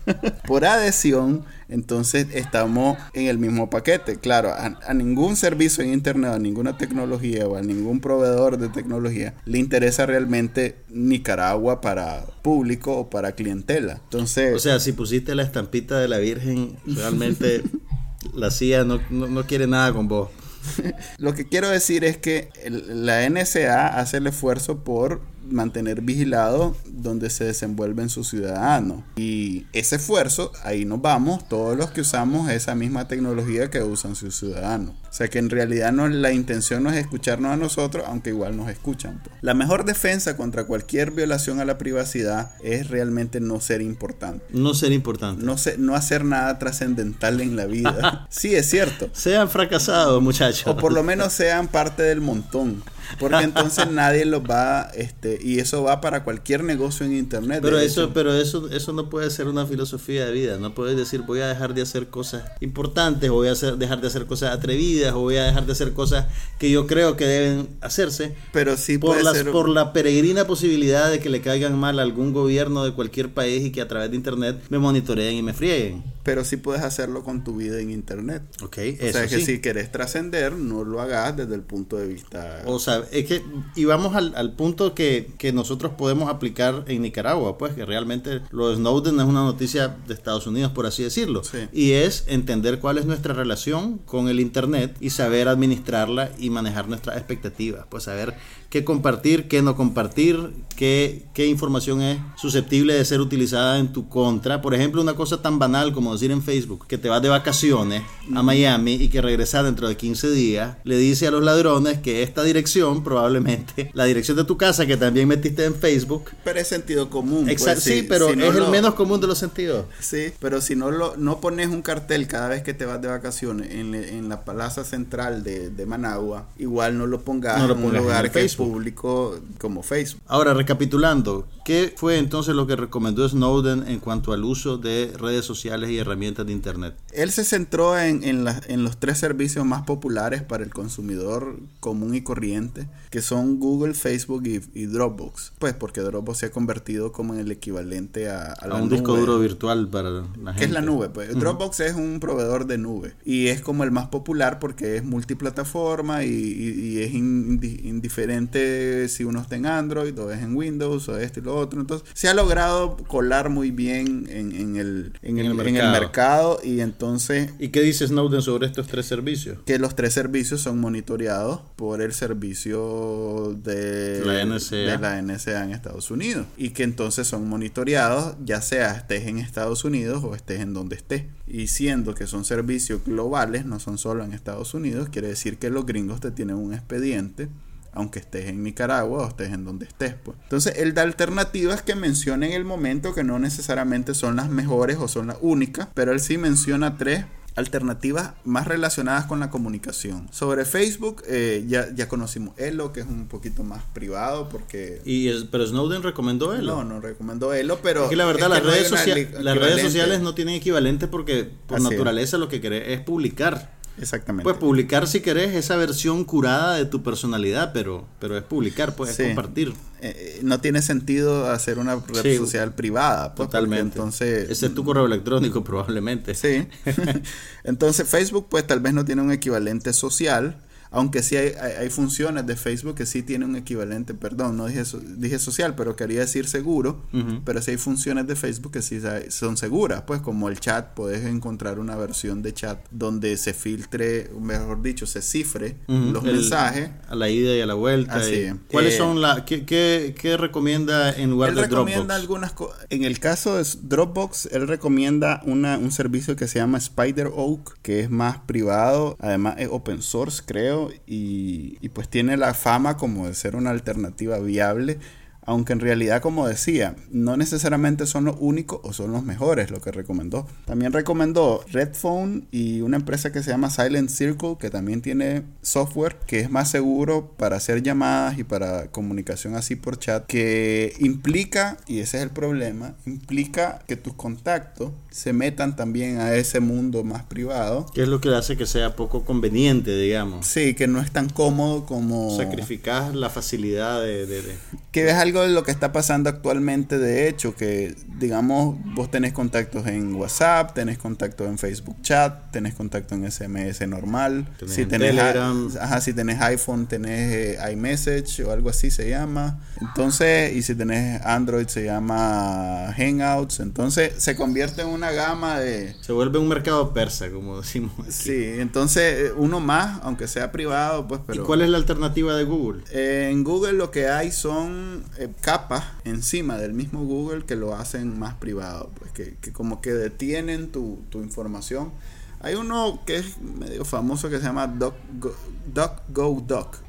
Por 0.48 0.66
adhesión, 0.66 1.46
entonces 1.70 2.28
estamos 2.34 2.98
en 3.14 3.28
el 3.28 3.38
mismo 3.38 3.70
paquete. 3.70 4.18
Claro, 4.18 4.54
a, 4.54 4.94
ningún 4.94 5.36
servicio 5.36 5.84
en 5.84 5.94
Internet, 5.94 6.32
a 6.32 6.40
ninguna 6.40 6.78
tecnología 6.78 7.48
o 7.48 7.56
a 7.56 7.62
ningún 7.62 8.00
proveedor 8.00 8.58
de 8.58 8.70
tecnología 8.70 9.34
le 9.46 9.58
interesa 9.58 10.06
realmente 10.06 10.78
Nicaragua 10.90 11.82
para 11.82 12.26
público 12.42 12.98
o 12.98 13.10
para 13.10 13.34
clientela. 13.34 14.02
Entonces. 14.04 14.56
O 14.56 14.60
sea, 14.60 14.80
si 14.80 14.94
pusiste 14.94 15.36
la 15.36 15.44
estampita 15.44 16.00
de 16.00 16.08
la 16.08 16.18
Virgen, 16.18 16.78
realmente 16.86 17.64
la 18.34 18.52
CIA 18.52 18.84
no, 18.84 19.00
no 19.10 19.46
quiere 19.46 19.68
nada 19.68 19.94
con 19.94 20.08
vos. 20.08 20.30
Lo 21.18 21.34
que 21.34 21.48
quiero 21.48 21.70
decir 21.70 22.04
es 22.04 22.18
que 22.18 22.50
la 22.70 23.30
NSA 23.30 24.00
hace 24.00 24.18
el 24.18 24.28
esfuerzo 24.28 24.84
por 24.84 25.22
mantener 25.50 26.02
vigilado 26.02 26.76
donde 26.86 27.30
se 27.30 27.46
desenvuelven 27.46 28.10
sus 28.10 28.30
ciudadanos. 28.30 29.04
Y 29.16 29.66
ese 29.74 29.98
esfuerzo, 29.98 30.52
ahí 30.64 30.86
nos 30.86 31.02
vamos, 31.02 31.48
todos 31.48 31.78
los 31.78 31.92
que 31.92 32.02
usamos 32.02 32.50
esa 32.50 32.76
misma 32.76 33.08
tecnología 33.08 33.70
que 33.70 33.82
usan 33.82 34.16
sus 34.16 34.36
ciudadanos. 34.36 34.96
O 35.14 35.16
sea 35.16 35.28
que 35.28 35.38
en 35.38 35.52
realidad 35.52 35.92
no, 35.92 36.08
la 36.08 36.32
intención 36.32 36.82
no 36.82 36.90
es 36.90 36.98
escucharnos 36.98 37.52
a 37.52 37.56
nosotros, 37.56 38.04
aunque 38.08 38.32
igual 38.32 38.58
nos 38.58 38.70
escuchan. 38.70 39.22
Pues. 39.24 39.36
La 39.42 39.54
mejor 39.54 39.86
defensa 39.86 40.36
contra 40.36 40.64
cualquier 40.64 41.12
violación 41.12 41.60
a 41.60 41.66
la 41.66 41.78
privacidad 41.78 42.52
es 42.64 42.88
realmente 42.90 43.40
no 43.40 43.60
ser 43.60 43.82
importante. 43.82 44.44
No 44.50 44.74
ser 44.74 44.92
importante. 44.92 45.46
No, 45.46 45.56
no 45.78 45.96
hacer 45.96 46.26
nada 46.26 46.58
trascendental 46.58 47.42
en 47.42 47.56
la 47.56 47.68
vida. 47.68 48.26
sí, 48.30 48.56
es 48.56 48.68
cierto. 48.70 49.10
Sean 49.14 49.50
fracasados, 49.50 50.22
muchachos. 50.22 50.66
O 50.66 50.78
por 50.78 50.92
lo 50.92 51.04
menos 51.04 51.32
sean 51.34 51.68
parte 51.68 52.02
del 52.02 52.22
montón. 52.22 52.84
Porque 53.20 53.38
entonces 53.44 53.90
nadie 53.90 54.26
los 54.26 54.44
va, 54.44 54.90
este, 54.94 55.40
y 55.42 55.60
eso 55.60 55.84
va 55.84 56.02
para 56.02 56.24
cualquier 56.24 56.64
negocio 56.64 57.06
en 57.06 57.14
internet. 57.14 57.60
Pero 57.62 57.80
eso, 57.80 58.12
pero 58.14 58.34
eso, 58.34 58.70
eso 58.70 58.94
no 58.94 59.10
puede 59.10 59.30
ser 59.30 59.48
una 59.48 59.66
filosofía 59.66 60.26
de 60.26 60.32
vida. 60.32 60.58
No 60.58 60.74
puedes 60.74 60.98
decir 60.98 61.22
voy 61.22 61.42
a 61.42 61.48
dejar 61.48 61.74
de 61.74 61.82
hacer 61.82 62.08
cosas 62.08 62.44
importantes, 62.62 63.30
o 63.30 63.34
voy 63.34 63.48
a 63.48 63.54
hacer, 63.54 63.78
dejar 63.78 64.02
de 64.02 64.08
hacer 64.08 64.26
cosas 64.26 64.56
atrevidas, 64.56 65.14
o 65.14 65.20
voy 65.20 65.38
a 65.38 65.44
dejar 65.44 65.66
de 65.66 65.72
hacer 65.72 65.94
cosas 65.94 66.28
que 66.60 66.72
yo 66.72 66.88
creo 66.88 67.18
que 67.18 67.26
deben 67.26 67.70
hacerse. 67.82 68.36
Pero 68.52 68.78
sí 68.78 68.98
por 68.98 69.12
puede 69.12 69.24
las, 69.24 69.38
ser... 69.38 69.52
por 69.52 69.70
la 69.70 69.94
peregrina 69.94 70.46
posibilidad 70.46 71.10
de 71.10 71.20
que 71.20 71.30
le 71.30 71.42
caigan 71.42 71.78
mal 71.78 72.00
a 72.00 72.04
algún 72.04 72.34
gobierno 72.34 72.84
de 72.84 72.94
cualquier 72.94 73.34
país 73.34 73.66
y 73.66 73.72
que 73.72 73.82
a 73.82 73.88
través 73.88 74.10
de 74.12 74.18
internet 74.18 74.62
me 74.70 74.80
monitoreen 74.80 75.36
y 75.36 75.44
me 75.44 75.54
frieguen. 75.54 76.04
Pero 76.24 76.46
sí 76.46 76.58
puedes 76.58 76.82
hacerlo 76.84 77.24
con 77.24 77.44
tu 77.44 77.58
vida 77.58 77.80
en 77.80 77.92
internet. 77.92 78.44
Ok, 78.62 78.78
o 79.02 79.12
sea 79.12 79.28
que 79.28 79.40
si 79.40 79.60
querés 79.60 79.92
trascender, 79.92 80.54
no 80.54 80.84
lo 80.84 81.02
hagas 81.02 81.36
desde 81.36 81.56
el 81.56 81.62
punto 81.62 81.98
de 81.98 82.08
vista. 82.08 82.64
O 82.66 82.80
sea, 82.80 83.04
es 83.12 83.26
que, 83.26 83.44
y 83.76 83.86
vamos 83.86 84.16
al, 84.16 84.34
al 84.36 84.54
punto 84.54 84.96
que, 84.96 85.32
que, 85.38 85.52
nosotros 85.54 85.94
podemos 85.98 86.30
aplicar 86.30 86.86
en 86.88 87.02
Nicaragua, 87.02 87.58
pues 87.58 87.74
que 87.74 87.86
realmente 87.86 88.42
lo 88.52 88.70
de 88.70 88.78
Snowden 88.78 89.20
es 89.20 89.26
una 89.26 89.44
noticia 89.44 89.96
de 90.08 90.14
Estados 90.14 90.48
Unidos, 90.48 90.72
por 90.72 90.86
así 90.86 91.04
decirlo. 91.04 91.42
Y 91.72 91.92
es 91.92 92.24
entender 92.28 92.80
cuál 92.80 92.98
es 92.98 93.06
nuestra 93.06 93.34
relación 93.34 93.98
con 94.00 94.30
el 94.30 94.40
Internet 94.40 94.96
y 95.00 95.10
saber 95.10 95.48
administrarla 95.48 96.32
y 96.38 96.50
manejar 96.50 96.88
nuestras 96.88 97.18
expectativas, 97.18 97.86
pues 97.90 98.04
saber 98.04 98.36
qué 98.74 98.84
compartir, 98.84 99.48
qué 99.48 99.62
no 99.62 99.76
compartir, 99.76 100.50
qué, 100.76 101.28
qué 101.36 101.46
información 101.46 102.02
es 102.02 102.18
susceptible 102.36 102.96
de 102.96 103.06
ser 103.06 103.22
utilizada 103.22 103.78
en 103.78 103.94
tu 103.94 104.10
contra. 104.10 104.64
Por 104.64 104.74
ejemplo, 104.74 105.00
una 105.00 105.14
cosa 105.14 105.44
tan 105.44 105.60
banal 105.60 105.94
como 105.94 106.12
decir 106.12 106.32
en 106.32 106.42
Facebook 106.42 106.88
que 106.88 106.98
te 106.98 107.08
vas 107.08 107.22
de 107.22 107.30
vacaciones 107.30 108.02
a 108.34 108.42
Miami 108.42 108.96
y 108.96 109.10
que 109.10 109.22
regresas 109.22 109.64
dentro 109.66 109.88
de 109.88 109.96
15 109.96 110.32
días, 110.32 110.78
le 110.86 110.98
dice 110.98 111.28
a 111.28 111.32
los 111.32 111.44
ladrones 111.44 112.00
que 112.00 112.24
esta 112.24 112.42
dirección, 112.42 113.04
probablemente, 113.04 113.92
la 113.94 114.06
dirección 114.06 114.38
de 114.38 114.44
tu 114.44 114.58
casa 114.58 114.88
que 114.88 114.98
también 114.98 115.28
metiste 115.28 115.66
en 115.66 115.76
Facebook. 115.76 116.32
Pero 116.44 116.60
es 116.60 116.68
sentido 116.68 117.12
común. 117.12 117.44
Pues, 117.44 117.62
Exacto, 117.62 117.82
sí, 117.82 118.04
pero 118.10 118.30
es 118.30 118.56
el 118.56 118.70
menos 118.70 118.96
común 118.96 119.22
de 119.22 119.28
los 119.28 119.38
sentidos. 119.38 119.86
Sí, 120.00 120.34
pero 120.40 120.62
si 120.62 120.76
no 120.76 120.90
lo 120.90 121.16
no 121.16 121.42
pones 121.42 121.68
un 121.68 121.84
cartel 121.84 122.26
cada 122.26 122.50
vez 122.50 122.64
que 122.64 122.74
te 122.74 122.86
vas 122.86 123.00
de 123.00 123.08
vacaciones 123.08 123.70
en, 123.70 123.94
en 123.94 124.30
la 124.30 124.44
plaza 124.44 124.84
central 124.84 125.44
de, 125.44 125.70
de, 125.70 125.86
Managua, 125.86 126.48
igual 126.58 126.98
no 126.98 127.06
lo 127.06 127.22
pongas, 127.22 127.60
no 127.60 127.68
lo 127.68 127.76
en 127.76 127.84
un 127.84 127.96
lugar 127.96 128.32
que 128.32 128.44
es 128.44 128.63
público 128.64 129.40
como 129.60 129.84
Facebook. 129.84 130.24
Ahora, 130.28 130.54
recapitulando, 130.54 131.48
¿qué 131.66 131.94
fue 131.96 132.18
entonces 132.18 132.56
lo 132.56 132.68
que 132.68 132.76
recomendó 132.76 133.28
Snowden 133.28 133.88
en 133.88 134.00
cuanto 134.00 134.34
al 134.34 134.44
uso 134.44 134.78
de 134.78 135.14
redes 135.18 135.46
sociales 135.46 135.90
y 135.90 135.98
herramientas 135.98 136.46
de 136.46 136.52
Internet? 136.54 136.96
Él 137.14 137.32
se 137.32 137.44
centró 137.44 137.98
en, 137.98 138.24
en, 138.24 138.44
la, 138.44 138.62
en 138.68 138.84
los 138.84 138.98
tres 138.98 139.18
servicios 139.18 139.66
más 139.66 139.84
populares 139.84 140.42
para 140.42 140.64
el 140.64 140.72
consumidor 140.72 141.60
común 141.80 142.16
y 142.16 142.22
corriente, 142.22 142.88
que 143.10 143.22
son 143.22 143.60
Google, 143.60 143.94
Facebook 143.94 144.44
y, 144.46 144.62
y 144.74 144.86
Dropbox. 144.86 145.54
Pues 145.60 145.74
porque 145.74 146.02
Dropbox 146.02 146.40
se 146.40 146.46
ha 146.48 146.52
convertido 146.52 147.12
como 147.12 147.34
en 147.34 147.40
el 147.40 147.52
equivalente 147.52 148.30
a, 148.30 148.54
a, 148.54 148.66
a 148.66 148.82
un 148.82 148.90
disco 148.90 149.16
duro 149.16 149.40
virtual 149.40 149.88
para 149.90 150.10
la 150.12 150.24
gente. 150.54 150.54
¿Qué 150.58 150.66
es 150.66 150.72
la 150.72 150.82
nube? 150.82 151.10
Pues 151.10 151.30
uh 151.30 151.34
-huh. 151.34 151.40
Dropbox 151.40 151.80
es 151.82 151.96
un 151.96 152.20
proveedor 152.20 152.66
de 152.68 152.78
nube 152.78 153.14
y 153.26 153.48
es 153.48 153.62
como 153.62 153.84
el 153.84 153.92
más 153.92 154.08
popular 154.08 154.60
porque 154.60 154.98
es 154.98 155.04
multiplataforma 155.04 156.24
y, 156.24 156.30
y, 156.30 156.98
y 156.98 157.02
es 157.02 157.14
indi 157.14 157.82
indiferente 157.84 159.08
si 159.10 159.24
uno 159.24 159.42
está 159.42 159.56
en 159.56 159.66
Android 159.66 160.18
o 160.20 160.32
es 160.32 160.42
en 160.42 160.56
Windows 160.56 161.08
o 161.10 161.18
esto 161.18 161.40
y 161.40 161.44
lo 161.44 161.53
otro. 161.56 161.82
Entonces 161.82 162.08
se 162.14 162.30
ha 162.30 162.34
logrado 162.34 162.98
colar 163.08 163.50
muy 163.50 163.72
bien 163.72 164.28
en, 164.30 164.52
en, 164.54 164.76
el, 164.78 165.14
en, 165.22 165.40
el, 165.40 165.48
el, 165.48 165.54
mercado. 165.54 165.70
en 165.70 165.76
el 165.78 165.92
mercado 165.92 166.60
y 166.64 166.80
entonces... 166.80 167.52
¿Y 167.60 167.70
qué 167.70 167.82
dice 167.82 168.08
Snowden 168.08 168.42
sobre 168.42 168.68
estos 168.68 168.88
tres 168.88 169.06
servicios? 169.06 169.60
Que 169.66 169.80
los 169.80 169.96
tres 169.96 170.14
servicios 170.14 170.62
son 170.62 170.80
monitoreados 170.80 171.62
por 171.76 172.02
el 172.02 172.14
servicio 172.14 173.58
de 173.64 174.22
la 174.26 174.46
NSA, 174.46 174.76
de 174.76 174.98
la 174.98 175.22
NSA 175.22 175.64
en 175.64 175.72
Estados 175.72 176.12
Unidos 176.12 176.46
y 176.58 176.70
que 176.70 176.84
entonces 176.84 177.28
son 177.28 177.48
monitoreados 177.48 178.36
ya 178.44 178.62
sea 178.62 178.94
estés 178.94 179.28
en 179.28 179.40
Estados 179.40 179.84
Unidos 179.84 180.24
o 180.24 180.36
estés 180.36 180.62
en 180.62 180.74
donde 180.74 180.96
estés 180.96 181.24
y 181.48 181.68
siendo 181.68 182.16
que 182.16 182.28
son 182.28 182.46
servicios 182.46 183.02
globales 183.06 183.66
no 183.66 183.80
son 183.80 183.98
solo 183.98 184.24
en 184.24 184.34
Estados 184.34 184.74
Unidos 184.74 185.10
quiere 185.10 185.28
decir 185.28 185.58
que 185.58 185.70
los 185.70 185.86
gringos 185.86 186.20
te 186.20 186.32
tienen 186.32 186.56
un 186.56 186.74
expediente 186.74 187.50
aunque 187.94 188.20
estés 188.20 188.48
en 188.48 188.64
Nicaragua 188.64 189.26
o 189.26 189.30
estés 189.30 189.52
en 189.54 189.66
donde 189.66 189.86
estés. 189.86 190.16
Pues. 190.16 190.38
Entonces, 190.44 190.74
él 190.78 190.94
da 190.94 191.04
alternativas 191.04 191.82
que 191.82 191.96
menciona 191.96 192.46
en 192.46 192.54
el 192.54 192.66
momento 192.66 193.14
que 193.14 193.24
no 193.24 193.40
necesariamente 193.40 194.14
son 194.14 194.36
las 194.36 194.50
mejores 194.50 194.98
o 194.98 195.08
son 195.08 195.28
las 195.28 195.38
únicas, 195.42 195.88
pero 195.94 196.12
él 196.12 196.20
sí 196.20 196.38
menciona 196.38 196.98
tres 196.98 197.26
alternativas 197.56 198.32
más 198.46 198.68
relacionadas 198.68 199.26
con 199.26 199.40
la 199.40 199.50
comunicación. 199.50 200.28
Sobre 200.32 200.66
Facebook 200.66 201.24
eh, 201.28 201.64
ya, 201.68 201.94
ya 201.94 202.08
conocimos 202.08 202.58
Elo, 202.58 202.92
que 202.94 203.02
es 203.02 203.06
un 203.06 203.28
poquito 203.28 203.64
más 203.64 203.84
privado 203.94 204.50
porque... 204.50 205.02
Y 205.06 205.28
es, 205.28 205.46
pero 205.52 205.66
Snowden 205.66 206.02
recomendó 206.02 206.56
Elo. 206.56 206.78
No, 206.78 206.84
no 206.84 207.00
recomendó 207.00 207.54
Elo, 207.54 207.80
pero... 207.84 208.06
Es 208.06 208.10
que 208.10 208.16
la 208.16 208.26
verdad, 208.26 208.50
las, 208.50 208.64
redes, 208.64 208.92
no 208.92 209.42
las 209.42 209.58
redes 209.58 209.82
sociales 209.82 210.22
no 210.22 210.34
tienen 210.34 210.56
equivalente 210.56 211.08
porque 211.08 211.48
por 211.68 211.78
Así 211.78 211.90
naturaleza 211.90 212.38
es. 212.38 212.40
lo 212.40 212.50
que 212.50 212.60
querés 212.60 212.88
es 212.88 213.02
publicar. 213.02 213.83
Exactamente. 214.00 214.44
Pues 214.44 214.58
publicar 214.58 215.08
si 215.08 215.22
querés 215.22 215.54
esa 215.56 215.76
versión 215.76 216.24
curada 216.24 216.76
de 216.76 216.86
tu 216.86 217.04
personalidad, 217.04 217.72
pero, 217.74 218.08
pero 218.20 218.38
es 218.38 218.44
publicar, 218.44 218.96
pues 218.96 219.16
sí. 219.16 219.22
es 219.22 219.28
compartir. 219.30 219.74
Eh, 220.02 220.40
no 220.44 220.60
tiene 220.60 220.82
sentido 220.82 221.50
hacer 221.50 221.80
una 221.80 221.96
red 221.96 222.22
sí, 222.24 222.38
social 222.38 222.74
privada. 222.74 223.36
Pues, 223.36 223.50
totalmente. 223.50 223.98
Entonces, 223.98 224.50
Ese 224.50 224.68
es 224.68 224.74
tu 224.74 224.84
correo 224.84 225.06
electrónico 225.06 225.64
probablemente. 225.64 226.34
Sí. 226.34 226.68
entonces 227.64 228.08
Facebook 228.08 228.48
pues 228.50 228.66
tal 228.66 228.80
vez 228.80 228.94
no 228.94 229.06
tiene 229.06 229.22
un 229.22 229.32
equivalente 229.32 229.94
social 229.94 230.58
aunque 230.94 231.24
sí 231.24 231.36
hay, 231.36 231.54
hay, 231.60 231.72
hay, 231.80 231.90
funciones 231.90 232.46
de 232.46 232.56
Facebook 232.56 232.94
que 232.96 233.08
sí 233.08 233.24
tienen 233.24 233.50
un 233.50 233.56
equivalente, 233.56 234.14
perdón, 234.14 234.58
no 234.58 234.68
dije, 234.68 234.84
dije 235.18 235.40
social, 235.40 235.74
pero 235.76 235.96
quería 235.96 236.20
decir 236.20 236.48
seguro, 236.48 237.02
uh 237.12 237.18
-huh. 237.18 237.42
pero 237.44 237.62
sí 237.64 237.72
hay 237.72 237.78
funciones 237.78 238.28
de 238.28 238.36
Facebook 238.36 238.74
que 238.74 238.84
sí 238.84 239.02
son 239.30 239.58
seguras, 239.58 240.04
pues 240.04 240.22
como 240.22 240.50
el 240.50 240.60
chat, 240.60 240.94
puedes 240.94 241.26
encontrar 241.26 241.80
una 241.80 241.96
versión 241.96 242.44
de 242.44 242.54
chat 242.54 242.80
donde 242.92 243.38
se 243.38 243.54
filtre, 243.54 244.30
mejor 244.40 244.84
dicho, 244.84 245.08
se 245.08 245.24
cifre 245.24 245.78
uh 245.88 245.94
-huh. 245.94 246.12
los 246.12 246.24
el, 246.26 246.36
mensajes. 246.36 246.92
A 247.10 247.16
la 247.16 247.28
ida 247.28 247.56
y 247.56 247.62
a 247.62 247.66
la 247.66 247.74
vuelta. 247.74 248.16
Así 248.16 248.36
y, 248.36 248.72
¿Cuáles 248.72 248.94
eh, 248.94 248.98
son 248.98 249.20
las, 249.20 249.42
qué, 249.44 249.66
qué, 249.66 250.14
qué, 250.16 250.38
recomienda 250.38 251.12
en 251.12 251.32
lugar 251.32 251.50
él 251.50 251.56
de 251.56 251.62
recomienda 251.64 251.96
Dropbox? 251.96 252.22
algunas 252.22 252.52
cosas, 252.54 252.86
en 252.92 253.04
el 253.04 253.20
caso 253.20 253.58
de 253.58 253.66
Dropbox, 253.82 254.50
él 254.52 254.68
recomienda 254.68 255.42
una, 255.44 255.80
un 255.80 255.92
servicio 255.92 256.36
que 256.36 256.48
se 256.48 256.60
llama 256.60 256.78
Spider 256.78 257.32
Oak, 257.34 257.80
que 257.82 258.02
es 258.02 258.12
más 258.12 258.38
privado, 258.46 259.18
además 259.20 259.56
es 259.58 259.70
open 259.72 260.04
source, 260.04 260.44
creo, 260.46 260.83
y, 261.06 261.78
y, 261.82 261.90
pues 261.90 262.10
tiene 262.10 262.38
la 262.38 262.54
fama 262.54 262.98
como 262.98 263.28
de 263.28 263.34
ser 263.34 263.56
una 263.56 263.70
alternativa 263.70 264.40
viable, 264.40 265.00
aunque 265.46 265.74
en 265.74 265.80
realidad, 265.80 266.22
como 266.22 266.48
decía, 266.48 266.96
no 267.12 267.38
necesariamente 267.38 268.06
son 268.06 268.26
los 268.26 268.38
únicos 268.40 268.80
o 268.84 268.94
son 268.94 269.12
los 269.12 269.24
mejores 269.24 269.72
lo 269.72 269.82
que 269.82 269.92
recomendó. 269.92 270.48
También 270.66 270.94
recomendó 270.94 271.64
Redphone 271.72 272.46
y 272.52 272.82
una 272.82 272.98
empresa 272.98 273.32
que 273.32 273.44
se 273.44 273.52
llama 273.52 273.70
Silent 273.70 274.10
Circle, 274.10 274.58
que 274.60 274.70
también 274.70 275.02
tiene 275.02 275.44
software 275.62 276.18
que 276.28 276.40
es 276.40 276.50
más 276.50 276.70
seguro 276.70 277.32
para 277.38 277.58
hacer 277.58 277.84
llamadas 277.84 278.38
y 278.38 278.44
para 278.44 278.88
comunicación 278.88 279.56
así 279.56 279.76
por 279.76 279.98
chat, 280.00 280.26
que 280.26 280.94
implica, 281.00 281.78
y 281.88 282.00
ese 282.00 282.18
es 282.18 282.24
el 282.24 282.30
problema, 282.30 282.96
implica 283.06 283.80
que 283.88 283.96
tus 283.96 284.14
contactos 284.14 284.92
se 285.12 285.34
metan 285.34 285.76
también 285.76 286.20
a 286.20 286.34
ese 286.36 286.60
mundo 286.60 287.04
más 287.04 287.24
privado. 287.24 287.86
¿Qué 287.94 288.04
es 288.04 288.08
lo 288.08 288.20
que 288.20 288.34
hace 288.34 288.58
que 288.58 288.66
sea 288.66 288.96
poco 288.96 289.24
conveniente, 289.26 289.96
digamos? 289.96 290.48
Sí, 290.48 290.74
que 290.74 290.88
no 290.88 291.00
es 291.02 291.12
tan 291.12 291.30
cómodo 291.30 291.86
como... 291.86 292.36
Sacrificar 292.36 293.14
la 293.16 293.30
facilidad 293.30 294.02
de... 294.02 294.26
de, 294.26 294.42
de 294.42 294.56
Que 294.92 295.10
es 295.10 295.14
algo 295.14 295.33
de 295.42 295.50
lo 295.50 295.64
que 295.64 295.72
está 295.72 295.92
pasando 295.92 296.30
actualmente, 296.30 296.98
de 296.98 297.28
hecho, 297.28 297.56
que 297.56 297.96
digamos, 298.20 298.78
vos 298.96 299.12
tenés 299.12 299.34
contactos 299.34 299.88
en 299.88 300.16
WhatsApp, 300.16 300.74
tenés 300.74 300.98
contactos 300.98 301.48
en 301.48 301.58
Facebook 301.58 302.02
Chat, 302.02 302.52
tenés 302.52 302.74
contacto 302.74 303.16
en 303.16 303.30
SMS 303.30 303.88
normal. 303.88 304.48
si 304.66 304.86
tenés, 304.86 305.18
ajá, 305.18 306.02
si 306.02 306.14
tenés 306.14 306.42
iPhone, 306.42 306.88
tenés 306.88 307.58
eh, 307.60 307.72
iMessage 307.72 308.44
o 308.44 308.52
algo 308.52 308.70
así 308.70 308.92
se 308.92 309.10
llama. 309.10 309.60
Entonces, 309.82 310.56
y 310.56 310.62
si 310.62 310.76
tenés 310.76 311.22
Android 311.26 311.68
se 311.68 311.86
llama 311.86 312.94
Hangouts. 312.96 313.60
Entonces, 313.60 314.14
se 314.18 314.36
convierte 314.36 314.82
en 314.82 314.88
una 314.88 315.12
gama 315.12 315.60
de... 315.60 315.96
Se 316.02 316.14
vuelve 316.14 316.40
un 316.40 316.48
mercado 316.48 316.94
persa, 316.94 317.30
como 317.30 317.62
decimos. 317.62 317.94
Sí, 318.10 318.56
entonces 318.58 319.32
uno 319.36 319.60
más, 319.60 320.00
aunque 320.04 320.28
sea 320.28 320.52
privado, 320.52 321.08
pues, 321.08 321.22
pero... 321.26 321.44
¿Y 321.44 321.46
cuál 321.46 321.62
es 321.62 321.70
la 321.70 321.78
alternativa 321.78 322.36
de 322.36 322.44
Google? 322.44 322.84
en 322.92 323.44
Google 323.44 323.74
lo 323.74 323.92
que 323.92 324.08
hay 324.08 324.32
son 324.32 325.04
eh, 325.18 325.23
capas 325.42 325.86
encima 326.04 326.58
del 326.58 326.74
mismo 326.74 327.06
Google 327.06 327.46
que 327.46 327.56
lo 327.56 327.76
hacen 327.76 328.18
más 328.18 328.36
privado, 328.36 328.92
pues, 329.00 329.12
que, 329.12 329.36
que 329.42 329.52
como 329.52 329.82
que 329.82 329.94
detienen 329.94 330.72
tu, 330.72 331.04
tu, 331.10 331.22
información. 331.22 331.92
Hay 332.40 332.56
uno 332.56 333.02
que 333.06 333.18
es 333.18 333.40
medio 333.40 333.86
famoso 333.86 334.30
que 334.30 334.38
se 334.38 334.44
llama 334.44 334.68
DuckGoDuck, 334.68 336.10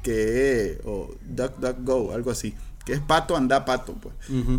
que 0.01 0.81
o 0.85 1.13
DuckDuckGo, 1.25 2.13
algo 2.13 2.31
así 2.31 2.53
que 2.85 2.93
es 2.93 2.99
pato 2.99 3.35
anda 3.35 3.65
pato 3.65 3.93
pues. 3.93 4.13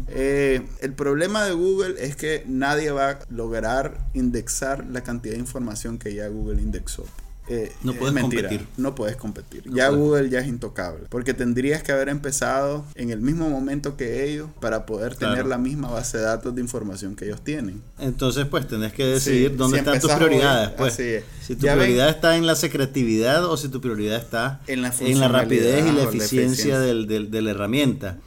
Eh, 0.08 0.66
el 0.80 0.92
problema 0.94 1.44
de 1.44 1.52
Google 1.52 1.94
es 1.98 2.16
que 2.16 2.42
nadie 2.46 2.90
va 2.90 3.10
a 3.10 3.18
lograr 3.30 4.08
indexar 4.14 4.84
la 4.86 5.02
cantidad 5.02 5.34
de 5.34 5.40
información 5.40 5.98
que 5.98 6.12
ya 6.12 6.26
Google 6.26 6.60
indexó 6.60 7.06
eh, 7.48 7.72
no 7.82 7.92
puedes 7.94 8.20
competir. 8.20 8.66
No 8.76 8.94
puedes 8.94 9.16
competir. 9.16 9.62
ya 9.72 9.88
Google 9.88 10.28
ya 10.30 10.40
es 10.40 10.48
intocable. 10.48 11.06
Porque 11.08 11.34
tendrías 11.34 11.82
que 11.82 11.92
haber 11.92 12.08
empezado 12.08 12.84
en 12.94 13.10
el 13.10 13.20
mismo 13.20 13.48
momento 13.48 13.96
que 13.96 14.24
ellos 14.24 14.48
para 14.60 14.86
poder 14.86 15.14
tener 15.16 15.46
la 15.46 15.58
misma 15.58 15.88
base 15.90 16.18
de 16.18 16.24
datos 16.24 16.54
de 16.54 16.60
información 16.60 17.16
que 17.16 17.26
ellos 17.26 17.42
tienen. 17.42 17.82
Entonces, 17.98 18.46
pues 18.46 18.66
tenés 18.66 18.92
que 18.92 19.06
decidir 19.06 19.56
dónde 19.56 19.78
están 19.78 20.00
tus 20.00 20.12
prioridades. 20.12 20.70
Pues. 20.70 20.94
Si 20.94 21.54
tu 21.54 21.66
prioridad 21.66 22.08
está 22.08 22.36
en 22.36 22.46
la 22.46 22.56
secretividad 22.56 23.44
o 23.46 23.56
si 23.56 23.68
tu 23.68 23.80
prioridad 23.80 24.16
está 24.16 24.60
en 24.66 24.82
la, 24.82 25.28
rapidez 25.28 25.86
y 25.86 25.92
la 25.92 26.02
eficiencia 26.04 26.80
del, 26.80 27.06
de 27.06 27.42
la 27.42 27.50
herramienta. 27.50 28.18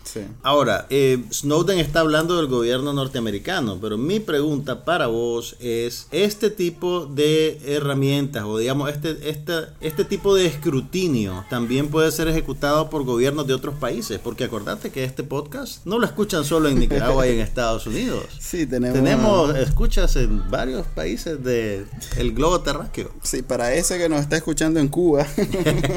Ahora, 0.42 0.88
eh, 0.90 1.24
Snowden 1.32 1.80
está 1.80 2.00
hablando 2.00 2.38
del 2.38 2.48
gobierno 2.48 2.94
norteamericano, 2.94 3.80
pero 3.82 3.98
mi 3.98 4.20
pregunta 4.20 4.86
para 4.86 5.08
vos 5.08 5.56
es, 5.60 6.08
este 6.12 6.50
tipo 6.50 7.06
de 7.06 7.60
herramientas 7.66 8.44
o 8.46 8.58
digamos 8.58 8.90
este 8.90 9.09
este, 9.12 9.30
este, 9.30 9.54
este, 9.82 10.06
tipo 10.06 10.36
de 10.36 10.46
escrutinio 10.46 11.46
también 11.50 11.90
puede 11.90 12.12
ser 12.12 12.28
ejecutado 12.28 12.90
por 12.90 13.04
gobiernos 13.04 13.48
de 13.48 13.54
otros 13.54 13.76
países, 13.76 14.20
porque 14.20 14.46
acordate 14.46 14.92
que 14.92 15.04
este 15.04 15.24
podcast 15.24 15.86
no 15.86 16.00
lo 16.00 16.06
escuchan 16.06 16.46
solo 16.46 16.70
en 16.70 16.80
Nicaragua 16.80 17.28
y 17.28 17.34
en 17.34 17.40
Estados 17.40 17.88
Unidos. 17.88 18.26
Sí, 18.40 18.66
tenemos... 18.66 18.98
Tenemos 18.98 19.56
escuchas 19.58 20.16
en 20.16 20.50
varios 20.50 20.88
países 20.88 21.44
del 21.44 21.86
el 22.18 22.34
globo 22.34 22.62
terráqueo. 22.62 23.12
Sí, 23.22 23.42
para 23.42 23.74
ese 23.74 23.98
que 23.98 24.10
nos 24.10 24.22
está 24.22 24.38
escuchando 24.38 24.80
en 24.80 24.88
Cuba. 24.88 25.28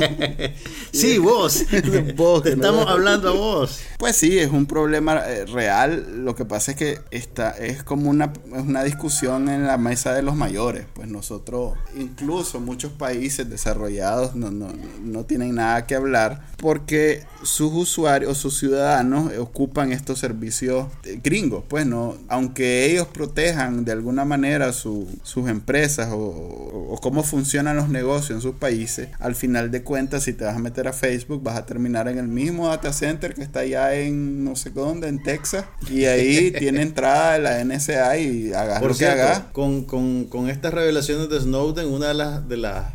sí, 0.93 1.19
vos. 1.19 1.65
vos 2.17 2.43
Te 2.43 2.51
estamos 2.51 2.87
hablando 2.87 3.31
a 3.31 3.33
vos. 3.33 3.81
Pues 3.99 4.17
sí, 4.17 4.39
es 4.39 4.51
un 4.51 4.67
problema 4.67 5.21
eh, 5.27 5.47
real. 5.47 6.25
Lo 6.25 6.35
que 6.35 6.45
pasa 6.45 6.73
es 6.73 6.77
que 6.77 7.01
esta 7.11 7.51
es 7.53 7.83
como 7.83 8.11
una, 8.11 8.33
una 8.51 8.85
discusión 8.85 9.49
en 9.49 9.67
la 9.67 9.79
mesa 9.79 10.13
de 10.13 10.23
los 10.23 10.37
mayores. 10.37 10.87
Pues 10.93 11.09
nosotros, 11.09 11.75
incluso 11.97 12.61
muchos 12.61 12.93
países 13.03 13.51
desarrollados 13.51 14.37
no, 14.37 14.53
no, 14.53 14.69
no 15.03 15.25
tienen 15.25 15.57
nada 15.57 15.89
que 15.89 15.97
hablar 15.97 16.41
porque 16.63 17.25
sus 17.43 17.73
usuarios, 17.73 18.39
sus 18.39 18.57
ciudadanos 18.57 19.37
ocupan 19.37 19.91
estos 19.91 20.21
servicios 20.21 20.87
gringos, 21.25 21.65
pues 21.67 21.85
no, 21.87 22.17
aunque 22.29 22.87
ellos 22.87 23.09
protejan 23.09 23.85
de 23.85 23.91
alguna 23.91 24.25
manera 24.25 24.73
sus 24.73 25.09
empresas 25.49 26.11
o, 26.13 26.19
o, 26.19 27.01
cómo 27.03 27.25
funcionan 27.25 27.77
los 27.77 27.89
negocios 27.89 28.37
en 28.37 28.41
sus 28.41 28.55
países, 28.55 29.09
al 29.19 29.35
final 29.35 29.73
de 29.73 29.83
cuentas 29.83 30.23
si 30.23 30.35
te 30.35 30.45
vas 30.45 30.55
a 30.55 30.61
meter 30.61 30.87
a 30.87 30.93
Facebook 30.93 31.43
vas 31.43 31.57
a 31.57 31.67
terminar 31.67 32.07
en 32.07 32.19
el 32.19 32.29
mismo 32.29 32.69
data 32.69 32.93
center 32.93 33.35
que 33.35 33.43
está 33.43 33.61
allá 33.61 33.95
en 33.95 34.45
no 34.45 34.55
sé 34.55 34.71
dónde, 34.71 35.09
en 35.09 35.21
Texas, 35.21 35.65
y 35.91 36.05
ahí 36.05 36.53
tiene 36.59 36.83
entrada 36.83 37.39
la 37.39 37.65
NSA 37.65 38.19
y 38.19 38.53
haga 38.53 38.81
lo 38.81 38.95
que 38.95 39.07
haga. 39.07 39.49
Con, 39.51 39.85
con, 39.85 40.27
con 40.27 40.49
estas 40.49 40.73
revelaciones 40.73 41.29
de 41.29 41.41
Snowden, 41.41 41.89
una 41.89 42.09
de 42.09 42.15
las, 42.15 42.49
de 42.49 42.57
las 42.57 42.92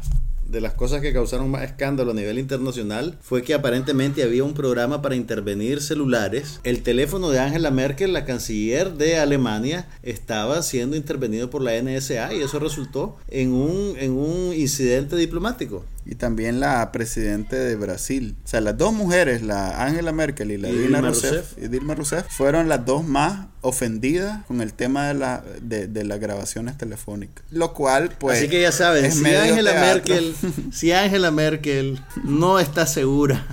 de 0.49 0.61
las 0.61 0.73
cosas 0.73 1.01
que 1.01 1.13
causaron 1.13 1.51
más 1.51 1.63
escándalo 1.63 2.11
a 2.11 2.13
nivel 2.13 2.39
internacional 2.39 3.17
fue 3.21 3.43
que 3.43 3.53
aparentemente 3.53 4.23
había 4.23 4.43
un 4.43 4.53
programa 4.53 5.01
para 5.01 5.15
intervenir 5.15 5.81
celulares. 5.81 6.59
El 6.63 6.83
teléfono 6.83 7.29
de 7.29 7.39
Angela 7.39 7.71
Merkel, 7.71 8.13
la 8.13 8.25
canciller 8.25 8.93
de 8.93 9.17
Alemania, 9.17 9.87
estaba 10.03 10.61
siendo 10.61 10.95
intervenido 10.95 11.49
por 11.49 11.61
la 11.61 11.79
NSA 11.81 12.33
y 12.33 12.41
eso 12.41 12.59
resultó 12.59 13.17
en 13.27 13.51
un, 13.53 13.95
en 13.97 14.11
un 14.11 14.53
incidente 14.53 15.15
diplomático 15.15 15.83
y 16.09 16.15
también 16.15 16.61
la 16.61 16.89
presidente 16.93 17.57
de 17.57 17.75
Brasil. 17.75 18.37
O 18.45 18.47
sea, 18.47 18.61
las 18.61 18.77
dos 18.77 18.93
mujeres, 18.93 19.41
la 19.41 19.83
Angela 19.83 20.13
Merkel 20.13 20.51
y 20.51 20.57
la 20.57 20.69
Dilma, 20.69 21.01
Rousseff, 21.01 21.57
y 21.57 21.67
Dilma 21.67 21.95
Rousseff, 21.95 22.25
fueron 22.29 22.69
las 22.69 22.85
dos 22.85 23.03
más 23.05 23.47
ofendidas 23.59 24.45
con 24.45 24.61
el 24.61 24.73
tema 24.73 25.07
de, 25.07 25.13
la, 25.15 25.43
de, 25.61 26.03
las 26.05 26.19
grabaciones 26.21 26.77
telefónicas. 26.77 27.43
Lo 27.51 27.73
cual, 27.73 28.11
pues. 28.17 28.37
Así 28.37 28.47
que 28.47 28.61
ya 28.61 28.71
saben, 28.71 29.11
si 29.11 29.25
Angela 29.25 29.73
Merkel, 29.73 30.33
si 30.71 30.93
Angela 30.93 31.31
Merkel 31.31 31.99
no 32.23 32.59
está 32.59 32.87
segura, 32.87 33.45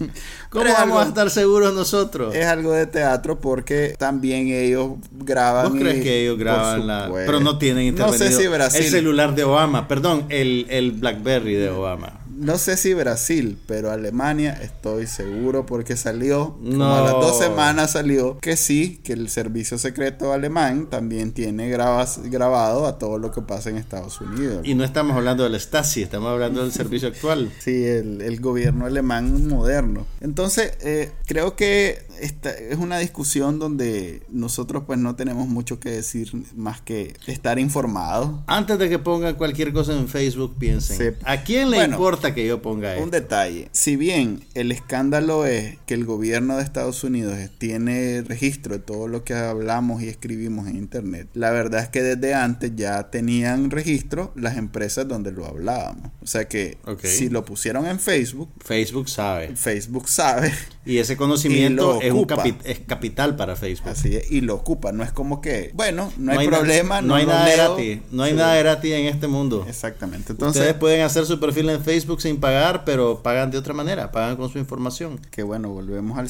¿cómo 0.50 0.64
vamos 0.64 1.04
a 1.04 1.08
estar 1.08 1.28
seguros 1.30 1.74
nosotros? 1.74 2.36
Es 2.36 2.46
algo 2.46 2.72
de 2.72 2.86
teatro 2.86 3.40
porque 3.40 3.96
también 3.98 4.46
ellos 4.48 4.92
graban. 5.10 5.72
¿Vos 5.72 5.80
crees 5.80 6.04
que 6.04 6.22
ellos 6.22 6.38
graban 6.38 6.86
la.? 6.86 7.10
Pero 7.12 7.40
no 7.40 7.58
tienen 7.58 7.86
intervenido. 7.86 8.24
No 8.24 8.30
sé 8.30 8.40
si 8.40 8.46
Brasil. 8.46 8.84
El 8.84 8.90
celular 8.90 9.34
de 9.34 9.42
Obama, 9.42 9.88
perdón, 9.88 10.26
el, 10.28 10.66
el 10.70 10.92
Blackberry 10.92 11.54
de 11.54 11.70
Obama 11.70 11.95
no 12.36 12.58
sé 12.58 12.76
si 12.76 12.92
Brasil, 12.94 13.58
pero 13.66 13.90
Alemania 13.90 14.58
estoy 14.62 15.06
seguro 15.06 15.64
porque 15.64 15.96
salió, 15.96 16.58
como 16.62 16.94
a 16.94 17.00
las 17.00 17.12
dos 17.12 17.38
semanas 17.38 17.92
salió 17.92 18.38
que 18.38 18.56
sí, 18.56 19.00
que 19.04 19.14
el 19.14 19.28
servicio 19.28 19.78
secreto 19.78 20.32
alemán 20.32 20.88
también 20.90 21.32
tiene 21.32 21.68
grabas, 21.70 22.20
grabado 22.24 22.86
a 22.86 22.98
todo 22.98 23.18
lo 23.18 23.30
que 23.30 23.40
pasa 23.42 23.70
en 23.70 23.78
Estados 23.78 24.20
Unidos. 24.20 24.60
Y 24.64 24.74
no 24.74 24.84
estamos 24.84 25.16
hablando 25.16 25.44
del 25.44 25.58
Stasi, 25.58 26.02
estamos 26.02 26.30
hablando 26.30 26.62
del 26.62 26.72
servicio 26.72 27.08
actual. 27.08 27.50
Sí, 27.58 27.84
el, 27.84 28.36
gobierno 28.40 28.84
alemán 28.84 29.48
moderno. 29.48 30.06
Entonces, 30.20 30.72
eh, 30.82 31.10
creo 31.26 31.56
que 31.56 32.05
esta 32.20 32.50
es 32.50 32.78
una 32.78 32.98
discusión 32.98 33.58
donde 33.58 34.22
nosotros 34.28 34.84
pues 34.86 34.98
no 34.98 35.16
tenemos 35.16 35.48
mucho 35.48 35.80
que 35.80 35.90
decir 35.90 36.30
más 36.54 36.80
que 36.80 37.14
estar 37.26 37.58
informados. 37.58 38.40
Antes 38.46 38.78
de 38.78 38.88
que 38.88 38.98
pongan 38.98 39.34
cualquier 39.34 39.72
cosa 39.72 39.92
en 39.92 40.08
Facebook, 40.08 40.56
piensen, 40.58 41.16
¿a 41.24 41.42
quién 41.42 41.70
le 41.70 41.84
importa 41.84 42.34
que 42.34 42.46
yo 42.46 42.62
ponga 42.62 42.92
esto? 42.92 43.04
Un 43.04 43.10
detalle, 43.10 43.68
si 43.72 43.96
bien 43.96 44.44
el 44.54 44.72
escándalo 44.72 45.46
es 45.46 45.78
que 45.86 45.94
el 45.94 46.04
gobierno 46.04 46.56
de 46.56 46.62
Estados 46.62 47.04
Unidos 47.04 47.38
tiene 47.58 48.22
registro 48.22 48.74
de 48.74 48.80
todo 48.80 49.08
lo 49.08 49.24
que 49.24 49.34
hablamos 49.34 50.02
y 50.02 50.08
escribimos 50.08 50.68
en 50.68 50.76
Internet, 50.76 51.28
la 51.34 51.50
verdad 51.50 51.82
es 51.82 51.88
que 51.88 52.02
desde 52.02 52.34
antes 52.34 52.72
ya 52.76 53.10
tenían 53.10 53.70
registro 53.70 54.32
las 54.36 54.56
empresas 54.56 55.08
donde 55.08 55.32
lo 55.32 55.46
hablábamos. 55.46 56.10
O 56.22 56.26
sea 56.26 56.48
que 56.48 56.78
si 57.02 57.28
lo 57.28 57.44
pusieron 57.44 57.86
en 57.86 57.98
Facebook, 58.00 58.50
Facebook 58.64 59.08
sabe. 59.08 59.54
Facebook 59.56 60.08
sabe. 60.08 60.52
Y 60.84 60.98
ese 60.98 61.16
conocimiento 61.16 62.00
es, 62.06 62.12
un 62.12 62.26
es 62.64 62.80
capital 62.80 63.36
para 63.36 63.56
Facebook. 63.56 63.90
Así 63.90 64.16
es, 64.16 64.30
y 64.30 64.40
lo 64.40 64.54
ocupa. 64.54 64.92
No 64.92 65.02
es 65.02 65.12
como 65.12 65.40
que, 65.40 65.70
bueno, 65.74 66.12
no, 66.16 66.32
hay, 66.32 66.46
problema. 66.46 67.02
no, 67.02 67.14
hay 67.14 67.26
nada 67.26 67.48
gratis. 67.50 68.00
No 68.10 68.22
hay 68.22 68.34
nada 68.34 68.56
gratis 68.56 68.92
en 68.92 69.06
este 69.06 69.26
mundo. 69.26 69.64
Exactamente. 69.68 70.32
Entonces, 70.32 70.60
Ustedes 70.60 70.78
pueden 70.78 71.02
hacer 71.02 71.26
su 71.26 71.40
perfil 71.40 71.70
en 71.70 71.82
Facebook 71.82 72.20
sin 72.20 72.38
pagar, 72.38 72.84
pero 72.84 73.22
pagan 73.22 73.50
de 73.50 73.58
otra 73.58 73.74
manera, 73.74 74.12
pagan 74.12 74.36
con 74.36 74.50
su 74.50 74.58
información. 74.58 75.20
Que 75.30 75.42
bueno, 75.42 75.70
volvemos 75.70 76.18
al 76.18 76.28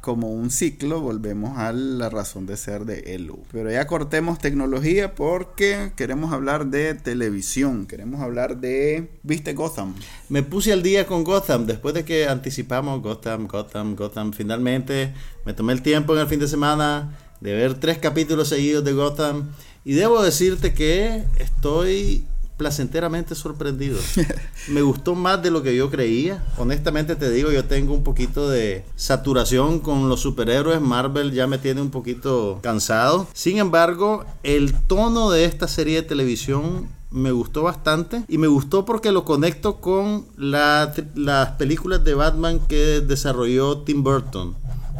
como 0.00 0.30
un 0.30 0.50
ciclo, 0.50 1.00
volvemos 1.00 1.58
a 1.58 1.72
la 1.72 2.10
razón 2.10 2.46
de 2.46 2.56
ser 2.56 2.84
de 2.84 3.14
Elu. 3.14 3.42
Pero 3.52 3.70
ya 3.70 3.86
cortemos 3.86 4.38
tecnología 4.38 5.14
porque 5.14 5.92
queremos 5.96 6.32
hablar 6.32 6.66
de 6.66 6.94
televisión, 6.94 7.86
queremos 7.86 8.20
hablar 8.20 8.58
de 8.58 9.08
¿Viste 9.22 9.54
Gotham? 9.54 9.94
Me 10.28 10.42
puse 10.42 10.72
al 10.72 10.82
día 10.82 11.06
con 11.06 11.24
Gotham 11.24 11.66
después 11.66 11.94
de 11.94 12.04
que 12.04 12.26
anticipamos 12.26 13.00
Gotham, 13.02 13.46
Gotham, 13.46 13.96
Gotham 13.96 14.32
finalmente 14.32 15.13
me 15.44 15.52
tomé 15.52 15.72
el 15.72 15.82
tiempo 15.82 16.14
en 16.14 16.20
el 16.20 16.26
fin 16.26 16.40
de 16.40 16.48
semana 16.48 17.16
de 17.40 17.52
ver 17.52 17.74
tres 17.74 17.98
capítulos 17.98 18.48
seguidos 18.48 18.84
de 18.84 18.92
Gotham 18.92 19.50
y 19.84 19.92
debo 19.92 20.22
decirte 20.22 20.72
que 20.72 21.24
estoy 21.38 22.24
placenteramente 22.56 23.34
sorprendido. 23.34 23.98
Me 24.68 24.82
gustó 24.82 25.14
más 25.14 25.42
de 25.42 25.50
lo 25.50 25.62
que 25.62 25.76
yo 25.76 25.90
creía. 25.90 26.44
Honestamente 26.56 27.16
te 27.16 27.30
digo, 27.30 27.50
yo 27.50 27.64
tengo 27.64 27.92
un 27.92 28.04
poquito 28.04 28.48
de 28.48 28.84
saturación 28.96 29.80
con 29.80 30.08
los 30.08 30.20
superhéroes. 30.20 30.80
Marvel 30.80 31.32
ya 31.32 31.46
me 31.46 31.58
tiene 31.58 31.82
un 31.82 31.90
poquito 31.90 32.60
cansado. 32.62 33.26
Sin 33.34 33.58
embargo, 33.58 34.24
el 34.42 34.72
tono 34.72 35.30
de 35.30 35.44
esta 35.44 35.68
serie 35.68 35.96
de 35.96 36.08
televisión 36.08 36.88
me 37.10 37.30
gustó 37.30 37.62
bastante 37.62 38.24
y 38.28 38.38
me 38.38 38.48
gustó 38.48 38.84
porque 38.84 39.12
lo 39.12 39.24
conecto 39.24 39.80
con 39.80 40.26
las 40.36 41.50
películas 41.58 42.02
de 42.04 42.14
Batman 42.14 42.60
que 42.66 43.00
desarrolló 43.00 43.78
Tim 43.78 44.02
Burton 44.02 44.56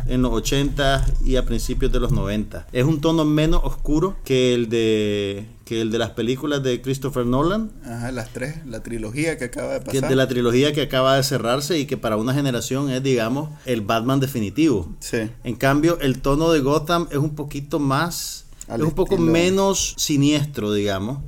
en 0.06 0.22
los 0.22 0.32
80 0.32 1.04
y 1.24 1.36
a 1.36 1.44
principios 1.44 1.90
de 1.92 2.00
los 2.00 2.12
90. 2.12 2.66
Es 2.72 2.84
un 2.84 3.00
tono 3.00 3.24
menos 3.24 3.60
oscuro 3.64 4.16
que 4.24 4.54
el 4.54 4.68
de 4.68 5.46
que 5.64 5.80
el 5.80 5.90
de 5.90 5.96
las 5.98 6.10
películas 6.10 6.62
de 6.62 6.82
Christopher 6.82 7.24
Nolan. 7.24 7.70
Ajá, 7.86 8.12
las 8.12 8.28
tres, 8.34 8.56
la 8.66 8.82
trilogía 8.82 9.38
que 9.38 9.44
acaba 9.46 9.72
de 9.72 9.80
pasar. 9.80 9.92
Que 10.02 10.06
de 10.06 10.14
la 10.14 10.28
trilogía 10.28 10.72
que 10.74 10.82
acaba 10.82 11.16
de 11.16 11.22
cerrarse 11.22 11.78
y 11.78 11.86
que 11.86 11.96
para 11.96 12.16
una 12.18 12.34
generación 12.34 12.90
es, 12.90 13.02
digamos, 13.02 13.48
el 13.64 13.80
Batman 13.80 14.20
definitivo. 14.20 14.94
Sí. 15.00 15.30
En 15.42 15.54
cambio, 15.56 15.98
el 16.00 16.20
tono 16.20 16.50
de 16.52 16.60
Gotham 16.60 17.06
es 17.10 17.16
un 17.16 17.34
poquito 17.34 17.78
más 17.78 18.44
es 18.68 18.80
un 18.80 18.92
poco 18.92 19.14
estilo- 19.14 19.30
menos 19.32 19.94
siniestro, 19.98 20.72
digamos. 20.72 21.18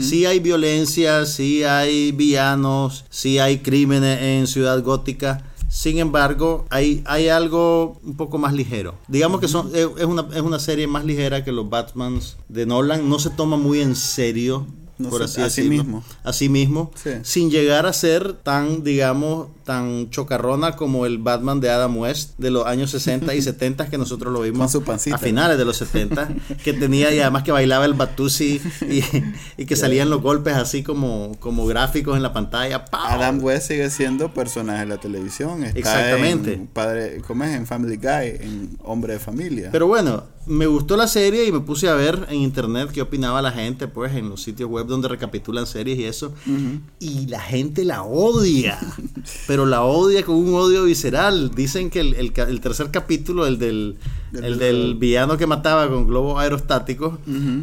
Sí 0.00 0.26
hay 0.26 0.38
violencia, 0.40 1.26
sí 1.26 1.64
hay 1.64 2.12
villanos, 2.12 3.04
sí 3.10 3.38
hay 3.38 3.58
crímenes 3.58 4.20
en 4.22 4.46
Ciudad 4.46 4.80
Gótica. 4.82 5.44
Sin 5.74 5.98
embargo, 5.98 6.66
hay, 6.70 7.02
hay 7.04 7.28
algo 7.28 7.98
un 8.04 8.16
poco 8.16 8.38
más 8.38 8.52
ligero. 8.52 8.94
Digamos 9.08 9.40
que 9.40 9.48
son, 9.48 9.72
es, 9.74 10.04
una, 10.04 10.24
es 10.32 10.40
una 10.40 10.60
serie 10.60 10.86
más 10.86 11.04
ligera 11.04 11.42
que 11.42 11.50
los 11.50 11.68
Batmans 11.68 12.36
de 12.48 12.64
Nolan. 12.64 13.08
No 13.08 13.18
se 13.18 13.30
toma 13.30 13.56
muy 13.56 13.80
en 13.80 13.96
serio, 13.96 14.68
No 14.96 15.08
por 15.10 15.22
así 15.22 15.62
mismo. 15.62 16.04
Así 16.22 16.48
mismo. 16.48 16.90
Sí. 16.94 17.10
Sin 17.22 17.50
llegar 17.50 17.86
a 17.86 17.92
ser 17.92 18.34
tan, 18.34 18.84
digamos, 18.84 19.48
tan 19.64 20.10
chocarrona 20.10 20.76
como 20.76 21.04
el 21.06 21.18
Batman 21.18 21.60
de 21.60 21.70
Adam 21.70 21.96
West 21.96 22.38
de 22.38 22.50
los 22.50 22.66
años 22.66 22.90
60 22.92 23.34
y 23.34 23.42
70 23.42 23.88
que 23.88 23.98
nosotros 23.98 24.32
lo 24.32 24.42
vimos 24.42 24.58
Con 24.60 24.68
su 24.68 24.82
pancita. 24.84 25.16
a 25.16 25.18
finales 25.18 25.58
de 25.58 25.64
los 25.64 25.76
70, 25.78 26.28
que 26.62 26.72
tenía 26.72 27.12
y 27.12 27.18
además 27.20 27.42
que 27.42 27.50
bailaba 27.52 27.84
el 27.86 27.94
Batusi 27.94 28.60
y, 28.88 29.02
y 29.62 29.66
que 29.66 29.74
salían 29.76 30.10
los 30.10 30.22
golpes 30.22 30.54
así 30.54 30.82
como, 30.82 31.32
como 31.40 31.66
gráficos 31.66 32.16
en 32.16 32.22
la 32.22 32.32
pantalla. 32.32 32.84
¡Pau! 32.84 33.00
Adam 33.04 33.42
West 33.42 33.68
sigue 33.68 33.90
siendo 33.90 34.32
personaje 34.32 34.80
de 34.80 34.86
la 34.86 34.98
televisión. 34.98 35.64
Está 35.64 35.78
Exactamente. 35.78 36.52
En 36.54 36.66
padre, 36.66 37.20
¿Cómo 37.26 37.44
es? 37.44 37.54
En 37.54 37.66
Family 37.66 37.96
Guy, 37.96 38.46
en 38.46 38.78
Hombre 38.82 39.14
de 39.14 39.18
Familia. 39.18 39.70
Pero 39.72 39.86
bueno, 39.86 40.24
me 40.46 40.66
gustó 40.66 40.96
la 40.96 41.06
serie 41.06 41.46
y 41.46 41.52
me 41.52 41.60
puse 41.60 41.88
a 41.88 41.94
ver 41.94 42.26
en 42.28 42.36
internet 42.36 42.90
qué 42.92 43.02
opinaba 43.02 43.40
la 43.42 43.50
gente, 43.50 43.88
pues 43.88 44.14
en 44.14 44.28
los 44.28 44.42
sitios 44.42 44.68
web 44.68 44.86
donde 44.86 45.08
recapitulan 45.08 45.66
series 45.66 45.98
y 45.98 46.04
eso. 46.04 46.32
Y 46.98 47.26
la 47.26 47.40
gente 47.40 47.84
la 47.84 48.02
odia, 48.02 48.78
pero 49.46 49.66
la 49.66 49.82
odia 49.84 50.22
con 50.24 50.36
un 50.36 50.54
odio 50.54 50.84
visceral. 50.84 51.50
Dicen 51.54 51.90
que 51.90 52.00
el, 52.00 52.14
el 52.14 52.60
tercer 52.60 52.90
capítulo, 52.90 53.46
el 53.46 53.58
del, 53.58 53.96
Del- 54.34 54.44
el 54.44 54.58
del 54.58 54.94
villano 54.96 55.36
que 55.36 55.46
mataba 55.46 55.88
con 55.88 56.06
globos 56.06 56.40
aerostáticos, 56.40 57.18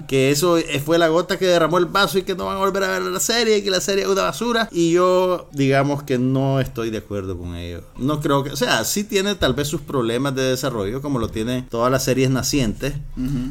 que 0.08 0.32
eso 0.32 0.58
eh, 0.58 0.82
fue 0.84 0.98
la 0.98 1.08
gota 1.10 1.38
que 1.38 1.46
derramó 1.46 1.78
el 1.78 1.86
vaso 1.86 2.18
y 2.18 2.24
que 2.24 2.36
no 2.36 2.46
van 2.46 2.58
a 2.58 2.60
volver 2.60 2.84
a 2.84 2.88
ver 2.90 3.02
la 3.04 3.20
serie 3.20 3.58
y 3.58 3.62
que 3.64 3.70
la 3.70 3.82
serie 3.82 4.04
es 4.04 4.10
una 4.10 4.24
basura. 4.24 4.70
Y 4.72 4.92
yo, 4.92 5.48
digamos 5.52 6.04
que 6.04 6.18
no 6.18 6.60
estoy 6.60 6.90
de 6.90 7.00
acuerdo 7.00 7.38
con 7.38 7.56
ello. 7.56 7.82
No 7.98 8.20
creo 8.22 8.44
que, 8.44 8.52
o 8.52 8.56
sea, 8.56 8.84
sí 8.86 9.04
tiene 9.04 9.36
tal 9.36 9.54
vez 9.54 9.68
sus 9.68 9.82
problemas 9.82 10.34
de 10.36 10.44
desarrollo, 10.44 11.02
como 11.02 11.20
lo 11.20 11.28
tienen 11.30 11.68
todas 11.70 11.92
las 11.92 12.04
series 12.04 12.30
nacientes. 12.30 12.94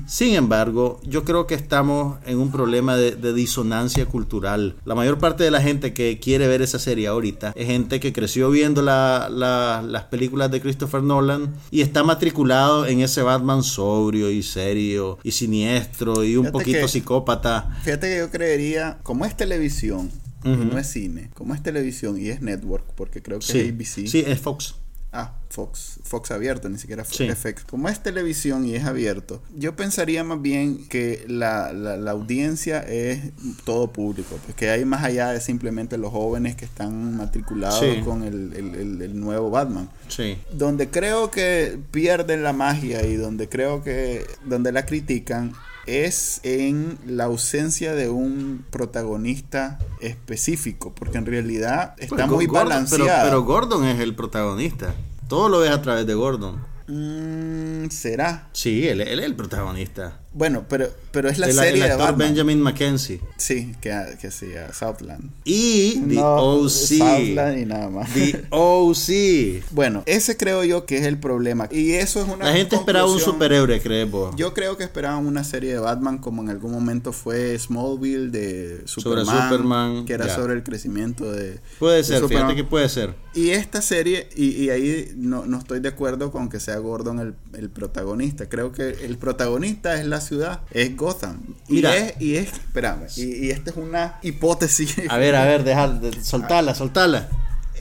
Sin 0.06 0.34
embargo, 0.34 1.00
yo 1.04 1.24
creo 1.24 1.46
que 1.46 1.54
estamos 1.54 2.18
en 2.26 2.38
un 2.38 2.50
problema 2.50 2.96
de, 2.96 3.12
de 3.12 3.32
disonancia 3.32 4.06
cultural. 4.06 4.74
La 4.84 4.94
mayor 4.94 5.18
parte 5.18 5.44
de 5.44 5.50
la 5.50 5.60
gente 5.60 5.92
que 5.94 6.18
quiere 6.18 6.46
ver 6.48 6.62
esa 6.62 6.78
serie 6.78 7.06
ahorita 7.08 7.52
es 7.54 7.66
gente 7.66 8.00
que 8.00 8.12
creció 8.12 8.50
viendo 8.50 8.82
la- 8.82 9.28
la- 9.30 9.82
las 9.86 10.04
películas 10.04 10.50
de 10.50 10.60
Christopher 10.60 11.02
Nolan 11.02 11.54
y 11.70 11.80
está 11.82 12.02
matriculado 12.02 12.86
en 12.86 13.00
ese 13.10 13.22
Batman 13.22 13.62
sobrio 13.62 14.30
y 14.30 14.42
serio 14.42 15.18
y 15.22 15.32
siniestro 15.32 16.24
y 16.24 16.36
un 16.36 16.44
Fíjate 16.46 16.52
poquito 16.52 16.78
que- 16.80 16.88
psicópata. 16.88 17.76
Fíjate 17.82 18.08
que 18.08 18.18
yo 18.18 18.30
creería, 18.30 18.98
como 19.02 19.24
es 19.26 19.36
televisión, 19.36 20.10
no 20.42 20.78
es 20.78 20.86
cine, 20.86 21.30
como 21.34 21.54
es 21.54 21.62
televisión 21.62 22.18
y 22.18 22.28
es 22.30 22.40
network, 22.40 22.84
porque 22.96 23.20
creo 23.22 23.40
que 23.40 23.46
Sí, 23.46 23.58
es 23.58 23.68
ABC. 23.74 24.06
sí, 24.08 24.24
es 24.26 24.40
Fox. 24.40 24.74
Ah, 25.12 25.34
Fox, 25.48 25.98
Fox 26.04 26.30
abierto, 26.30 26.68
ni 26.68 26.78
siquiera 26.78 27.02
Fox 27.04 27.16
Sí. 27.16 27.28
FX. 27.28 27.64
Como 27.64 27.88
es 27.88 28.00
televisión 28.00 28.64
y 28.64 28.76
es 28.76 28.84
abierto, 28.84 29.42
yo 29.56 29.74
pensaría 29.74 30.22
más 30.22 30.40
bien 30.40 30.86
que 30.88 31.24
la, 31.26 31.72
la, 31.72 31.96
la 31.96 32.12
audiencia 32.12 32.78
es 32.78 33.32
todo 33.64 33.92
público, 33.92 34.38
pues 34.44 34.54
que 34.56 34.70
hay 34.70 34.84
más 34.84 35.02
allá 35.02 35.30
de 35.32 35.40
simplemente 35.40 35.98
los 35.98 36.12
jóvenes 36.12 36.54
que 36.54 36.64
están 36.64 37.16
matriculados 37.16 37.80
Sí. 37.80 38.02
con 38.04 38.22
el, 38.22 38.52
el- 38.54 38.74
el- 38.76 39.02
el 39.02 39.18
nuevo 39.18 39.50
Batman. 39.50 39.90
Sí. 40.06 40.38
Donde 40.52 40.90
creo 40.90 41.32
que 41.32 41.76
pierden 41.90 42.44
la 42.44 42.52
magia 42.52 43.04
y 43.04 43.16
donde 43.16 43.48
creo 43.48 43.82
que 43.82 44.24
donde 44.44 44.70
la 44.70 44.86
critican 44.86 45.52
es 45.86 46.40
en 46.42 46.98
la 47.06 47.24
ausencia 47.24 47.94
de 47.94 48.08
un 48.10 48.64
protagonista 48.70 49.78
específico, 50.00 50.92
porque 50.94 51.18
en 51.18 51.26
realidad 51.26 51.94
está 51.98 52.16
Pues, 52.16 52.28
muy 52.28 52.46
Gordon- 52.46 52.68
balanceado. 52.68 53.04
Pero, 53.04 53.22
pero 53.24 53.42
Gordon 53.44 53.84
es 53.86 54.00
el 54.00 54.14
protagonista. 54.14 54.94
Todo 55.28 55.48
lo 55.48 55.60
ves 55.60 55.70
a 55.70 55.80
través 55.82 56.06
de 56.06 56.14
Gordon. 56.14 56.60
Mm, 56.88 57.88
será. 57.90 58.48
Sí, 58.52 58.86
él, 58.88 59.00
él 59.00 59.20
es 59.20 59.24
el 59.26 59.36
protagonista. 59.36 60.20
Bueno, 60.32 60.64
pero, 60.68 60.88
pero 61.10 61.28
es 61.28 61.38
la 61.38 61.46
el, 61.48 61.52
serie 61.54 61.72
el 61.72 61.78
de 61.80 61.84
actor 61.92 62.10
Batman. 62.10 62.28
Benjamin 62.28 62.60
Mackenzie. 62.60 63.20
Sí, 63.36 63.74
que, 63.80 63.92
que 64.20 64.30
sí, 64.30 64.54
a 64.54 64.72
Southland. 64.72 65.28
Y 65.44 65.94
The 66.08 66.14
No, 66.14 66.36
OC. 66.36 66.70
Southland 66.70 67.58
y 67.58 67.66
nada 67.66 67.88
más. 67.90 68.12
The 68.14 68.44
OC. 68.50 69.64
Bueno, 69.72 70.02
ese 70.06 70.36
creo 70.36 70.62
yo 70.64 70.86
que 70.86 70.98
es 70.98 71.04
el 71.06 71.18
problema. 71.18 71.68
Y 71.70 71.92
eso 71.92 72.22
es 72.22 72.28
una 72.28 72.44
La 72.46 72.52
gente 72.52 72.76
esperaba 72.76 73.10
un 73.10 73.18
superhéroe, 73.18 73.80
crees 73.80 74.10
vos. 74.10 74.34
Yo 74.36 74.54
creo 74.54 74.76
que 74.76 74.84
esperaban 74.84 75.26
una 75.26 75.42
serie 75.42 75.72
de 75.72 75.78
Batman 75.80 76.18
como 76.18 76.42
en 76.42 76.50
algún 76.50 76.72
momento 76.72 77.12
fue 77.12 77.58
Smallville 77.58 78.30
de 78.30 78.82
Sobre 78.86 79.22
Superman, 79.24 79.48
Superman, 79.50 80.04
que 80.04 80.12
era 80.12 80.26
ya. 80.28 80.34
sobre 80.36 80.54
el 80.54 80.62
crecimiento 80.62 81.30
de 81.32 81.58
Puede 81.80 81.98
de 81.98 82.04
ser, 82.04 82.20
Superman. 82.20 82.46
fíjate 82.48 82.62
que 82.62 82.68
puede 82.68 82.88
ser. 82.88 83.14
Y 83.34 83.50
esta 83.50 83.82
serie, 83.82 84.28
y, 84.36 84.50
y 84.64 84.70
ahí 84.70 85.12
no, 85.16 85.46
no 85.46 85.58
estoy 85.58 85.80
de 85.80 85.88
acuerdo 85.88 86.30
con 86.32 86.48
que 86.48 86.60
sea 86.60 86.78
Gordon 86.78 87.18
el, 87.20 87.34
el 87.58 87.70
protagonista. 87.70 88.48
Creo 88.48 88.72
que 88.72 88.90
el 89.04 89.18
protagonista 89.18 89.94
es 90.00 90.06
la 90.06 90.19
ciudad, 90.20 90.60
es 90.70 90.96
Gotham. 90.96 91.40
Y 91.68 91.84
es, 91.84 92.14
y 92.20 92.36
es, 92.36 92.52
espérame, 92.52 93.06
y, 93.16 93.46
y 93.46 93.50
esta 93.50 93.70
es 93.70 93.76
una 93.76 94.18
hipótesis. 94.22 94.96
A 95.08 95.16
ver, 95.16 95.34
a 95.36 95.44
ver, 95.44 95.64
deja, 95.64 95.88
de- 95.88 96.22
soltala, 96.22 96.74
soltala. 96.74 97.28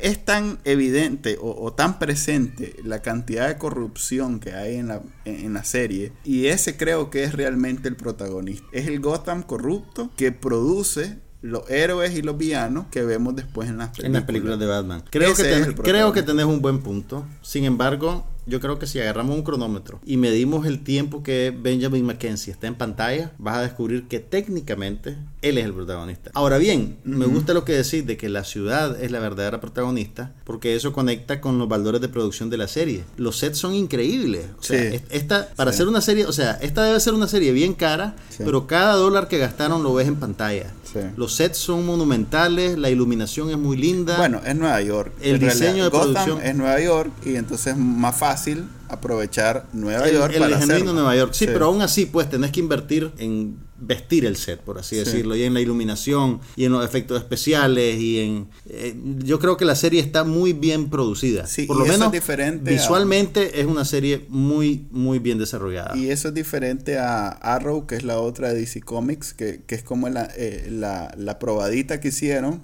Es 0.02 0.24
tan 0.24 0.60
evidente 0.64 1.38
o, 1.42 1.52
o 1.62 1.74
tan 1.74 2.00
presente 2.00 2.76
la 2.86 3.02
cantidad 3.02 3.50
de 3.50 3.58
corrupción 3.58 4.40
que 4.40 4.54
hay 4.54 4.76
en 4.76 4.88
la, 4.88 5.02
en, 5.26 5.36
en 5.48 5.54
la 5.54 5.66
serie. 5.66 6.14
Y 6.24 6.46
ese 6.46 6.78
creo 6.78 7.10
que 7.10 7.24
es 7.26 7.34
realmente 7.34 7.90
el 7.90 7.98
protagonista. 7.98 8.66
Es 8.72 8.88
el 8.88 9.02
Gotham 9.02 9.44
corrupto 9.44 10.10
que 10.16 10.32
produce 10.32 11.18
los 11.42 11.70
héroes 11.70 12.16
y 12.18 12.22
los 12.22 12.38
villanos 12.38 12.86
que 12.92 13.02
vemos 13.04 13.36
después 13.36 13.68
en 13.70 13.78
las 13.78 13.90
películas. 13.90 14.06
En 14.08 14.14
las 14.14 14.24
películas 14.24 14.60
de 14.60 14.66
Batman. 14.68 15.04
Creo 15.10 15.32
Ese 15.34 15.44
que, 15.44 15.50
ten- 15.50 15.74
creo 15.74 16.14
que 16.14 16.24
tenés 16.24 16.46
un 16.46 16.62
buen 16.62 16.80
punto. 16.80 17.26
Sin 17.42 17.66
embargo, 17.66 18.26
yo 18.50 18.60
creo 18.60 18.80
que 18.80 18.88
si 18.88 19.00
agarramos 19.00 19.36
un 19.36 19.44
cronómetro 19.44 20.00
y 20.06 20.18
medimos 20.18 20.66
el 20.66 20.84
tiempo 20.84 21.24
que 21.24 21.56
Benjamin 21.58 22.06
Mackenzie 22.06 22.52
está 22.52 22.68
en 22.68 22.76
pantalla, 22.76 23.32
vas 23.38 23.58
a 23.58 23.62
descubrir 23.62 24.08
que 24.08 24.20
técnicamente 24.20 25.18
él 25.42 25.58
es 25.58 25.66
el 25.66 25.74
protagonista. 25.74 26.32
Ahora 26.34 26.58
bien, 26.58 26.98
me 27.04 27.26
gusta 27.26 27.54
lo 27.54 27.64
que 27.64 27.74
decís 27.74 28.06
de 28.06 28.18
que 28.18 28.28
la 28.30 28.44
ciudad 28.44 29.02
es 29.02 29.12
la 29.12 29.20
verdadera 29.20 29.62
protagonista, 29.62 30.34
porque 30.44 30.76
eso 30.76 30.92
conecta 30.92 31.40
con 31.40 31.58
los 31.60 31.70
valores 31.70 32.02
de 32.02 32.10
producción 32.10 32.50
de 32.50 32.58
la 32.58 32.68
serie. 32.68 33.04
Los 33.18 33.38
sets 33.38 33.58
son 33.58 33.74
increíbles. 33.76 34.46
O 34.60 34.64
sea, 34.64 34.92
Sí. 34.92 35.00
esta, 35.10 35.50
para 35.56 35.72
Sí. 35.72 35.76
hacer 35.76 35.88
una 35.88 36.02
serie, 36.02 36.26
o 36.26 36.34
sea, 36.34 36.54
esta 36.62 36.84
debe 36.84 37.00
ser 37.00 37.14
una 37.14 37.28
serie 37.28 37.52
bien 37.52 37.74
cara, 37.74 38.16
Sí. 38.30 38.44
pero 38.46 38.68
cada 38.68 38.96
dólar 38.96 39.28
que 39.28 39.38
gastaron 39.38 39.84
lo 39.84 39.94
ves 39.94 40.08
en 40.08 40.16
pantalla. 40.18 40.72
Sí. 40.92 41.00
Los 41.18 41.34
sets 41.36 41.58
son 41.58 41.86
monumentales, 41.86 42.78
la 42.78 42.90
iluminación 42.90 43.50
es 43.50 43.58
muy 43.58 43.78
linda. 43.78 44.18
Bueno, 44.18 44.42
es 44.46 44.56
Nueva 44.56 44.82
York. 44.82 45.14
El 45.22 45.36
En 45.36 45.40
diseño 45.42 45.60
realidad, 45.66 45.84
de 45.84 45.90
Gotham 45.90 46.14
producción. 46.14 46.42
es 46.48 46.56
Nueva 46.56 46.80
York 46.82 47.12
y 47.26 47.36
entonces 47.36 47.68
es 47.74 47.78
más 47.78 48.16
fácil 48.18 48.66
aprovechar 48.88 49.66
Nueva 49.74 50.08
el, 50.08 50.16
York 50.16 50.34
el 50.34 50.40
para 50.42 50.60
genuino. 50.60 50.94
Nueva 50.94 51.16
York. 51.16 51.34
Sí, 51.34 51.46
pero 51.46 51.66
aún 51.68 51.82
así, 51.82 52.06
pues 52.08 52.30
tenés 52.30 52.52
que 52.52 52.60
invertir 52.60 53.12
en 53.18 53.58
vestir 53.82 54.26
el 54.26 54.36
set, 54.36 54.60
por 54.60 54.78
así 54.78 54.96
Sí. 54.96 55.04
decirlo, 55.04 55.36
y 55.36 55.44
en 55.44 55.54
la 55.54 55.62
iluminación, 55.62 56.40
y 56.56 56.66
en 56.66 56.72
los 56.72 56.84
efectos 56.86 57.18
especiales, 57.20 58.00
y 58.00 58.20
en... 58.20 58.48
eh, 58.70 58.96
yo 59.24 59.40
creo 59.40 59.58
que 59.58 59.66
la 59.66 59.76
serie 59.76 60.02
está 60.02 60.24
muy 60.24 60.54
bien 60.54 60.90
producida. 60.90 61.48
Sí, 61.48 61.66
por 61.66 61.78
lo 61.78 61.84
eso 61.86 61.94
menos 61.94 62.08
es 62.08 62.12
diferente 62.14 62.70
a- 62.70 62.74
visualmente 62.74 63.60
es 63.62 63.66
una 63.66 63.86
serie 63.86 64.26
muy, 64.30 64.88
muy 64.92 65.20
bien 65.20 65.38
desarrollada. 65.38 65.96
Y 65.98 66.10
eso 66.10 66.30
es 66.30 66.34
diferente 66.34 66.98
a 66.98 67.30
Arrow, 67.30 67.88
que 67.88 67.96
es 67.96 68.04
la 68.04 68.20
otra 68.20 68.54
de 68.54 68.60
DC 68.60 68.82
Comics, 68.82 69.34
que, 69.34 69.62
que 69.66 69.76
es 69.76 69.84
como 69.84 70.10
la, 70.10 70.30
eh, 70.36 70.68
la, 70.72 71.14
la 71.18 71.40
probadita 71.40 72.00
que 72.00 72.10
hicieron 72.10 72.62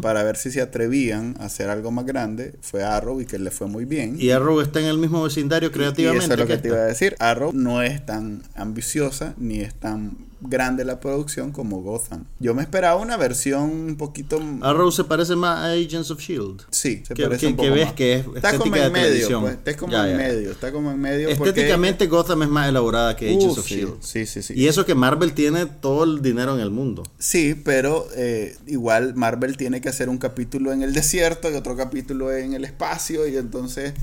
para 0.00 0.22
ver 0.22 0.38
si 0.38 0.50
se 0.50 0.62
atrevían 0.62 1.36
a 1.40 1.44
hacer 1.44 1.68
algo 1.68 1.90
más 1.90 2.06
grande. 2.06 2.54
Fue 2.62 2.82
Arrow 2.82 3.20
y 3.20 3.26
que 3.26 3.38
le 3.38 3.50
fue 3.50 3.66
muy 3.66 3.84
bien. 3.84 4.16
Y 4.18 4.30
Arrow 4.30 4.60
está 4.62 4.80
en 4.80 4.86
el 4.86 4.96
mismo 4.96 5.22
vecindario 5.22 5.70
creativamente. 5.70 6.24
Y 6.24 6.24
eso 6.24 6.32
es 6.32 6.38
lo 6.40 6.46
que, 6.46 6.52
que 6.54 6.58
te 6.62 6.68
iba 6.68 6.78
a 6.78 6.84
decir. 6.86 7.14
Arrow 7.18 7.52
no 7.52 7.82
es 7.82 8.06
tan 8.06 8.42
ambiciosa 8.54 9.34
ni 9.36 9.60
es 9.60 9.74
tan 9.74 10.16
grande 10.40 10.84
la 10.84 11.00
producción 11.00 11.50
como 11.52 11.82
Gotham. 11.82 12.24
Yo 12.38 12.54
me 12.54 12.62
esperaba 12.62 13.00
una 13.00 13.16
versión 13.16 13.62
un 13.70 13.96
poquito... 13.96 14.40
Arrow 14.62 14.92
se 14.92 15.04
parece 15.04 15.34
más 15.36 15.58
a 15.58 15.72
Agents 15.72 16.10
of 16.10 16.20
Shield. 16.20 16.62
Sí, 16.70 17.02
se 17.06 17.14
que- 17.14 17.24
parece 17.24 17.40
que- 17.40 17.46
un 17.48 17.56
poco 17.56 17.68
que 17.68 17.74
ves 17.74 17.84
más. 17.86 17.94
que 17.94 18.12
es 18.14 18.26
está 18.36 18.58
como 18.58 18.76
en 18.76 18.82
de 18.82 18.90
medio, 18.90 19.40
pues, 19.40 19.52
está 19.54 19.76
como 19.76 19.92
Ya, 19.92 20.04
en 20.04 20.10
ya. 20.12 20.16
medio, 20.16 20.50
está 20.52 20.72
como 20.72 20.90
en 20.92 21.00
medio 21.00 21.28
porque- 21.36 21.48
Estéticamente 21.50 22.06
Gotham 22.06 22.42
es 22.44 22.48
más 22.48 22.68
elaborada 22.68 23.16
que 23.16 23.28
Agents 23.28 23.44
Uh, 23.56 23.60
of 23.60 23.66
sí, 23.66 23.74
Shield. 23.76 23.94
sí, 24.00 24.26
sí, 24.26 24.42
sí. 24.42 24.54
Y 24.56 24.68
eso 24.68 24.86
que 24.86 24.94
Marvel 24.94 25.32
tiene 25.32 25.66
todo 25.66 26.04
el 26.04 26.22
dinero 26.22 26.54
en 26.54 26.60
el 26.60 26.70
mundo. 26.70 27.02
Sí, 27.18 27.54
pero 27.64 28.06
eh, 28.14 28.56
igual 28.66 29.14
Marvel 29.16 29.56
tiene 29.56 29.80
que 29.80 29.88
hacer 29.88 30.08
un 30.08 30.18
capítulo 30.18 30.72
en 30.72 30.82
el 30.82 30.92
desierto 30.94 31.50
y 31.50 31.54
otro 31.54 31.76
capítulo 31.76 32.32
en 32.32 32.52
el 32.54 32.64
espacio 32.64 33.26
y 33.26 33.36
entonces 33.36 33.94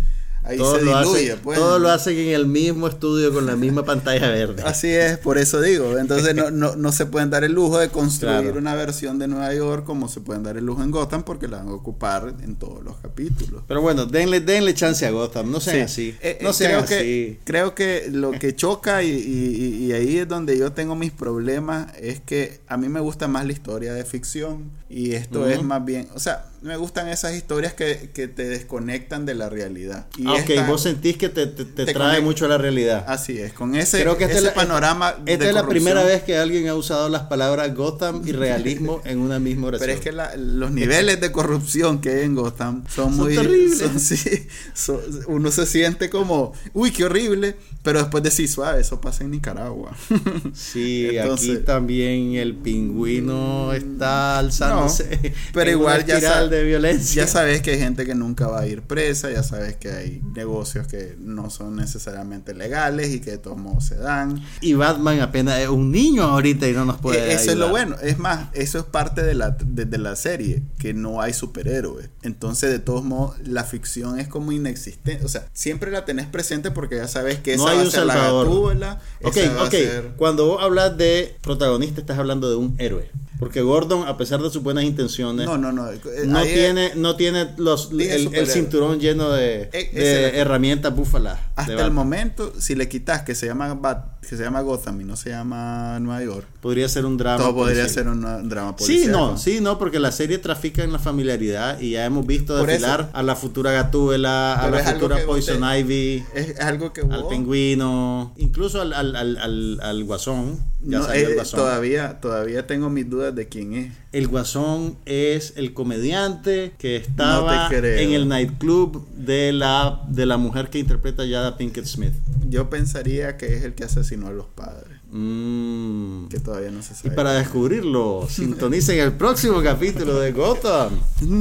ahí 0.46 0.58
Todo 0.58 0.78
se 0.80 0.86
lo, 0.86 1.00
diluye. 1.00 1.32
hacen, 1.32 1.40
pues. 1.44 1.58
todo 1.60 1.80
lo 1.80 1.90
hacen 1.90 2.18
en 2.18 2.30
el 2.30 2.46
mismo 2.48 2.88
estudio 2.88 3.34
con 3.34 3.46
la 3.46 3.56
misma 3.56 3.84
pantalla 3.84 4.30
verde. 4.30 4.64
Así 4.64 4.88
es, 4.90 5.18
por 5.18 5.38
eso 5.38 5.62
digo. 5.62 5.98
Entonces 5.98 6.36
no, 6.36 6.52
no, 6.52 6.76
no 6.76 6.92
se 6.92 7.06
pueden 7.06 7.30
dar 7.30 7.44
el 7.44 7.52
lujo 7.54 7.78
de 7.80 7.90
construir 7.90 8.42
Claro. 8.42 8.58
una 8.60 8.76
versión 8.76 9.20
de 9.20 9.28
Nueva 9.28 9.54
York 9.54 9.84
como 9.86 10.08
se 10.08 10.22
pueden 10.22 10.44
dar 10.44 10.58
el 10.58 10.66
lujo 10.66 10.84
en 10.84 10.92
Gotham 10.92 11.24
porque 11.24 11.48
la 11.48 11.58
van 11.58 11.68
a 11.70 11.74
ocupar 11.74 12.34
en 12.44 12.56
todos 12.56 12.84
los 12.84 12.96
capítulos. 12.98 13.64
Pero 13.68 13.82
bueno, 13.82 14.06
denle, 14.06 14.40
denle 14.40 14.74
chance 14.74 15.06
a 15.06 15.12
Gotham, 15.12 15.52
no 15.52 15.60
sean 15.60 15.76
Sí. 15.78 15.82
así. 15.82 16.10
Eh, 16.22 16.38
eh, 16.40 16.44
no 16.44 16.54
sean 16.54 16.72
creo 16.72 16.84
así. 16.84 16.94
Que, 16.96 17.40
creo 17.44 17.76
que 17.76 18.08
lo 18.12 18.32
que 18.32 18.56
choca 18.56 19.04
y, 19.04 19.10
y- 19.12 19.86
y 19.86 19.92
ahí 19.94 20.18
es 20.20 20.28
donde 20.28 20.58
yo 20.58 20.72
tengo 20.72 20.96
mis 20.96 21.12
problemas 21.12 21.88
es 22.00 22.20
que 22.22 22.60
a 22.68 22.78
mí 22.78 22.88
me 22.90 23.00
gusta 23.00 23.28
más 23.28 23.46
la 23.46 23.52
historia 23.54 23.94
de 23.94 24.06
ficción 24.06 24.72
y 24.90 25.14
esto 25.14 25.48
es 25.50 25.64
más 25.64 25.84
bien, 25.84 26.08
o 26.14 26.20
sea, 26.20 26.46
me 26.66 26.78
gustan 26.78 27.08
esas 27.10 27.34
historias 27.36 27.74
que, 27.74 28.10
que 28.14 28.28
te 28.28 28.44
desconectan 28.44 29.26
de 29.26 29.36
la 29.36 29.50
realidad. 29.50 30.08
Y 30.18 30.26
Ah, 30.28 30.34
ok, 30.34 30.50
esta- 30.50 30.68
vos 30.68 30.82
sentís 30.82 31.16
que 31.16 31.30
te, 31.30 31.46
te- 31.48 31.64
te 31.66 31.86
te 31.86 31.94
trae 31.94 32.22
mucho 32.22 32.46
a 32.46 32.48
la 32.48 32.58
realidad. 32.58 33.06
Así 33.08 33.38
es, 33.40 33.54
con 33.54 33.76
ese, 33.76 34.02
Creo 34.02 34.18
que 34.18 34.26
ese 34.26 34.38
es 34.38 34.44
la- 34.44 34.54
panorama 34.54 35.16
Esta 35.26 35.44
de 35.44 35.50
es 35.50 35.56
la 35.56 35.68
primera 35.68 36.04
vez 36.04 36.24
que 36.24 36.38
alguien 36.38 36.68
ha 36.68 36.76
usado 36.76 37.08
las 37.08 37.24
palabras 37.24 37.74
Gotham 37.76 38.24
y 38.26 38.32
realismo 38.32 39.02
en 39.06 39.20
una 39.20 39.40
misma 39.40 39.68
oración. 39.68 39.88
Pero 39.88 39.98
es 40.00 40.04
que 40.04 40.12
la- 40.12 40.36
los 40.36 40.72
niveles 40.72 41.22
de 41.22 41.32
corrupción 41.32 42.02
que 42.02 42.10
hay 42.10 42.22
en 42.26 42.36
Gotham 42.36 42.84
son, 42.90 43.16
Son 43.16 43.18
muy 43.26 43.36
terribles. 43.36 43.78
son- 43.80 44.00
sí, 44.00 44.48
son- 44.74 45.02
uno 45.28 45.52
se 45.52 45.66
siente 45.68 46.10
como, 46.10 46.54
uy, 46.74 46.92
qué 46.92 47.06
horrible, 47.06 47.56
pero 47.84 48.00
después 48.00 48.24
decís, 48.24 48.52
suave, 48.52 48.82
eso 48.82 49.00
pasa 49.00 49.24
en 49.24 49.32
Nicaragua. 49.32 49.96
Sí, 50.56 51.10
Entonces- 51.12 51.50
aquí 51.58 51.58
también 51.66 52.34
el 52.36 52.56
pingüino 52.56 53.74
está 53.74 54.40
alzándose. 54.40 55.34
pero 55.54 55.70
en 55.72 55.78
igual 55.78 56.06
ya, 56.06 56.16
espiral 56.16 56.50
sa- 56.50 56.55
de 56.56 56.64
violencia. 56.64 57.24
ya 57.24 57.28
sabes 57.28 57.62
que 57.62 57.72
hay 57.72 57.80
gente 57.80 58.06
que 58.06 58.16
nunca 58.16 58.48
va 58.48 58.62
a 58.62 58.68
ir 58.68 58.82
presa, 58.82 59.30
ya 59.32 59.44
sabes 59.44 59.76
que 59.76 59.92
hay 59.92 60.22
negocios 60.36 60.88
que 60.88 61.16
no 61.20 61.50
son 61.50 61.76
necesariamente 61.76 62.54
legales 62.54 63.14
y 63.14 63.20
que 63.20 63.32
de 63.32 63.38
todos 63.38 63.58
modos 63.58 63.86
se 63.86 63.96
dan. 63.96 64.42
Y 64.62 64.74
Batman 64.74 65.20
apenas 65.22 65.60
es 65.60 65.70
un 65.70 65.92
niño 65.92 66.24
ahorita 66.24 66.68
y 66.68 66.74
no 66.74 66.86
nos 66.86 66.98
puede 66.98 67.20
Eh, 67.20 67.34
eso 67.34 67.52
es 67.52 67.58
lo 67.58 67.68
ayudar. 67.68 67.88
bueno. 67.90 67.96
Es 68.02 68.18
más, 68.20 68.50
eso 68.54 68.80
es 68.80 68.86
parte 68.86 69.22
de 69.24 69.34
la, 69.36 69.52
de, 69.52 69.86
de 69.86 69.98
la 69.98 70.16
serie, 70.16 70.64
que 70.80 70.94
no 70.94 71.22
hay 71.22 71.34
superhéroes. 71.34 72.10
Entonces, 72.24 72.70
de 72.72 72.80
todos 72.80 73.04
modos, 73.04 73.36
la 73.46 73.64
ficción 73.64 74.20
es 74.20 74.28
como 74.28 74.52
inexistente. 74.52 75.24
O 75.26 75.30
sea, 75.30 75.48
siempre 75.54 75.92
la 75.92 76.06
tenés 76.06 76.26
presente 76.28 76.72
porque 76.72 76.96
ya 76.98 77.08
sabes 77.08 77.40
que 77.40 77.54
esa 77.54 77.64
No 77.64 77.70
hay 77.70 77.76
va 77.78 77.82
a 77.82 77.86
un 77.86 77.92
ser 77.92 78.06
la 78.06 78.16
gatúbela. 78.16 79.02
Ok, 79.24 79.38
ok. 79.62 79.72
ser- 79.72 80.12
Cuando 80.18 80.48
vos 80.48 80.64
hablas 80.64 80.98
de 80.98 81.36
protagonista, 81.42 82.02
estás 82.02 82.18
hablando 82.18 82.50
de 82.50 82.56
un 82.56 82.76
héroe. 82.80 83.10
Porque 83.40 83.62
Gordon, 83.62 84.08
a 84.08 84.18
pesar 84.18 84.42
de 84.42 84.50
sus 84.50 84.64
buenas 84.64 84.84
intenciones, 84.86 85.46
No, 85.46 85.58
no, 85.58 85.72
no. 85.72 85.92
eh, 85.92 86.00
no 86.26 86.42
tiene, 86.44 86.92
no 86.96 87.16
tiene 87.16 87.50
los, 87.58 87.92
el, 87.92 88.34
el 88.34 88.48
cinturón 88.48 89.00
lleno 89.00 89.30
de, 89.32 89.70
E- 89.74 89.90
de 89.94 90.38
herramientas 90.40 90.96
búfalas. 90.96 91.40
Hasta 91.56 91.86
el 91.86 91.92
momento, 91.92 92.54
si 92.60 92.76
le 92.76 92.88
quitas 92.90 93.24
que 93.24 93.36
se 93.36 93.46
llama 93.48 93.74
Bat- 93.76 94.16
que 94.28 94.36
se 94.36 94.42
llama 94.44 94.62
Gotham 94.62 95.02
y 95.02 95.04
no 95.04 95.16
se 95.16 95.30
llama 95.30 96.00
Nueva 96.00 96.24
York, 96.24 96.48
Podría 96.60 96.90
ser 96.90 97.06
un 97.06 97.16
drama. 97.18 97.38
todo 97.44 97.54
podría 97.54 97.88
ser 97.88 98.08
un, 98.08 98.22
drama 98.50 98.74
Sí, 98.80 99.06
no, 99.08 99.38
sí, 99.38 99.62
no, 99.62 99.78
porque 99.78 100.00
la 100.00 100.12
serie 100.12 100.40
trafica 100.40 100.84
en 100.84 100.92
la 100.92 100.98
familiaridad 100.98 101.80
y 101.80 101.92
ya 101.92 102.06
hemos 102.06 102.26
visto 102.26 102.56
desfilar 102.58 103.12
a 103.14 103.22
la 103.22 103.36
futura 103.36 103.72
Gatúbela, 103.72 104.56
a 104.56 104.70
la 104.72 104.80
futura 104.80 105.18
Poison 105.28 105.62
usted- 105.64 105.78
Ivy, 105.80 106.24
Es 106.34 106.60
algo 106.60 106.92
que 106.92 107.02
al 107.02 107.28
pingüino, 107.30 108.34
incluso 108.38 108.82
al, 108.82 108.94
al, 108.94 109.16
al, 109.16 109.38
al, 109.38 109.80
al 109.82 110.04
guasón. 110.04 110.60
Ya 110.88 111.00
no, 111.00 111.06
salió 111.06 111.22
eh, 111.28 111.30
el 111.30 111.36
guasón. 111.36 111.60
todavía, 111.60 112.20
todavía 112.22 112.68
tengo 112.68 112.90
mis 112.90 113.10
dudas 113.10 113.25
de 113.32 113.48
quién 113.48 113.74
es. 113.74 113.94
El 114.12 114.28
guasón 114.28 114.98
es 115.06 115.54
el 115.56 115.74
comediante 115.74 116.74
que 116.78 116.96
estaba 116.96 117.70
No 117.70 117.76
en 117.76 118.14
el 118.14 118.28
nightclub 118.28 119.08
de 119.16 119.54
la, 119.54 120.04
de 120.10 120.26
la 120.26 120.38
mujer 120.38 120.70
que 120.70 120.80
interpreta 120.80 121.24
a 121.24 121.28
Jada 121.28 121.58
Pinkett 121.58 121.86
Smith. 121.86 122.14
Yo 122.50 122.70
pensaría 122.70 123.38
que 123.38 123.56
es 123.56 123.64
el 123.64 123.74
que 123.74 123.84
asesinó 123.84 124.28
a 124.28 124.32
los 124.32 124.48
padres, 124.48 124.95
Mm. 125.18 126.28
que 126.28 126.40
todavía 126.40 126.72
no 126.72 126.82
se 126.82 126.94
Y 126.94 126.96
sabe. 126.98 127.16
para 127.16 127.32
descubrirlo, 127.34 128.28
sintonicen 128.30 129.00
el 129.00 129.14
próximo 129.14 129.62
capítulo 129.64 130.20
de 130.20 130.34
Gotham. 130.34 130.92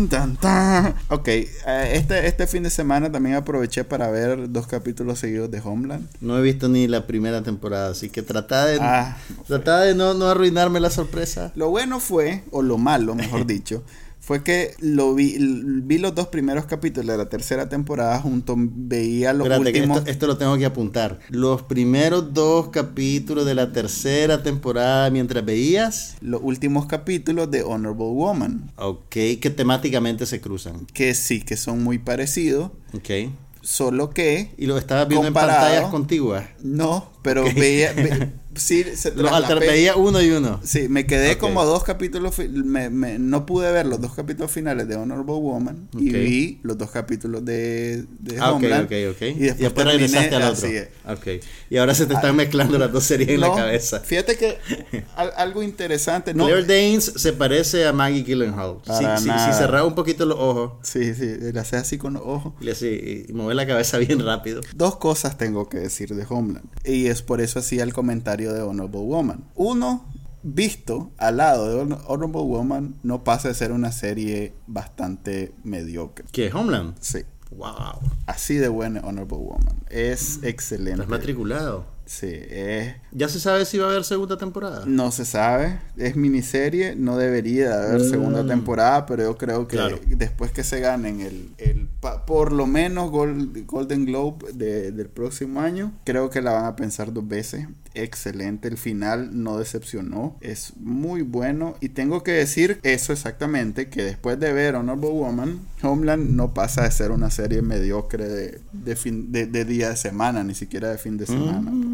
Tan, 0.09 0.37
tan. 0.37 0.95
Ok, 1.09 1.27
eh, 1.29 1.51
este, 1.95 2.27
este 2.29 2.47
fin 2.47 2.63
de 2.63 2.71
semana 2.71 3.11
también 3.11 3.35
aproveché 3.35 3.83
para 3.85 4.11
ver 4.11 4.51
dos 4.53 4.69
capítulos 4.69 5.19
seguidos 5.19 5.51
de 5.51 5.61
Homeland. 5.65 6.09
No 6.21 6.39
he 6.39 6.43
visto 6.43 6.69
ni 6.69 6.87
la 6.87 7.07
primera 7.07 7.43
temporada, 7.43 7.91
así 7.91 8.11
que 8.11 8.23
trata 8.23 8.65
de, 8.67 8.79
Ah, 8.81 9.17
trata 9.49 9.81
de 9.81 9.95
no, 9.97 10.15
no 10.15 10.27
arruinarme 10.29 10.79
la 10.79 10.91
sorpresa. 10.91 11.51
Lo 11.57 11.71
bueno 11.71 11.99
fue, 11.99 12.45
o 12.53 12.63
lo 12.63 12.79
malo, 12.79 13.15
mejor 13.17 13.45
dicho, 13.47 13.83
fue 14.25 14.43
que 14.43 14.75
lo 14.81 15.15
vi, 15.15 15.37
vi 15.39 15.99
los 15.99 16.15
dos 16.15 16.29
primeros 16.29 16.65
capítulos 16.65 17.09
de 17.11 17.19
la 17.19 17.29
tercera 17.29 17.69
temporada 17.69 18.19
junto, 18.21 18.55
veía 18.57 19.33
los 19.35 19.47
Espérate, 19.47 19.73
que 19.73 19.79
últimos. 19.81 19.99
esto, 19.99 20.11
esto 20.11 20.27
lo 20.27 20.39
tengo 20.39 20.57
que 20.57 20.65
apuntar. 20.65 21.19
Los 21.29 21.63
primeros 21.63 22.33
dos 22.33 22.69
capítulos 22.71 23.45
de 23.45 23.55
la 23.55 23.73
tercera 23.73 24.43
temporada 24.43 25.11
mientras 25.11 25.45
veías, 25.45 26.17
Los 26.23 26.41
últimos 26.43 26.87
capítulos 26.87 27.51
de 27.51 27.63
Honorable 27.65 28.05
Woman, 28.07 28.73
ok, 28.77 29.09
que 29.11 29.53
temáticamente 29.55 30.25
se 30.25 30.41
cruzan. 30.41 30.87
que 30.95 31.15
sí, 31.15 31.43
que 31.43 31.57
son 31.59 31.83
muy 31.85 31.99
parecidos, 31.99 32.71
Ok. 32.95 33.31
solo 33.61 34.11
que 34.11 34.53
Y 34.57 34.67
lo 34.67 34.79
estabas 34.79 35.07
viendo 35.09 35.27
en 35.29 35.35
pantallas 35.35 35.91
contiguas. 35.91 36.47
no, 36.63 37.13
pero 37.25 37.43
veía, 37.43 37.93
ve- 37.95 38.29
sí, 38.55 38.85
se 38.95 39.13
Los 39.17 39.59
veía 39.59 39.97
uno 39.97 40.21
y 40.23 40.31
uno. 40.31 40.61
Sí, 40.63 40.89
me 40.89 41.07
quedé 41.07 41.33
Ok. 41.33 41.39
como 41.39 41.65
dos 41.65 41.83
capítulos, 41.83 42.39
me, 42.39 42.91
me- 42.91 43.19
no 43.19 43.47
pude 43.47 43.73
ver 43.73 43.87
los 43.87 44.01
dos 44.01 44.15
capítulos 44.15 44.51
finales 44.53 44.87
de 44.87 44.95
Honorable 44.97 45.33
Woman 45.33 45.89
y 45.99 46.11
Ok. 46.11 46.15
vi 46.15 46.61
los 46.63 46.77
dos 46.79 46.91
capítulos 46.91 47.45
de, 47.45 48.05
de 48.21 48.39
Ah, 48.39 48.53
Homeland. 48.53 48.85
ok, 48.85 49.17
ok. 49.17 49.23
Y 49.23 49.35
después, 49.63 49.87
regresaste 49.87 50.35
al 50.37 50.43
otro. 50.43 50.69
así. 50.69 51.41
Y 51.71 51.77
ahora 51.79 51.95
se 51.95 52.05
te 52.07 52.13
están 52.15 52.37
mezclando 52.37 52.79
las 52.79 52.93
dos 52.93 53.05
series 53.05 53.31
en 53.31 53.41
la 53.41 53.49
No, 53.49 53.57
cabeza. 53.57 54.01
Fíjate 54.01 54.37
que 54.37 54.59
al- 55.17 55.33
algo 55.37 55.63
interesante, 55.63 56.35
no, 56.35 56.45
Claire 56.47 56.65
Danes 56.67 57.11
se 57.17 57.33
parece 57.33 57.87
a 57.87 57.93
Maggie 57.95 58.23
Gyllenhaal. 58.23 58.77
Si, 58.85 59.23
si, 59.25 59.31
si 59.31 59.53
cerraba 59.59 59.87
un 59.87 59.95
poquito 59.95 60.27
los 60.27 60.39
ojos 60.39 60.73
sí, 60.83 61.15
sí, 61.15 61.25
le 61.53 61.59
hace 61.59 61.77
así 61.77 61.97
con 61.97 62.13
los 62.15 62.23
ojos. 62.25 62.53
y, 62.61 62.69
así, 62.69 63.25
y 63.29 63.33
mover 63.33 63.57
la 63.57 63.67
cabeza 63.67 63.97
bien 64.07 64.23
rápido. 64.25 64.61
Dos 64.77 64.97
cosas 64.97 65.39
tengo 65.39 65.71
que 65.71 65.79
decir 65.79 66.15
de 66.15 66.27
Homeland. 66.29 66.67
Y 66.85 67.14
es 67.15 67.23
por 67.23 67.41
eso 67.41 67.61
hacía 67.61 67.83
el 67.85 67.93
comentario 67.95 68.53
de 68.53 68.61
Honorable 68.63 69.01
Woman. 69.01 69.45
Uno, 69.55 70.05
visto 70.43 71.11
al 71.17 71.39
lado 71.39 71.69
de 71.69 71.77
Honor- 71.81 72.03
Honorable 72.07 72.43
Woman, 72.43 72.95
no 73.03 73.25
pasa 73.25 73.49
de 73.49 73.55
ser 73.55 73.73
una 73.73 73.93
serie 73.93 74.53
bastante 74.67 75.55
mediocre. 75.65 76.27
¿Qué? 76.33 76.51
¿Homeland? 76.53 76.95
Sí. 77.01 77.21
Wow. 77.57 78.01
Así 78.27 78.57
de 78.57 78.69
buena 78.69 79.01
Honorable 79.01 79.39
Woman. 79.39 79.77
Es 79.89 80.41
excelente. 80.43 80.93
Estás 81.03 81.09
matriculado. 81.09 81.87
Sí, 82.07 82.29
es... 82.31 82.95
¿Ya 83.13 83.29
se 83.29 83.41
sabe 83.41 83.65
si 83.65 83.79
va 83.79 83.87
a 83.87 83.91
haber 83.91 84.05
segunda 84.05 84.37
temporada? 84.37 84.85
No 84.87 85.11
se 85.11 85.25
sabe, 85.25 85.79
es 85.97 86.17
miniserie, 86.17 86.95
no 86.97 87.17
debería 87.17 87.77
de 87.79 87.87
haber 87.89 88.01
Mm. 88.03 88.11
segunda 88.11 88.47
temporada, 88.47 89.07
pero 89.07 89.23
yo 89.23 89.39
creo 89.39 89.67
que 89.67 89.77
Claro. 89.77 89.99
después 90.07 90.51
que 90.53 90.65
se 90.65 90.81
ganen 90.81 91.21
el, 91.21 91.51
el 91.59 91.89
por 92.27 92.53
lo 92.53 92.67
menos 92.67 93.11
Gol- 93.11 93.65
Golden 93.67 94.05
Globe 94.05 94.53
de- 94.53 94.93
del 94.93 95.09
próximo 95.09 95.61
año, 95.63 95.93
creo 96.05 96.29
que 96.29 96.43
la 96.43 96.53
van 96.53 96.67
a 96.67 96.77
pensar 96.77 97.13
dos 97.15 97.27
veces. 97.27 97.67
Excelente, 97.95 98.69
el 98.69 98.77
final 98.77 99.43
no 99.43 99.57
decepcionó, 99.59 100.37
es 100.41 100.73
muy 100.79 101.23
bueno 101.23 101.77
y 101.81 101.91
tengo 101.91 102.23
que 102.25 102.33
decir 102.33 102.81
eso 102.83 103.13
exactamente, 103.13 103.89
que 103.89 104.03
después 104.03 104.39
de 104.41 104.53
ver 104.53 104.75
Honorable 104.75 105.09
Woman, 105.11 105.61
Homeland 105.83 106.31
no 106.31 106.53
pasa 106.53 106.83
de 106.83 106.91
ser 106.91 107.13
una 107.13 107.31
serie 107.31 107.63
mediocre 107.63 108.29
de, 108.29 108.61
de, 108.73 108.97
fin, 108.97 109.31
de, 109.33 109.47
de 109.47 109.65
día 109.65 109.91
de 109.91 109.97
semana, 109.97 110.43
ni 110.45 110.55
siquiera 110.55 110.91
de 110.91 110.99
fin 110.99 111.17
de 111.17 111.27
semana. 111.27 111.71
Mm. 111.71 111.94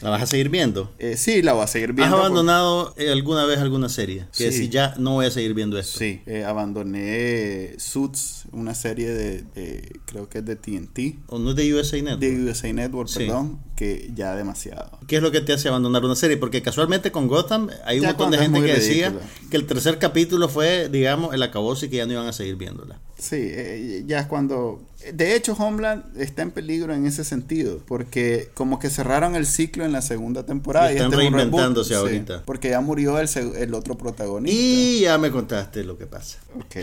¿La 0.00 0.10
vas 0.10 0.22
a 0.22 0.26
seguir 0.26 0.48
viendo? 0.48 0.92
Eh, 1.00 1.16
sí, 1.16 1.42
la 1.42 1.54
voy 1.54 1.64
a 1.64 1.66
seguir 1.66 1.90
¿Has 1.90 1.96
viendo. 1.96 2.16
por- 2.16 2.24
abandonado 2.26 2.94
eh, 2.96 3.10
alguna 3.10 3.44
vez 3.46 3.58
alguna 3.58 3.88
serie? 3.88 4.26
Que 4.36 4.52
Sí. 4.52 4.58
si 4.58 4.68
ya 4.68 4.94
no 4.98 5.14
voy 5.14 5.26
a 5.26 5.30
seguir 5.30 5.54
viendo 5.54 5.76
esto. 5.78 5.98
Sí, 5.98 6.20
eh, 6.26 6.44
abandoné 6.44 7.74
Suits, 7.78 8.44
una 8.52 8.74
serie 8.74 9.10
de, 9.10 10.00
creo 10.06 10.28
que 10.28 10.38
es 10.38 10.44
de 10.44 10.56
TNT, 10.56 11.18
¿O 11.26 11.38
no 11.38 11.50
es 11.50 11.56
de 11.56 11.74
USA 11.74 11.96
Network? 12.00 12.20
de 12.20 12.42
USA 12.50 12.72
Network, 12.72 13.08
Sí. 13.08 13.18
perdón, 13.20 13.58
que 13.76 14.10
ya 14.14 14.34
demasiado. 14.34 14.98
¿Qué 15.06 15.16
es 15.16 15.22
lo 15.22 15.30
que 15.30 15.40
te 15.40 15.52
hace 15.52 15.68
abandonar 15.68 16.04
una 16.04 16.16
serie? 16.16 16.36
Porque 16.36 16.62
casualmente 16.62 17.10
con 17.12 17.26
Gotham 17.28 17.68
hay 17.84 17.98
un 17.98 18.02
Ya 18.02 18.08
montón 18.10 18.30
de 18.30 18.38
gente 18.38 18.60
que 18.62 18.72
decía 18.74 19.12
que 19.50 19.56
el 19.56 19.66
tercer 19.66 19.98
capítulo 19.98 20.48
fue, 20.48 20.88
digamos, 20.88 21.34
el 21.34 21.42
acabose 21.42 21.86
y 21.86 21.88
que 21.88 21.96
ya 21.96 22.06
no 22.06 22.12
iban 22.12 22.26
a 22.26 22.32
seguir 22.32 22.56
viéndola. 22.56 23.00
Sí, 23.18 23.36
eh, 23.36 24.04
ya 24.06 24.20
es 24.20 24.26
cuando... 24.26 24.80
De 25.12 25.34
hecho, 25.36 25.54
Homeland 25.54 26.20
está 26.20 26.42
en 26.42 26.50
peligro 26.50 26.92
en 26.92 27.06
ese 27.06 27.22
sentido, 27.24 27.80
porque 27.86 28.50
como 28.54 28.78
que 28.78 28.90
cerraron 28.90 29.36
el 29.36 29.46
ciclo 29.46 29.84
en 29.88 29.92
la 29.92 30.02
segunda 30.02 30.44
temporada. 30.46 30.92
Y 30.92 30.96
están 30.96 31.12
este 31.12 31.22
es 31.24 31.28
un 31.28 31.34
reboot, 31.34 31.50
reinventándose 31.52 31.88
sí, 31.88 31.94
ahorita. 31.94 32.42
porque 32.44 32.70
ya 32.70 32.80
murió 32.80 33.18
el, 33.18 33.28
el 33.56 33.74
otro 33.74 33.96
protagonista. 33.96 34.56
Y 34.60 35.00
ya 35.00 35.18
me 35.18 35.30
contaste 35.30 35.84
lo 35.84 35.98
que 35.98 36.06
pasa. 36.06 36.38
Ok. 36.56 36.76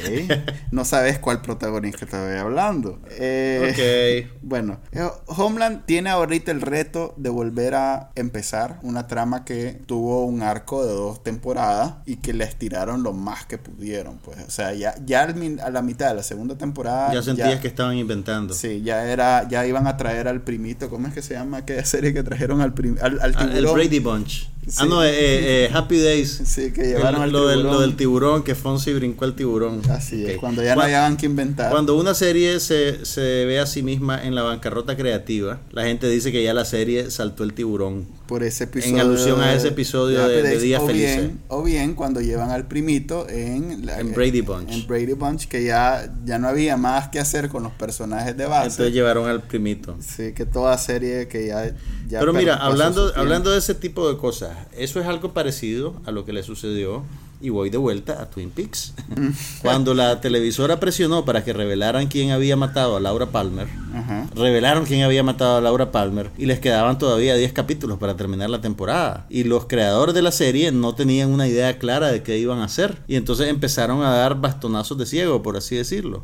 No 0.72 0.86
sabes 0.86 1.20
cuál 1.20 1.42
protagonista 1.42 2.06
estoy 2.06 2.38
hablando. 2.38 3.00
Eh, 3.12 4.26
Ok. 4.26 4.32
Bueno, 4.46 4.80
eh, 4.92 5.08
Homeland 5.28 5.86
tiene 5.86 6.10
ahorita 6.10 6.52
el 6.52 6.62
reto 6.62 7.14
de 7.18 7.30
volver 7.30 7.74
a 7.76 8.12
empezar 8.16 8.80
una 8.84 9.08
trama 9.08 9.44
que 9.44 9.82
tuvo 9.86 10.26
un 10.26 10.44
arco 10.44 10.86
de 10.86 10.94
dos 10.94 11.24
temporadas 11.24 11.96
y 12.06 12.18
que 12.18 12.34
le 12.34 12.44
estiraron 12.44 13.02
lo 13.02 13.12
más 13.14 13.46
que 13.46 13.58
pudieron. 13.58 14.18
Pues, 14.20 14.38
o 14.48 14.52
sea, 14.52 14.74
ya, 14.74 14.96
ya 15.06 15.24
a 15.24 15.70
la 15.72 15.82
mitad 15.82 16.10
de 16.10 16.16
la 16.16 16.24
segunda 16.24 16.58
temporada. 16.58 17.14
Ya 17.14 17.24
sentías 17.24 17.60
que 17.60 17.68
estaban 17.68 17.98
inventando. 17.98 18.54
Sí, 18.54 18.82
ya 18.84 19.06
era, 19.12 19.48
ya 19.48 19.66
iban 19.66 19.88
a 19.88 19.98
traer 19.98 20.28
al 20.28 20.42
primito, 20.42 20.90
¿cómo 20.90 21.08
es 21.08 21.14
que 21.14 21.22
se 21.22 21.34
llama 21.34 21.58
aquella 21.58 21.86
serie 21.86 22.14
que 22.14 22.24
trajeron 22.24 22.62
al, 22.62 22.74
al, 23.02 23.20
al 23.22 23.34
Ah, 23.38 23.44
el 23.44 23.54
tiburón? 23.54 23.74
Brady 23.76 24.00
Bunch. 24.00 24.48
Sí. 24.68 24.78
Ah, 24.80 24.86
no, 24.86 25.04
eh, 25.04 25.10
eh, 25.12 25.66
eh, 25.66 25.70
Happy 25.74 26.00
Days. 26.00 26.42
Sí, 26.46 26.72
que 26.72 26.84
llevaron 26.88 27.16
El- 27.18 27.22
al 27.24 27.32
lo, 27.32 27.48
del, 27.48 27.58
tiburón. 27.60 27.74
lo 27.76 27.82
del 27.82 27.96
tiburón, 27.96 28.44
que 28.44 28.56
Fonsi 28.56 28.94
brincó 28.94 29.26
al 29.26 29.36
tiburón. 29.36 29.82
Así 29.90 30.26
es, 30.26 30.38
cuando 30.38 30.64
ya 30.64 30.76
no 30.76 30.82
hayan 30.82 31.18
que 31.18 31.28
inventar. 31.28 31.70
Cuando 31.72 31.96
una 31.96 32.14
serie 32.16 32.60
se, 32.60 33.06
se 33.06 33.22
ve 33.46 33.60
a 33.60 33.68
sí 33.68 33.84
misma 33.84 34.24
en 34.26 34.34
la 34.34 34.42
bancarrota 34.42 34.98
creativa, 34.98 35.60
la 35.72 35.84
gente 35.84 36.08
dice 36.10 36.32
que 36.32 36.44
ya 36.44 36.54
la 36.56 36.66
serie 36.66 37.12
saltó 37.12 37.44
el 37.44 37.54
tiburón. 37.54 38.08
por 38.26 38.42
ese 38.42 38.64
episodio. 38.64 39.02
alusión 39.02 39.40
a 39.40 39.54
ese 39.54 39.68
episodio 39.68 40.28
de- 40.28 40.38
de 40.38 40.42
Days, 40.44 40.62
Días 40.64 40.82
o 40.82 40.88
Felices. 40.88 41.18
Bien, 41.18 41.40
o 41.48 41.62
bien 41.62 41.94
cuando 41.94 42.22
llevan 42.22 42.50
al 42.50 42.68
primito 42.68 43.30
en, 43.30 43.86
la- 43.86 44.00
En 44.00 44.16
Brady 44.16 44.42
Bunch. 44.42 44.72
En 44.72 44.88
Brady 44.88 45.14
Bunch, 45.14 45.48
que 45.48 45.64
ya, 45.64 46.12
ya 46.26 46.40
no 46.40 46.48
había 46.48 46.76
más 46.76 47.10
que 47.10 47.20
hacer 47.20 47.50
con 47.50 47.62
los 47.62 47.72
personajes 47.74 48.36
de 48.36 48.48
base. 48.48 48.70
Entonces 48.72 48.94
llevaron 48.96 49.30
al 49.30 49.44
primito. 49.44 49.96
sí, 50.00 50.34
que 50.34 50.46
toda 50.48 50.76
serie 50.80 51.28
que 51.28 51.46
ya. 51.46 51.68
ya 52.08 52.20
Pero 52.20 52.32
per- 52.34 52.42
mira, 52.42 52.56
hablando, 52.56 53.12
hablando 53.16 53.52
de 53.52 53.60
ese 53.60 53.76
tipo 53.76 54.10
de 54.12 54.18
cosas, 54.18 54.55
eso 54.78 55.00
es 55.00 55.08
algo 55.08 55.34
parecido 55.34 55.96
a 56.06 56.12
lo 56.12 56.26
que 56.26 56.34
le 56.34 56.44
sucedió 56.44 57.04
y 57.42 57.50
voy 57.50 57.70
de 57.70 57.78
vuelta 57.78 58.22
a 58.22 58.30
Twin 58.30 58.50
Peaks. 58.50 58.94
Cuando 59.62 59.94
la 59.94 60.22
televisora 60.22 60.80
presionó 60.80 61.26
para 61.26 61.44
que 61.44 61.54
revelaran 61.54 62.08
quién 62.08 62.32
había 62.32 62.56
matado 62.56 62.96
a 62.96 63.00
Laura 63.00 63.28
Palmer, 63.28 63.68
Ajá. 63.94 64.28
revelaron 64.34 64.86
quién 64.86 65.04
había 65.04 65.22
matado 65.22 65.58
a 65.58 65.62
Laura 65.62 65.92
Palmer 65.92 66.32
y 66.38 66.46
les 66.46 66.60
quedaban 66.60 66.98
todavía 66.98 67.36
10 67.36 67.52
capítulos 67.54 68.00
para 68.00 68.16
terminar 68.16 68.50
la 68.50 68.62
temporada. 68.62 69.28
Y 69.30 69.44
los 69.44 69.66
creadores 69.66 70.16
de 70.16 70.22
la 70.22 70.32
serie 70.32 70.72
no 70.72 70.96
tenían 70.96 71.30
una 71.30 71.48
idea 71.48 71.78
clara 71.78 72.12
de 72.12 72.24
qué 72.24 72.38
iban 72.40 72.60
a 72.60 72.66
hacer. 72.66 73.00
Y 73.08 73.16
entonces 73.16 73.50
empezaron 73.50 74.02
a 74.02 74.12
dar 74.16 74.40
bastonazos 74.40 74.98
de 74.98 75.06
ciego, 75.06 75.44
por 75.44 75.58
así 75.58 75.76
decirlo. 75.76 76.24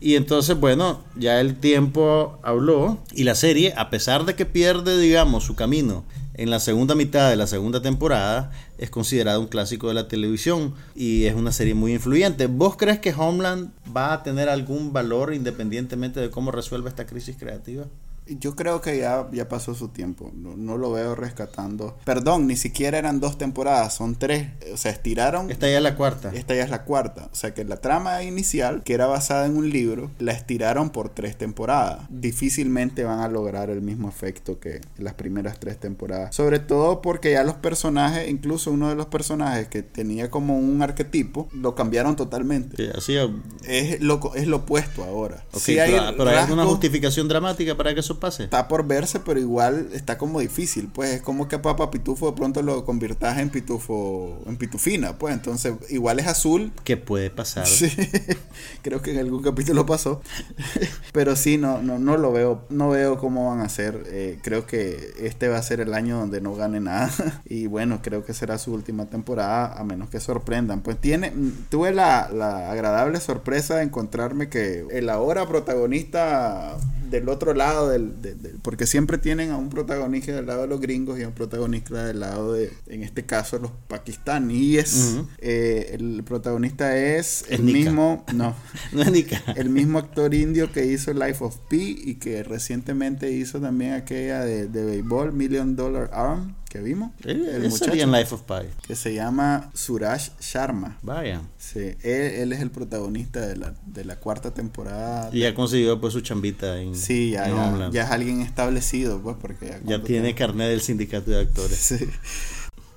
Y 0.00 0.14
entonces, 0.14 0.60
bueno, 0.60 1.00
ya 1.16 1.40
el 1.40 1.56
tiempo 1.56 2.38
habló 2.42 2.98
y 3.12 3.24
la 3.24 3.34
serie, 3.34 3.72
a 3.76 3.88
pesar 3.90 4.24
de 4.26 4.34
que 4.34 4.44
pierde, 4.46 4.98
digamos, 5.00 5.44
su 5.44 5.54
camino 5.56 6.04
en 6.34 6.50
la 6.50 6.60
segunda 6.60 6.94
mitad 6.94 7.30
de 7.30 7.36
la 7.36 7.46
segunda 7.46 7.80
temporada, 7.80 8.50
es 8.78 8.90
considerada 8.90 9.38
un 9.38 9.46
clásico 9.46 9.88
de 9.88 9.94
la 9.94 10.08
televisión 10.08 10.74
y 10.94 11.24
es 11.24 11.34
una 11.34 11.52
serie 11.52 11.74
muy 11.74 11.92
influyente. 11.92 12.46
¿Vos 12.46 12.76
crees 12.76 12.98
que 12.98 13.14
Homeland 13.14 13.70
va 13.96 14.12
a 14.12 14.22
tener 14.22 14.48
algún 14.48 14.92
valor 14.92 15.32
independientemente 15.32 16.20
de 16.20 16.30
cómo 16.30 16.50
resuelva 16.50 16.88
esta 16.88 17.06
crisis 17.06 17.36
creativa? 17.36 17.86
Yo 18.26 18.56
creo 18.56 18.80
que 18.80 18.98
ya, 18.98 19.28
ya 19.32 19.48
pasó 19.48 19.74
su 19.74 19.88
tiempo. 19.88 20.30
No, 20.34 20.56
no 20.56 20.78
lo 20.78 20.92
veo 20.92 21.14
rescatando. 21.14 21.96
Perdón, 22.04 22.46
ni 22.46 22.56
siquiera 22.56 22.98
eran 22.98 23.20
dos 23.20 23.36
temporadas, 23.36 23.94
son 23.94 24.14
tres. 24.14 24.48
O 24.72 24.76
sea, 24.76 24.92
estiraron. 24.92 25.50
Esta 25.50 25.68
ya 25.68 25.76
es 25.76 25.82
la 25.82 25.96
cuarta. 25.96 26.30
Esta 26.34 26.54
ya 26.54 26.62
es 26.62 26.70
la 26.70 26.84
cuarta. 26.84 27.28
O 27.32 27.34
sea 27.34 27.52
que 27.52 27.64
la 27.64 27.76
trama 27.76 28.22
inicial, 28.22 28.82
que 28.82 28.94
era 28.94 29.06
basada 29.06 29.46
en 29.46 29.56
un 29.56 29.70
libro, 29.70 30.10
la 30.18 30.32
estiraron 30.32 30.90
por 30.90 31.10
tres 31.10 31.36
temporadas. 31.36 32.06
Difícilmente 32.08 33.04
van 33.04 33.20
a 33.20 33.28
lograr 33.28 33.70
el 33.70 33.82
mismo 33.82 34.08
efecto 34.08 34.58
que 34.58 34.80
las 34.96 35.14
primeras 35.14 35.60
tres 35.60 35.78
temporadas. 35.78 36.34
Sobre 36.34 36.58
todo 36.58 37.02
porque 37.02 37.32
ya 37.32 37.44
los 37.44 37.56
personajes, 37.56 38.28
incluso 38.28 38.70
uno 38.70 38.88
de 38.88 38.94
los 38.94 39.06
personajes 39.06 39.68
que 39.68 39.82
tenía 39.82 40.30
como 40.30 40.58
un 40.58 40.82
arquetipo, 40.82 41.48
lo 41.52 41.74
cambiaron 41.74 42.16
totalmente. 42.16 42.76
Sí, 42.76 42.90
así, 42.96 43.18
ok, 43.18 43.32
Es 43.64 44.00
lo, 44.00 44.34
es 44.34 44.46
lo 44.46 44.58
opuesto 44.58 45.04
ahora. 45.04 45.44
Sí 45.52 45.78
hay 45.78 45.92
pero, 45.92 46.16
pero 46.16 46.30
hay 46.30 46.36
alguna 46.36 46.64
justificación 46.64 47.28
dramática 47.28 47.76
para 47.76 47.92
que 47.92 48.00
eso 48.00 48.13
pase. 48.18 48.44
Está 48.44 48.68
por 48.68 48.86
verse, 48.86 49.20
pero 49.20 49.40
igual 49.40 49.88
está 49.92 50.18
como 50.18 50.40
difícil, 50.40 50.90
pues 50.92 51.14
es 51.14 51.22
como 51.22 51.48
que 51.48 51.56
a 51.56 51.62
Papa 51.62 51.90
Pitufo 51.90 52.30
de 52.30 52.36
pronto 52.36 52.62
lo 52.62 52.84
convirtas 52.84 53.38
en 53.38 53.50
pitufo, 53.50 54.42
en 54.46 54.56
pitufina, 54.56 55.18
pues 55.18 55.34
entonces 55.34 55.74
igual 55.90 56.18
es 56.20 56.26
azul. 56.26 56.72
¿Qué 56.84 56.96
puede 56.96 57.30
pasar? 57.30 57.66
Sí, 57.66 57.90
creo 58.82 59.02
que 59.02 59.12
en 59.12 59.18
algún 59.18 59.42
capítulo 59.42 59.86
pasó. 59.86 60.20
Pero 61.12 61.36
sí, 61.36 61.58
no, 61.58 61.82
no, 61.82 61.98
no 61.98 62.16
lo 62.16 62.32
veo, 62.32 62.64
no 62.70 62.90
veo 62.90 63.18
cómo 63.18 63.50
van 63.50 63.60
a 63.60 63.64
hacer. 63.64 64.04
Eh, 64.06 64.38
creo 64.42 64.66
que 64.66 65.14
este 65.20 65.48
va 65.48 65.58
a 65.58 65.62
ser 65.62 65.80
el 65.80 65.94
año 65.94 66.18
donde 66.18 66.40
no 66.40 66.54
gane 66.54 66.80
nada. 66.80 67.10
Y 67.46 67.66
bueno, 67.66 68.00
creo 68.02 68.24
que 68.24 68.32
será 68.32 68.58
su 68.58 68.72
última 68.72 69.06
temporada, 69.06 69.74
a 69.74 69.84
menos 69.84 70.08
que 70.08 70.18
sorprendan. 70.18 70.80
Pues 70.80 71.00
tiene, 71.00 71.30
mm, 71.30 71.66
tuve 71.68 71.92
la, 71.92 72.28
la 72.32 72.70
agradable 72.70 73.20
sorpresa 73.20 73.76
de 73.76 73.84
encontrarme 73.84 74.48
que 74.48 74.86
el 74.90 75.08
ahora 75.10 75.46
protagonista 75.46 76.76
del 77.14 77.28
otro 77.28 77.54
lado 77.54 77.88
del, 77.88 78.20
de- 78.22 78.34
de- 78.34 78.50
porque 78.62 78.86
siempre 78.86 79.18
tienen 79.18 79.50
a 79.50 79.56
un 79.56 79.68
protagonista 79.70 80.32
del 80.32 80.46
lado 80.46 80.62
de 80.62 80.68
los 80.68 80.80
gringos 80.80 81.18
y 81.18 81.22
a 81.22 81.28
un 81.28 81.34
protagonista 81.34 82.04
del 82.04 82.20
lado 82.20 82.52
de 82.52 82.72
en 82.88 83.02
este 83.02 83.24
caso 83.24 83.58
los 83.58 83.70
pakistaníes. 83.88 85.16
Eh, 85.38 85.90
el 85.92 86.22
protagonista 86.24 86.96
es 86.96 87.44
el 87.48 87.64
Nika. 87.64 87.78
mismo 87.90 88.24
no 88.34 88.54
No 88.92 89.02
es 89.02 89.12
ni 89.12 89.24
ca- 89.24 89.42
el 89.56 89.68
mismo 89.70 89.98
actor 89.98 90.34
indio 90.34 90.70
que 90.72 90.86
hizo 90.86 91.12
Life 91.12 91.42
of 91.44 91.56
Pi 91.68 92.02
y 92.04 92.14
que 92.16 92.42
recientemente 92.42 93.30
hizo 93.30 93.60
también 93.60 93.92
aquella 93.92 94.40
de, 94.44 94.66
de 94.68 94.84
béisbol 94.84 95.32
Million 95.32 95.76
Dollar 95.76 96.10
Arm 96.12 96.54
que 96.74 96.80
vimos 96.80 97.12
el 97.22 97.70
sería 97.70 98.02
en 98.02 98.10
muchacho 98.10 98.18
Life 98.18 98.34
of 98.34 98.42
Pi. 98.42 98.66
que 98.84 98.96
se 98.96 99.14
llama 99.14 99.70
Suraj 99.74 100.30
Sharma 100.40 100.98
Vaya. 101.02 101.42
Sí, 101.56 101.78
él, 101.78 101.94
él 102.02 102.52
es 102.52 102.58
el 102.60 102.72
protagonista 102.72 103.40
de 103.46 103.56
la, 103.56 103.74
de 103.86 104.04
la 104.04 104.16
cuarta 104.16 104.52
temporada 104.52 105.30
Y 105.32 105.38
ya 105.40 105.54
consiguió 105.54 106.00
pues 106.00 106.12
su 106.14 106.20
chambita 106.20 106.80
en, 106.80 106.96
Sí, 106.96 107.30
ya, 107.30 107.48
en 107.48 107.54
ya, 107.54 107.64
Homeland. 107.64 107.94
ya 107.94 108.02
es 108.02 108.10
alguien 108.10 108.40
establecido, 108.40 109.20
pues, 109.22 109.36
porque 109.40 109.66
ya, 109.68 109.78
Ya 109.84 110.02
tiene 110.02 110.32
tiempo- 110.34 110.38
carnet 110.38 110.68
del 110.68 110.80
sindicato 110.80 111.30
de 111.30 111.42
actores. 111.42 111.78
Sí. 111.78 112.08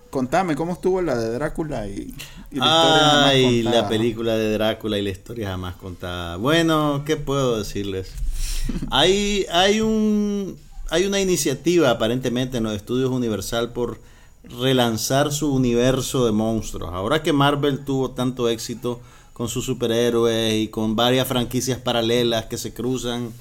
Contame, 0.10 0.56
¿cómo 0.56 0.74
estuvo 0.74 1.00
la 1.04 1.16
de 1.16 1.30
Drácula 1.34 1.86
y, 1.88 2.16
y 2.52 2.56
la 2.56 2.66
historia 2.66 3.10
jamás 3.10 3.26
Ay, 3.30 3.64
contada? 3.64 3.82
la 3.84 3.90
película 3.90 4.36
de 4.38 4.54
Drácula 4.54 4.98
y 4.98 5.02
la 5.04 5.10
historia 5.12 5.50
jamás 5.50 5.76
contada. 5.76 6.38
Bueno, 6.38 7.04
¿qué 7.06 7.16
puedo 7.18 7.60
decirles? 7.60 8.10
Hay, 8.90 9.46
hay 9.52 9.82
un 9.82 10.58
hay 10.90 11.06
una 11.06 11.20
iniciativa 11.20 11.90
aparentemente 11.90 12.58
en 12.58 12.64
los 12.64 12.74
estudios 12.74 13.10
Universal 13.10 13.72
por 13.72 14.00
relanzar 14.44 15.32
su 15.34 15.54
universo 15.54 16.26
de 16.26 16.32
monstruos. 16.32 16.94
Ahora 16.94 17.24
que 17.24 17.34
Marvel 17.34 17.84
tuvo 17.84 18.12
tanto 18.12 18.48
éxito 18.50 19.02
con 19.34 19.50
sus 19.50 19.66
superhéroes 19.66 20.54
y 20.56 20.68
con 20.70 20.96
varias 20.96 21.28
franquicias 21.28 21.80
paralelas 21.80 22.46
que 22.46 22.58
se 22.58 22.74
cruzan 22.74 23.32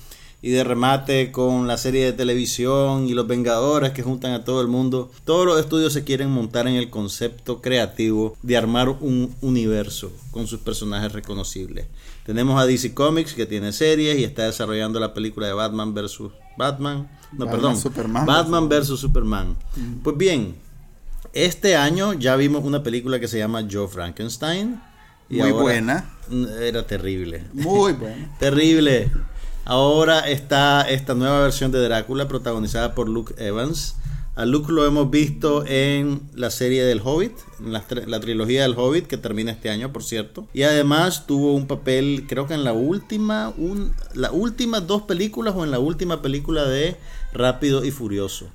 y 0.42 0.50
de 0.50 0.64
remate 0.64 1.32
con 1.32 1.66
la 1.66 1.78
serie 1.78 2.04
de 2.04 2.12
televisión 2.12 3.08
y 3.08 3.14
los 3.14 3.26
Vengadores 3.26 3.92
que 3.92 4.02
juntan 4.02 4.32
a 4.32 4.44
todo 4.44 4.60
el 4.60 4.68
mundo, 4.68 5.10
todos 5.24 5.46
los 5.46 5.58
estudios 5.58 5.92
se 5.92 6.04
quieren 6.04 6.30
montar 6.30 6.68
en 6.68 6.74
el 6.74 6.90
concepto 6.90 7.62
creativo 7.62 8.36
de 8.42 8.56
armar 8.56 8.88
un 8.88 9.34
universo 9.40 10.12
con 10.30 10.46
sus 10.46 10.60
personajes 10.60 11.12
reconocibles. 11.12 11.86
Tenemos 12.26 12.60
a 12.60 12.66
DC 12.66 12.92
Comics 12.92 13.34
que 13.34 13.46
tiene 13.46 13.72
series 13.72 14.18
y 14.18 14.24
está 14.24 14.44
desarrollando 14.44 15.00
la 15.00 15.14
película 15.14 15.46
de 15.46 15.54
Batman 15.54 15.94
versus 15.94 16.32
Batman, 16.56 17.08
no, 17.32 17.44
Batman, 17.44 17.50
perdón, 17.50 17.76
Superman 17.76 18.26
Batman 18.26 18.68
versus 18.68 19.00
Superman. 19.00 19.56
Pues 20.02 20.16
bien, 20.16 20.56
este 21.32 21.76
año 21.76 22.14
ya 22.14 22.36
vimos 22.36 22.64
una 22.64 22.82
película 22.82 23.20
que 23.20 23.28
se 23.28 23.38
llama 23.38 23.66
Joe 23.70 23.88
Frankenstein. 23.88 24.80
y 25.28 25.36
Muy 25.36 25.52
buena. 25.52 26.10
Era 26.60 26.86
terrible. 26.86 27.44
Muy 27.52 27.92
bueno. 27.92 28.28
Terrible. 28.38 29.10
Ahora 29.64 30.20
está 30.20 30.82
esta 30.82 31.14
nueva 31.14 31.40
versión 31.40 31.72
de 31.72 31.80
Drácula 31.82 32.28
protagonizada 32.28 32.94
por 32.94 33.08
Luke 33.08 33.34
Evans. 33.36 33.96
A 34.36 34.44
Luke 34.44 34.70
lo 34.70 34.84
hemos 34.84 35.10
visto 35.10 35.64
en 35.66 36.20
la 36.34 36.50
serie 36.50 36.84
del 36.84 37.00
Hobbit, 37.02 37.32
en 37.58 37.72
la, 37.72 37.88
tr- 37.88 38.04
la 38.04 38.20
trilogía 38.20 38.64
del 38.64 38.74
Hobbit 38.76 39.06
que 39.06 39.16
termina 39.16 39.50
este 39.50 39.70
año, 39.70 39.94
por 39.94 40.04
cierto. 40.04 40.46
Y 40.52 40.64
además 40.64 41.26
tuvo 41.26 41.54
un 41.54 41.66
papel, 41.66 42.26
creo 42.28 42.46
que 42.46 42.52
en 42.52 42.62
la 42.62 42.74
última, 42.74 43.54
las 44.12 44.32
últimas 44.34 44.86
dos 44.86 45.02
películas 45.02 45.54
o 45.56 45.64
en 45.64 45.70
la 45.70 45.78
última 45.78 46.20
película 46.20 46.66
de 46.66 46.96
Rápido 47.32 47.82
y 47.82 47.90
Furioso. 47.90 48.50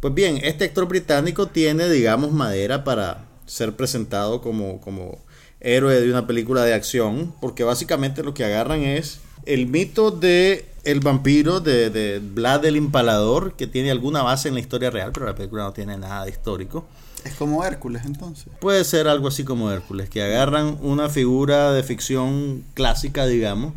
Pues 0.00 0.12
bien, 0.12 0.38
este 0.42 0.66
actor 0.66 0.86
británico 0.86 1.46
tiene, 1.46 1.88
digamos, 1.88 2.30
madera 2.32 2.84
para 2.84 3.24
ser 3.46 3.74
presentado 3.74 4.42
como, 4.42 4.82
como 4.82 5.18
héroe 5.60 5.98
de 5.98 6.10
una 6.10 6.26
película 6.26 6.62
de 6.64 6.74
acción, 6.74 7.34
porque 7.40 7.64
básicamente 7.64 8.22
lo 8.22 8.34
que 8.34 8.44
agarran 8.44 8.82
es 8.82 9.20
El 9.46 9.66
mito 9.66 10.10
de 10.10 10.66
el 10.84 11.00
vampiro 11.00 11.60
de, 11.60 11.90
de 11.90 12.18
Vlad 12.18 12.64
el 12.64 12.76
Impalador, 12.76 13.52
que 13.54 13.66
tiene 13.66 13.90
alguna 13.90 14.22
base 14.22 14.48
en 14.48 14.54
la 14.54 14.60
historia 14.60 14.90
real, 14.90 15.12
pero 15.12 15.26
la 15.26 15.34
película 15.34 15.62
no 15.64 15.72
tiene 15.72 15.96
nada 15.96 16.24
de 16.24 16.30
histórico. 16.30 16.84
Es 17.24 17.34
como 17.34 17.64
Hércules 17.64 18.02
entonces. 18.04 18.48
Puede 18.60 18.82
ser 18.84 19.06
algo 19.06 19.28
así 19.28 19.44
como 19.44 19.70
Hércules, 19.70 20.10
que 20.10 20.22
agarran 20.24 20.76
una 20.82 21.08
figura 21.08 21.72
de 21.72 21.84
ficción 21.84 22.64
clásica, 22.74 23.26
digamos, 23.26 23.74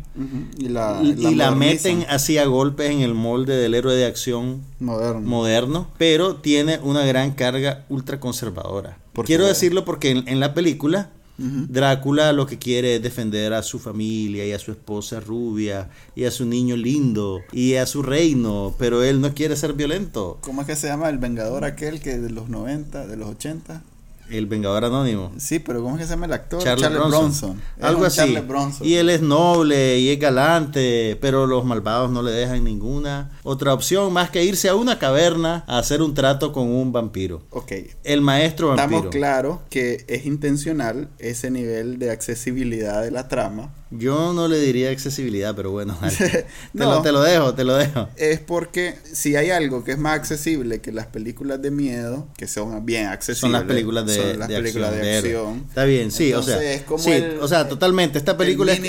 Y 0.58 0.68
la, 0.68 0.98
y, 1.00 1.10
y 1.28 1.34
la 1.36 1.52
meten 1.52 2.04
así 2.08 2.38
a 2.38 2.46
golpes 2.46 2.90
en 2.90 3.02
el 3.02 3.14
molde 3.14 3.56
del 3.56 3.74
héroe 3.74 3.94
de 3.94 4.04
acción 4.04 4.62
moderno. 4.80 5.20
moderno, 5.20 5.88
pero 5.96 6.36
tiene 6.36 6.80
una 6.82 7.04
gran 7.06 7.32
carga 7.32 7.84
ultra 7.88 8.18
conservadora. 8.18 8.98
¿Por 9.12 9.24
Quiero 9.26 9.46
decirlo 9.46 9.84
porque 9.84 10.10
en, 10.10 10.26
en 10.28 10.40
la 10.40 10.52
película 10.52 11.10
Drácula 11.38 12.32
lo 12.32 12.46
que 12.46 12.58
quiere 12.58 12.96
es 12.96 13.02
defender 13.02 13.52
a 13.52 13.62
su 13.62 13.78
familia 13.78 14.46
y 14.46 14.52
a 14.52 14.58
su 14.58 14.70
esposa 14.70 15.20
rubia 15.20 15.90
y 16.14 16.24
a 16.24 16.30
su 16.30 16.46
niño 16.46 16.76
lindo 16.76 17.40
y 17.52 17.74
a 17.74 17.86
su 17.86 18.02
reino, 18.02 18.74
pero 18.78 19.02
él 19.02 19.20
no 19.20 19.34
quiere 19.34 19.56
ser 19.56 19.74
violento. 19.74 20.38
¿Cómo 20.40 20.62
es 20.62 20.66
que 20.66 20.76
se 20.76 20.86
llama 20.86 21.08
el 21.08 21.18
Vengador 21.18 21.64
aquel 21.64 22.00
que 22.00 22.18
de 22.18 22.30
los 22.30 22.48
90, 22.48 23.06
de 23.06 23.16
los 23.16 23.28
80? 23.28 23.82
El 24.30 24.46
Vengador 24.46 24.84
Anónimo. 24.84 25.32
Sí, 25.38 25.58
pero 25.58 25.82
¿cómo 25.82 25.96
es 25.96 26.00
que 26.02 26.06
se 26.06 26.10
llama 26.14 26.26
el 26.26 26.32
actor? 26.32 26.62
Charles, 26.62 26.90
Bronson. 26.90 27.60
Es 27.78 27.84
Algo 27.84 28.04
así. 28.04 28.16
Charles 28.18 28.46
Bronson. 28.46 28.86
Y 28.86 28.94
él 28.94 29.10
es 29.10 29.22
noble 29.22 29.98
y 29.98 30.10
es 30.10 30.18
galante, 30.18 31.16
pero 31.20 31.46
los 31.46 31.64
malvados 31.64 32.10
no 32.10 32.22
le 32.22 32.30
dejan 32.32 32.64
ninguna 32.64 33.30
otra 33.42 33.72
opción 33.74 34.12
más 34.12 34.30
que 34.30 34.44
irse 34.44 34.68
a 34.68 34.74
una 34.74 34.98
caverna 34.98 35.64
a 35.66 35.78
hacer 35.78 36.02
un 36.02 36.14
trato 36.14 36.52
con 36.52 36.68
un 36.68 36.92
vampiro. 36.92 37.42
Ok, 37.50 37.72
El 38.04 38.20
maestro 38.20 38.68
vampiro. 38.68 38.86
estamos 38.98 39.12
claros 39.14 39.58
que 39.70 40.04
es 40.08 40.26
intencional 40.26 41.08
ese 41.18 41.50
nivel 41.50 41.98
de 41.98 42.10
accesibilidad 42.10 43.02
de 43.02 43.10
la 43.10 43.28
trama. 43.28 43.72
Yo 43.90 44.32
no 44.32 44.48
le 44.48 44.58
diría 44.58 44.90
accesibilidad, 44.90 45.54
pero 45.54 45.70
bueno, 45.70 45.96
te, 46.18 46.46
No. 46.72 46.86
lo, 46.96 47.02
te 47.02 47.12
lo 47.12 47.22
dejo, 47.22 47.54
te 47.54 47.62
lo 47.62 47.76
dejo. 47.76 48.08
Es 48.16 48.40
porque 48.40 48.96
si 49.12 49.36
hay 49.36 49.50
algo 49.50 49.84
que 49.84 49.92
es 49.92 49.98
más 49.98 50.16
accesible 50.18 50.80
que 50.80 50.90
las 50.90 51.06
películas 51.06 51.62
de 51.62 51.70
miedo, 51.70 52.26
que 52.36 52.48
son 52.48 52.84
bien 52.84 53.06
accesibles, 53.06 53.40
Son 53.40 53.52
las 53.52 53.62
películas 53.62 54.04
de, 54.06 54.16
son 54.16 54.38
las 54.40 54.48
de 54.48 54.56
películas 54.56 54.90
acción. 54.92 55.04
de 55.04 55.16
acción. 55.18 55.64
Está 55.68 55.84
bien, 55.84 56.10
sí, 56.10 56.32
o 56.32 56.42
sea, 56.42 56.60
es 56.72 56.82
como 56.82 56.98
sí, 57.02 57.12
el- 57.12 57.38
o 57.40 57.46
sea, 57.46 57.68
totalmente. 57.68 58.18
Esta 58.18 58.32
el 58.32 58.36
película 58.38 58.72
es, 58.72 58.80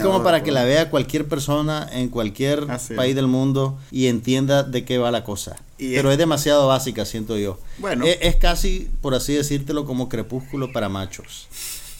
como 0.00 0.22
para 0.22 0.38
que 0.38 0.44
pues. 0.50 0.54
la 0.54 0.64
vea 0.64 0.88
cualquier 0.88 1.26
persona 1.28 1.86
en 1.92 2.08
cualquier 2.08 2.66
país 2.96 3.14
del 3.14 3.26
mundo 3.26 3.78
y 3.90 4.06
entienda 4.06 4.62
de 4.62 4.86
qué 4.86 4.96
va 4.96 5.10
la 5.10 5.22
cosa. 5.22 5.56
Y 5.76 5.94
Pero 5.94 6.08
es- 6.08 6.14
es 6.14 6.18
demasiado 6.18 6.66
básica, 6.66 7.04
siento 7.04 7.36
yo. 7.36 7.58
Bueno. 7.76 8.06
es, 8.06 8.16
es 8.22 8.36
casi, 8.36 8.88
por 9.02 9.14
así 9.14 9.34
decírtelo, 9.34 9.84
como 9.84 10.08
crepúsculo 10.08 10.72
para 10.72 10.88
machos. 10.88 11.46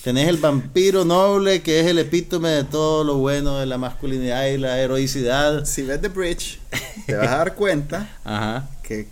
Tenés 0.05 0.29
el 0.29 0.39
vampiro 0.39 1.05
noble, 1.05 1.61
que 1.61 1.81
es 1.81 1.87
el 1.87 1.99
epítome 1.99 2.49
de 2.49 2.65
todo 2.65 3.05
lo 3.05 3.17
bueno 3.17 3.59
de 3.59 3.67
la 3.67 3.77
masculinidad 3.77 4.47
y 4.47 4.57
la 4.57 4.79
heroicidad. 4.81 5.67
Si 5.67 5.83
ves 5.83 6.01
The 6.01 6.09
Bridge, 6.09 6.59
te 7.07 7.15
vas 7.17 7.29
a 7.29 7.37
dar 7.37 7.55
cuenta 7.55 8.09
Ajá, 8.25 8.69
que, 8.83 9.07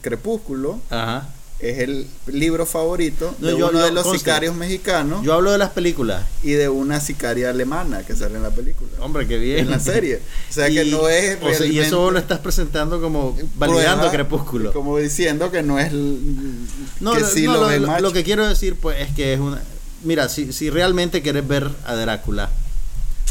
Crepúsculo 0.00 0.80
ajá. 0.88 1.28
es 1.58 1.80
el 1.80 2.06
libro 2.28 2.64
favorito 2.64 3.34
No, 3.40 3.48
de 3.48 3.58
yo- 3.58 3.68
uno 3.68 3.78
yo- 3.80 3.84
de 3.84 3.92
los 3.92 4.04
conste. 4.04 4.20
sicarios 4.20 4.54
mexicanos 4.56 5.22
Yo 5.22 5.34
hablo 5.34 5.52
de 5.52 5.58
las 5.58 5.70
películas. 5.70 6.24
y 6.42 6.52
de 6.52 6.70
una 6.70 6.98
sicaria 7.00 7.50
alemana 7.50 8.02
que 8.02 8.16
sale 8.16 8.36
en 8.36 8.42
la 8.42 8.50
película. 8.50 8.88
Hombre, 9.00 9.26
qué 9.28 9.36
bien. 9.36 9.58
En 9.60 9.70
la 9.70 9.80
serie. 9.80 10.22
O 10.48 10.52
sea 10.52 10.68
que 10.70 10.82
no 10.86 11.08
es 11.10 11.36
o 11.42 11.52
sea, 11.52 11.66
y 11.66 11.78
eso 11.78 11.98
vos 12.00 12.12
lo 12.14 12.18
estás 12.18 12.38
presentando 12.38 13.02
como 13.02 13.36
validando 13.56 14.08
Prueba, 14.08 14.10
Crepúsculo. 14.12 14.72
Como 14.72 14.96
diciendo 14.96 15.50
que 15.50 15.62
no 15.62 15.78
es 15.78 15.90
que 15.90 15.96
no, 17.00 17.14
sí 17.26 17.44
no, 17.44 17.54
lo, 17.68 17.78
lo, 17.78 18.00
lo 18.00 18.12
que 18.14 18.24
quiero 18.24 18.48
decir 18.48 18.76
pues 18.76 18.98
es 19.00 19.14
que 19.14 19.34
es 19.34 19.40
una... 19.40 19.62
Mira, 20.02 20.28
si, 20.28 20.52
si 20.52 20.70
realmente 20.70 21.22
querés 21.22 21.46
ver 21.46 21.68
a 21.86 21.94
Drácula, 21.94 22.48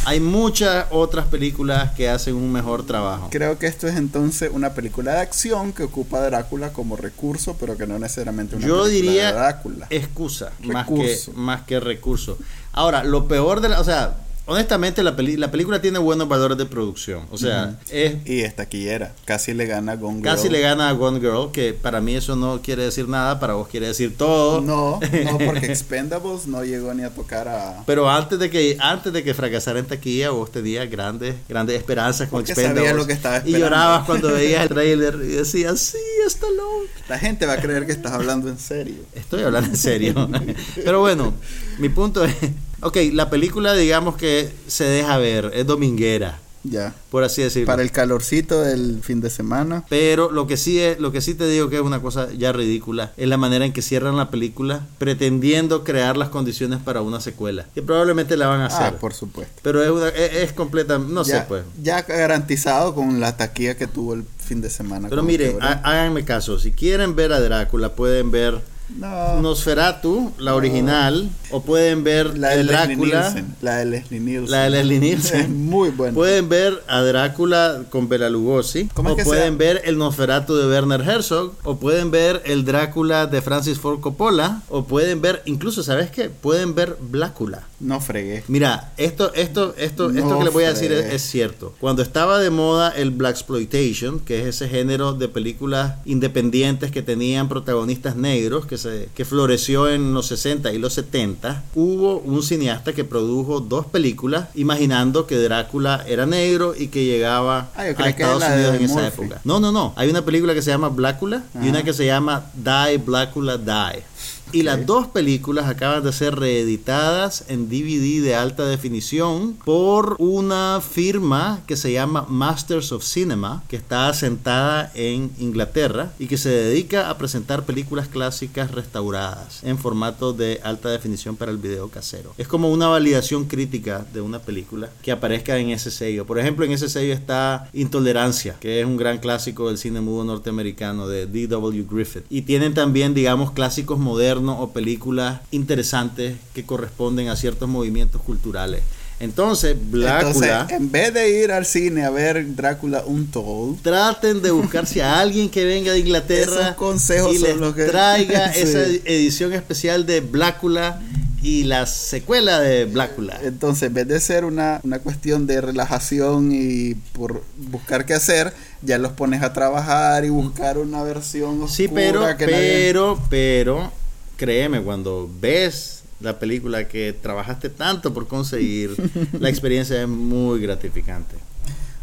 hay 0.06 0.20
muchas 0.20 0.86
otras 0.92 1.26
películas 1.28 1.92
que 1.92 2.10
hacen 2.10 2.36
un 2.36 2.52
mejor 2.52 2.86
trabajo. 2.86 3.28
Creo 3.32 3.60
que 3.60 3.68
esto 3.68 3.88
es 3.88 3.96
entonces 3.98 4.50
una 4.54 4.74
película 4.74 5.14
de 5.14 5.20
acción 5.20 5.74
que 5.74 5.84
ocupa 5.84 6.20
a 6.20 6.22
Drácula 6.30 6.72
como 6.72 6.96
recurso, 6.96 7.58
pero 7.60 7.76
que 7.76 7.86
no 7.86 8.00
necesariamente 8.00 8.56
una 8.56 8.66
Yo 8.66 8.84
película 8.84 8.90
diría 9.12 9.28
de 9.28 9.34
Drácula. 9.34 9.88
excusa 9.90 10.52
más 10.64 10.86
que, 10.88 10.92
Recurso. 10.94 11.32
más 11.34 11.62
que 11.64 11.80
recurso. 11.80 12.38
Ahora, 12.72 13.04
lo 13.04 13.28
peor 13.28 13.60
de 13.62 13.70
la... 13.70 13.80
O 13.82 13.84
sea, 13.84 14.16
honestamente 14.50 15.04
la, 15.04 15.16
peli- 15.16 15.38
la 15.38 15.52
película 15.52 15.82
tiene 15.82 16.00
buenos 16.00 16.28
valores 16.28 16.58
de 16.58 16.66
producción. 16.66 17.24
O 17.32 17.38
sea, 17.38 17.80
es 17.90 18.16
Y 18.26 18.42
es 18.42 18.56
taquillera. 18.56 19.14
Casi 19.26 19.54
le 19.54 19.66
gana 19.66 19.94
a 19.94 19.96
Gone 19.96 20.18
Girl. 20.18 20.24
Casi 20.26 20.50
le 20.50 20.60
gana 20.60 20.90
a 20.90 20.92
Gone 20.94 21.20
Girl, 21.20 21.52
que 21.52 21.74
para 21.74 22.02
mí 22.02 22.16
eso 22.16 22.36
no 22.36 22.62
quiere 22.62 22.84
decir 22.84 23.08
nada, 23.08 23.40
para 23.40 23.54
vos 23.54 23.68
quiere 23.68 23.88
decir 23.88 24.18
todo. 24.18 24.62
No, 24.62 25.00
no, 25.00 25.38
porque 25.46 25.68
Expendables 25.68 26.48
no 26.48 26.64
llegó 26.64 26.94
ni 26.94 27.04
a 27.04 27.10
tocar 27.10 27.48
a. 27.48 27.84
Pero 27.86 28.10
antes 28.10 28.38
de 28.40 28.50
que 28.50 28.76
antes 28.80 29.14
de 29.14 29.24
que 29.24 29.34
fracasara 29.34 29.80
en 29.80 29.86
taquilla, 29.86 30.32
vos 30.32 30.52
tenías 30.52 30.90
grandes 30.90 31.36
grandes 31.48 31.78
esperanzas 31.78 32.28
con 32.30 32.40
Porque 32.40 32.52
Expendables. 32.52 32.84
sabías 32.90 33.02
lo 33.02 33.08
que 33.08 33.14
estaba 33.14 33.36
y 33.36 33.40
esperando. 33.40 33.60
llorabas 33.66 34.06
cuando 34.06 34.28
veías 34.34 34.64
el 34.64 34.70
trailer 34.70 35.16
y 35.24 35.28
decías, 35.28 35.80
sí, 35.80 35.98
está 36.26 36.48
loco. 36.50 36.88
La 37.08 37.20
gente 37.20 37.46
va 37.46 37.54
a 37.54 37.58
creer 37.62 37.86
que 37.86 37.92
estás 37.92 38.12
hablando 38.14 38.50
en 38.50 38.58
serio. 38.60 38.98
Estoy 39.14 39.44
hablando 39.44 39.70
en 39.70 39.78
serio. 39.78 40.30
Pero 40.76 41.00
bueno, 41.00 41.34
mi 41.78 41.90
punto 41.90 42.24
es, 42.24 42.34
ok, 42.82 42.98
la 43.14 43.30
película 43.30 43.74
digamos 43.74 44.16
que 44.16 44.50
se 44.68 44.84
deja 44.86 45.18
ver, 45.18 45.52
es 45.54 45.66
dominguera, 45.66 46.40
Ya. 46.64 46.94
por 47.10 47.24
así 47.24 47.42
decirlo. 47.42 47.68
Para 47.68 47.82
el 47.82 47.92
calorcito 47.92 48.62
del 48.62 49.00
fin 49.02 49.22
de 49.22 49.30
semana. 49.30 49.86
Pero 49.90 50.30
lo 50.32 50.46
que 50.46 50.58
sí 50.58 50.80
es, 50.80 51.00
lo 51.00 51.12
que 51.12 51.22
sí 51.22 51.34
te 51.34 51.48
digo 51.48 51.70
que 51.70 51.78
es 51.78 51.82
una 51.82 52.02
cosa 52.02 52.28
ya 52.38 52.52
ridícula, 52.52 53.14
es 53.18 53.28
la 53.28 53.38
manera 53.38 53.66
en 53.66 53.72
que 53.74 53.82
cierran 53.82 54.18
la 54.18 54.30
película 54.30 54.86
pretendiendo 54.98 55.84
crear 55.84 56.18
las 56.18 56.30
condiciones 56.30 56.80
para 56.80 57.02
una 57.02 57.22
secuela, 57.22 57.66
que 57.74 57.82
probablemente 57.82 58.36
la 58.38 58.48
van 58.48 58.62
a 58.62 58.66
hacer. 58.68 58.94
Ah, 58.96 59.00
por 59.00 59.14
supuesto. 59.14 59.54
Pero 59.62 59.84
es, 59.84 59.90
una, 59.90 60.10
es, 60.10 60.34
es 60.50 60.54
completa, 60.54 60.98
no 61.00 61.24
ya, 61.24 61.42
sé 61.42 61.46
pues. 61.48 61.64
ya 61.82 62.02
garantizado 62.02 62.94
con 62.94 63.20
la 63.20 63.38
taquilla 63.38 63.76
que 63.76 63.88
tuvo 63.88 64.14
el 64.14 64.24
fin 64.38 64.62
de 64.62 64.70
semana. 64.70 65.08
Pero 65.10 65.24
mire, 65.24 65.56
háganme 65.62 66.26
caso, 66.26 66.60
si 66.60 66.72
quieren 66.72 67.16
ver 67.16 67.32
a 67.34 67.40
Drácula 67.40 67.94
pueden 67.94 68.32
ver 68.32 68.60
no, 68.98 69.42
Nosferatu, 69.42 70.32
la 70.38 70.56
original, 70.56 71.30
o 71.52 71.62
pueden 71.62 72.04
ver 72.04 72.38
la 72.38 72.50
de 72.50 72.64
Drácula, 72.64 73.22
Nielsen. 73.30 73.56
La 73.62 73.78
de 73.78 73.86
Leslie 73.86 74.20
Nielsen. 74.20 74.52
la 74.52 74.64
de 74.64 74.70
Leslie 74.70 74.96
Es 74.98 75.02
Nielsen. 75.02 75.66
muy 75.66 75.90
buena. 75.90 76.14
Pueden 76.14 76.50
ver 76.50 76.84
a 76.88 77.02
Drácula 77.02 77.84
con 77.90 78.10
Bela 78.10 78.30
Lugosi, 78.30 78.90
¿Cómo 78.94 79.16
es 79.16 79.26
o 79.26 79.30
pueden 79.30 79.58
ver 79.58 79.82
el 79.86 79.98
Nosferatu 79.98 80.56
de 80.56 80.68
Werner 80.68 81.02
Herzog, 81.02 81.54
o 81.64 81.78
pueden 81.78 82.12
ver 82.12 82.42
el 82.46 82.66
Drácula 82.66 83.28
de 83.28 83.42
Francis 83.42 83.80
Ford 83.80 84.00
Coppola, 84.00 84.62
o 84.70 84.86
pueden 84.86 85.22
ver, 85.22 85.42
incluso, 85.46 85.84
¿sabes 85.84 86.10
qué? 86.12 86.30
Pueden 86.30 86.76
ver 86.76 86.98
Blácula. 87.00 87.64
No 87.80 88.02
fregué. 88.02 88.44
Mira, 88.48 88.92
esto, 88.98 89.34
esto, 89.36 89.74
esto, 89.78 90.10
esto 90.10 90.38
que 90.40 90.44
les 90.44 90.54
voy 90.54 90.66
a 90.66 90.74
decir 90.74 90.92
es 90.92 91.22
cierto. 91.22 91.74
Cuando 91.80 92.02
estaba 92.02 92.40
de 92.40 92.50
moda 92.50 92.90
el 92.90 93.12
Black 93.12 93.36
Exploitation, 93.36 94.20
que 94.20 94.42
es 94.42 94.48
ese 94.48 94.68
género 94.68 95.14
de 95.14 95.30
películas 95.30 95.96
independientes 96.06 96.92
que 96.92 97.02
tenían 97.02 97.48
protagonistas 97.48 98.16
negros, 98.18 98.66
que 98.66 98.78
se, 98.80 99.10
que 99.14 99.26
floreció 99.26 99.88
en 99.90 100.14
los 100.14 100.26
60 100.28 100.74
y 100.74 100.80
los 100.80 100.94
70, 100.94 101.64
hubo 101.76 102.18
un 102.20 102.42
cineasta 102.42 102.94
que 102.94 103.04
produjo 103.04 103.60
dos 103.60 103.86
películas 103.86 104.48
imaginando 104.56 105.28
que 105.28 105.38
Drácula 105.38 106.04
era 106.08 106.26
negro 106.26 106.74
y 106.78 106.88
que 106.88 107.06
llegaba 107.06 107.70
Ah, 107.76 107.82
a 107.82 108.10
Estados 108.10 108.44
Unidos 108.56 108.76
en 108.76 108.84
esa 108.86 109.08
época. 109.08 109.42
No, 109.44 109.60
no, 109.60 109.72
no. 109.72 109.94
Hay 109.96 110.10
una 110.10 110.24
película 110.26 110.54
que 110.54 110.62
se 110.62 110.72
llama 110.72 110.90
Blácula 110.90 111.44
y 111.64 111.70
una 111.70 111.84
que 111.84 111.94
se 111.94 112.06
llama 112.06 112.46
Die 112.56 112.98
Blácula 112.98 113.58
Die. 113.58 114.04
Y 114.52 114.64
las 114.64 114.84
dos 114.88 115.06
películas 115.06 115.68
acaban 115.68 116.04
de 116.04 116.12
ser 116.12 116.36
reeditadas 116.36 117.46
en 117.50 117.70
DVD 117.70 118.24
de 118.24 118.34
alta 118.34 118.66
definición 118.66 119.54
por 119.64 120.16
una 120.18 120.82
firma 120.82 121.62
que 121.68 121.76
se 121.76 121.92
llama 121.92 122.26
Masters 122.28 122.92
of 122.92 123.04
Cinema, 123.04 123.64
que 123.68 123.76
está 123.76 124.10
asentada 124.10 124.92
en 124.96 125.30
Inglaterra 125.38 126.14
y 126.18 126.26
que 126.26 126.38
se 126.38 126.50
dedica 126.50 127.12
a 127.12 127.18
presentar 127.20 127.64
películas 127.64 128.08
clásicas 128.08 128.72
restauradas 128.72 129.64
en 129.64 129.78
formato 129.78 130.34
de 130.34 130.60
alta 130.64 130.90
definición 130.90 131.36
para 131.36 131.52
el 131.52 131.58
video 131.58 131.90
casero. 131.90 132.34
Es 132.40 132.48
como 132.48 132.72
una 132.72 132.88
validación 132.88 133.46
crítica 133.46 134.04
de 134.12 134.22
una 134.22 134.40
película 134.40 134.90
que 135.04 135.12
aparezca 135.12 135.60
en 135.60 135.70
ese 135.70 135.92
sello. 135.92 136.26
Por 136.26 136.40
ejemplo, 136.40 136.66
en 136.66 136.72
ese 136.72 136.90
sello 136.90 137.14
está 137.14 137.70
Intolerancia, 137.72 138.56
que 138.60 138.80
es 138.80 138.86
un 138.88 138.98
gran 138.98 139.20
clásico 139.20 139.68
del 139.68 139.78
cine 139.78 140.02
mudo 140.02 140.24
norteamericano 140.24 141.08
de 141.08 141.28
D.W. 141.28 141.86
Griffith. 141.88 142.26
Y 142.32 142.42
tienen 142.42 142.74
también, 142.74 143.14
digamos, 143.14 143.52
clásicos 143.52 144.00
modernos 144.00 144.39
o 144.48 144.72
películas 144.72 145.42
interesantes 145.52 146.38
que 146.54 146.66
corresponden 146.66 147.28
a 147.30 147.36
ciertos 147.36 147.68
movimientos 147.68 148.22
culturales. 148.22 148.82
Entonces, 149.20 149.76
Entonces, 149.94 150.50
en 150.70 150.92
vez 150.94 151.14
de 151.14 151.44
ir 151.44 151.52
al 151.52 151.66
cine 151.66 152.06
a 152.06 152.10
ver 152.10 152.56
Drácula 152.56 153.04
Untold, 153.06 153.82
traten 153.82 154.42
de 154.42 154.52
buscarse 154.52 155.04
a 155.04 155.20
alguien 155.20 155.50
que 155.50 155.66
venga 155.66 155.92
de 155.92 156.00
Inglaterra 156.00 156.62
Esos 156.62 156.76
consejos 156.76 157.36
y 157.36 157.40
son 157.40 157.50
les 157.50 157.58
los 157.58 157.76
que- 157.76 157.84
traiga 157.84 158.54
Sí. 158.54 158.62
esa 158.62 158.80
edición 158.80 159.52
especial 159.52 160.06
de 160.06 160.22
Blácula 160.22 161.02
y 161.42 161.64
la 161.64 161.86
secuela 161.86 162.60
de 162.62 162.86
Blácula. 162.86 163.40
entonces 163.44 163.84
en 163.84 163.94
vez 163.94 164.08
de 164.08 164.20
ser 164.22 164.46
una, 164.46 164.80
una 164.84 165.00
cuestión 165.00 165.48
de 165.48 165.60
relajación 165.62 166.52
y 166.54 166.96
por 167.14 167.44
buscar 167.72 168.06
qué 168.06 168.14
hacer, 168.14 168.54
ya 168.82 168.98
los 168.98 169.12
pones 169.14 169.42
a 169.44 169.52
trabajar 169.52 170.24
y 170.24 170.30
buscar 170.30 170.78
una 170.78 171.04
versión 171.04 171.62
oscura 171.62 171.68
Sí, 171.74 171.88
pero, 171.94 172.22
que 172.38 172.46
nadie- 172.46 172.88
pero, 172.88 173.20
pero, 173.30 173.92
créeme, 174.40 174.82
cuando 174.82 175.30
ves 175.42 176.04
la 176.22 176.40
película 176.40 176.88
que 176.88 177.14
trabajaste 177.14 177.70
tanto 177.70 178.14
por 178.14 178.28
conseguir, 178.28 178.96
la 179.40 179.50
experiencia 179.54 180.02
es 180.02 180.08
muy 180.08 180.62
gratificante. 180.62 181.36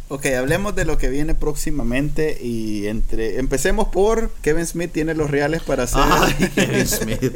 Ok, 0.08 0.26
hablemos 0.38 0.76
de 0.76 0.84
lo 0.84 0.98
que 0.98 1.08
viene 1.08 1.34
próximamente 1.34 2.38
y 2.40 2.86
entre 2.86 3.40
empecemos 3.40 3.88
por 3.88 4.30
Kevin 4.40 4.64
Smith 4.64 4.92
tiene 4.92 5.14
los 5.14 5.28
reales 5.28 5.62
para 5.64 5.82
hacer 5.82 6.00
Ay, 6.04 6.48
Kevin 6.54 6.86
Smith. 6.86 7.32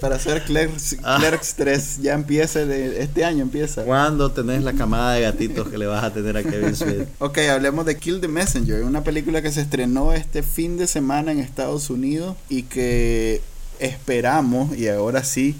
para 0.00 0.16
hacer 0.16 0.42
Clerks, 0.44 0.96
Ah. 1.02 1.18
Clerks 1.20 1.54
3, 1.56 1.98
ya 2.00 2.14
empieza 2.14 2.64
de, 2.64 3.02
este 3.02 3.26
año 3.26 3.42
empieza. 3.42 3.82
¿Cuándo 3.84 4.32
tenés 4.32 4.62
la 4.62 4.72
camada 4.72 5.12
de 5.12 5.20
gatitos 5.20 5.68
que 5.68 5.76
le 5.76 5.84
vas 5.84 6.02
a 6.02 6.14
tener 6.14 6.34
a 6.38 6.42
Kevin 6.42 6.74
Smith? 6.74 7.02
Ok, 7.18 7.36
hablemos 7.40 7.84
de 7.84 7.98
Kill 7.98 8.22
the 8.22 8.28
Messenger, 8.28 8.84
una 8.84 9.04
película 9.04 9.42
que 9.42 9.52
se 9.52 9.60
estrenó 9.60 10.14
este 10.14 10.42
fin 10.42 10.78
de 10.78 10.86
semana 10.86 11.30
en 11.30 11.40
Estados 11.40 11.90
Unidos 11.90 12.36
y 12.48 12.62
que 12.62 13.42
esperamos, 13.78 14.76
y 14.76 14.88
ahora 14.88 15.24
sí, 15.24 15.56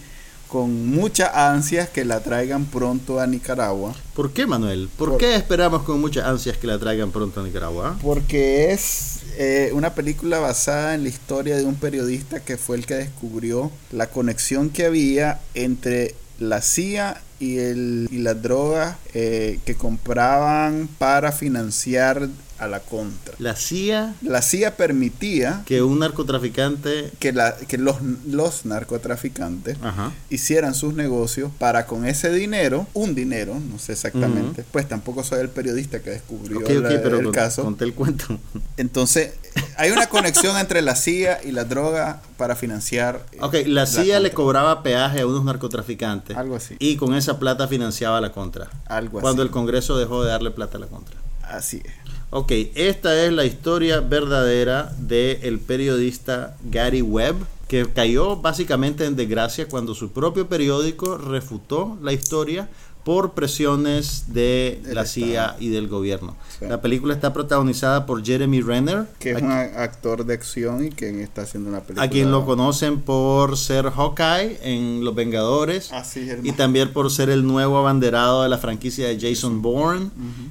con 0.48 0.86
mucha 0.88 1.48
ansias 1.50 1.88
que 1.88 2.04
la 2.04 2.20
traigan 2.20 2.66
pronto 2.66 3.18
a 3.20 3.26
Nicaragua. 3.26 3.94
¿Por 4.14 4.32
qué, 4.32 4.46
Manuel? 4.46 4.88
¿Por, 4.96 5.10
Por- 5.10 5.18
qué 5.18 5.34
esperamos 5.34 5.82
con 5.82 6.00
muchas 6.00 6.26
ansias 6.26 6.56
que 6.56 6.66
la 6.68 6.78
traigan 6.78 7.10
pronto 7.10 7.40
a 7.40 7.44
Nicaragua? 7.44 7.98
Porque 8.02 8.72
es 8.72 9.20
eh, 9.36 9.70
una 9.74 9.94
película 9.94 10.38
basada 10.38 10.94
en 10.94 11.02
la 11.02 11.08
historia 11.08 11.56
de 11.56 11.64
un 11.64 11.74
periodista 11.74 12.40
que 12.40 12.56
fue 12.56 12.76
el 12.76 12.86
que 12.86 12.94
descubrió 12.94 13.72
la 13.90 14.06
conexión 14.08 14.70
que 14.70 14.84
había 14.86 15.40
entre 15.54 16.14
la 16.38 16.60
CIA 16.62 17.20
y, 17.40 17.58
el, 17.58 18.08
y 18.12 18.18
las 18.18 18.40
drogas 18.40 18.96
eh, 19.12 19.58
que 19.64 19.74
compraban 19.74 20.88
para 20.98 21.32
financiar 21.32 22.28
a 22.64 22.68
la 22.68 22.80
contra. 22.80 23.34
La 23.38 23.54
CIA, 23.56 24.14
La 24.22 24.42
CIA 24.42 24.76
permitía 24.76 25.62
que 25.66 25.82
un 25.82 25.98
narcotraficante... 26.00 27.10
que, 27.18 27.32
la, 27.32 27.54
que 27.56 27.78
los, 27.78 27.96
los 28.26 28.64
narcotraficantes 28.64 29.76
Ajá. 29.82 30.12
hicieran 30.30 30.74
sus 30.74 30.94
negocios 30.94 31.50
para 31.58 31.86
con 31.86 32.06
ese 32.06 32.32
dinero, 32.32 32.86
un 32.94 33.14
dinero, 33.14 33.58
no 33.70 33.78
sé 33.78 33.92
exactamente, 33.92 34.64
pues 34.72 34.88
tampoco 34.88 35.22
soy 35.24 35.40
el 35.40 35.48
periodista 35.48 36.00
que 36.00 36.10
descubrió 36.10 36.60
la- 36.60 36.88
pero 37.02 37.18
el 37.18 37.24
con- 37.24 37.32
caso. 37.32 37.62
conté 37.64 37.84
el 37.84 37.94
cuento. 37.94 38.38
Entonces, 38.76 39.34
hay 39.76 39.90
una 39.90 40.06
conexión 40.06 40.56
entre 40.58 40.82
la 40.82 40.96
CIA 40.96 41.40
y 41.44 41.52
la 41.52 41.64
droga 41.64 42.22
para 42.36 42.56
financiar. 42.56 43.24
eh, 43.32 43.38
Ok, 43.40 43.54
la 43.66 43.86
CIA 43.86 44.20
le 44.20 44.30
cobraba 44.32 44.82
peaje 44.82 45.20
a 45.20 45.26
unos 45.26 45.44
narcotraficantes. 45.44 46.36
Algo 46.36 46.56
así. 46.56 46.76
Y 46.78 46.96
con 46.96 47.14
esa 47.14 47.38
plata 47.38 47.68
financiaba 47.68 48.20
la 48.20 48.32
contra. 48.32 48.68
Algo 48.86 49.20
Cuando 49.20 49.42
así. 49.42 49.48
el 49.48 49.52
Congreso 49.52 49.96
dejó 49.98 50.22
de 50.24 50.30
darle 50.30 50.50
plata 50.50 50.78
a 50.78 50.80
la 50.80 50.86
contra. 50.86 51.16
Así 51.42 51.82
es. 51.84 51.92
Ok, 52.30 52.50
esta 52.74 53.24
es 53.24 53.32
la 53.32 53.44
historia 53.44 54.00
verdadera 54.00 54.92
del 54.98 55.60
periodista 55.60 56.56
Gary 56.64 57.00
Webb, 57.02 57.36
que 57.68 57.86
cayó 57.86 58.36
básicamente 58.36 59.04
en 59.04 59.16
desgracia 59.16 59.68
cuando 59.68 59.94
su 59.94 60.10
propio 60.10 60.48
periódico 60.48 61.16
refutó 61.16 61.96
la 62.02 62.12
historia 62.12 62.68
por 63.04 63.32
presiones 63.32 64.24
de 64.28 64.80
Del 64.84 64.94
la 64.94 65.02
Estado. 65.02 65.26
CIA 65.26 65.56
y 65.60 65.68
del 65.68 65.88
gobierno. 65.88 66.36
Sí. 66.58 66.66
La 66.66 66.80
película 66.80 67.12
está 67.14 67.32
protagonizada 67.32 68.06
por 68.06 68.24
Jeremy 68.24 68.62
Renner, 68.62 69.06
Que 69.18 69.32
es 69.32 69.42
un 69.42 69.50
actor 69.52 70.24
de 70.24 70.34
acción 70.34 70.84
y 70.86 70.90
que 70.90 71.22
está 71.22 71.42
haciendo 71.42 71.68
una 71.70 71.80
película. 71.80 72.02
a 72.04 72.08
quien 72.08 72.30
lo 72.30 72.44
conocen 72.46 73.00
por 73.02 73.56
ser 73.58 73.90
Hawkeye 73.90 74.58
en 74.62 75.04
Los 75.04 75.14
Vengadores. 75.14 75.92
Así 75.92 76.28
es, 76.30 76.38
y 76.44 76.52
también 76.52 76.92
por 76.92 77.10
ser 77.10 77.28
el 77.30 77.46
nuevo 77.46 77.76
abanderado 77.78 78.42
de 78.42 78.48
la 78.48 78.58
franquicia 78.58 79.06
de 79.08 79.20
Jason 79.20 79.60
Bourne. 79.62 80.10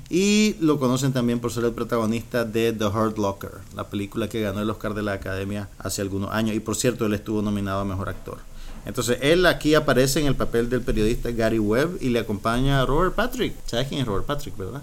Y 0.10 0.56
lo 0.60 0.80
conocen 0.80 1.12
también 1.14 1.40
por 1.40 1.52
ser 1.52 1.66
el 1.66 1.72
protagonista 1.72 2.46
de 2.46 2.72
The 2.74 2.86
Hurt 2.86 3.18
Locker, 3.18 3.52
la 3.76 3.90
película 3.90 4.28
que 4.30 4.42
ganó 4.42 4.62
el 4.62 4.70
Oscar 4.70 4.94
de 4.94 5.02
la 5.02 5.14
Academia 5.14 5.70
hace 5.80 6.02
algunos 6.02 6.32
años. 6.32 6.56
Y 6.56 6.60
por 6.60 6.76
cierto, 6.76 7.06
él 7.06 7.14
estuvo 7.14 7.42
nominado 7.42 7.80
a 7.82 7.86
Mejor 7.86 8.10
Actor. 8.10 8.38
Entonces, 8.86 9.18
él 9.22 9.46
aquí 9.46 9.76
aparece 9.76 10.20
en 10.20 10.26
el 10.28 10.36
papel 10.36 10.70
del 10.70 10.82
periodista 10.82 11.32
Gary 11.32 11.60
Webb 11.60 11.98
y 12.02 12.10
le 12.10 12.20
acompaña 12.20 12.82
a 12.82 12.86
Robert 12.86 13.16
Patrick. 13.16 13.54
¿Sabes 13.66 13.88
quién 13.88 14.02
es 14.02 14.08
Robert 14.08 14.26
Patrick, 14.26 14.58
verdad? 14.58 14.82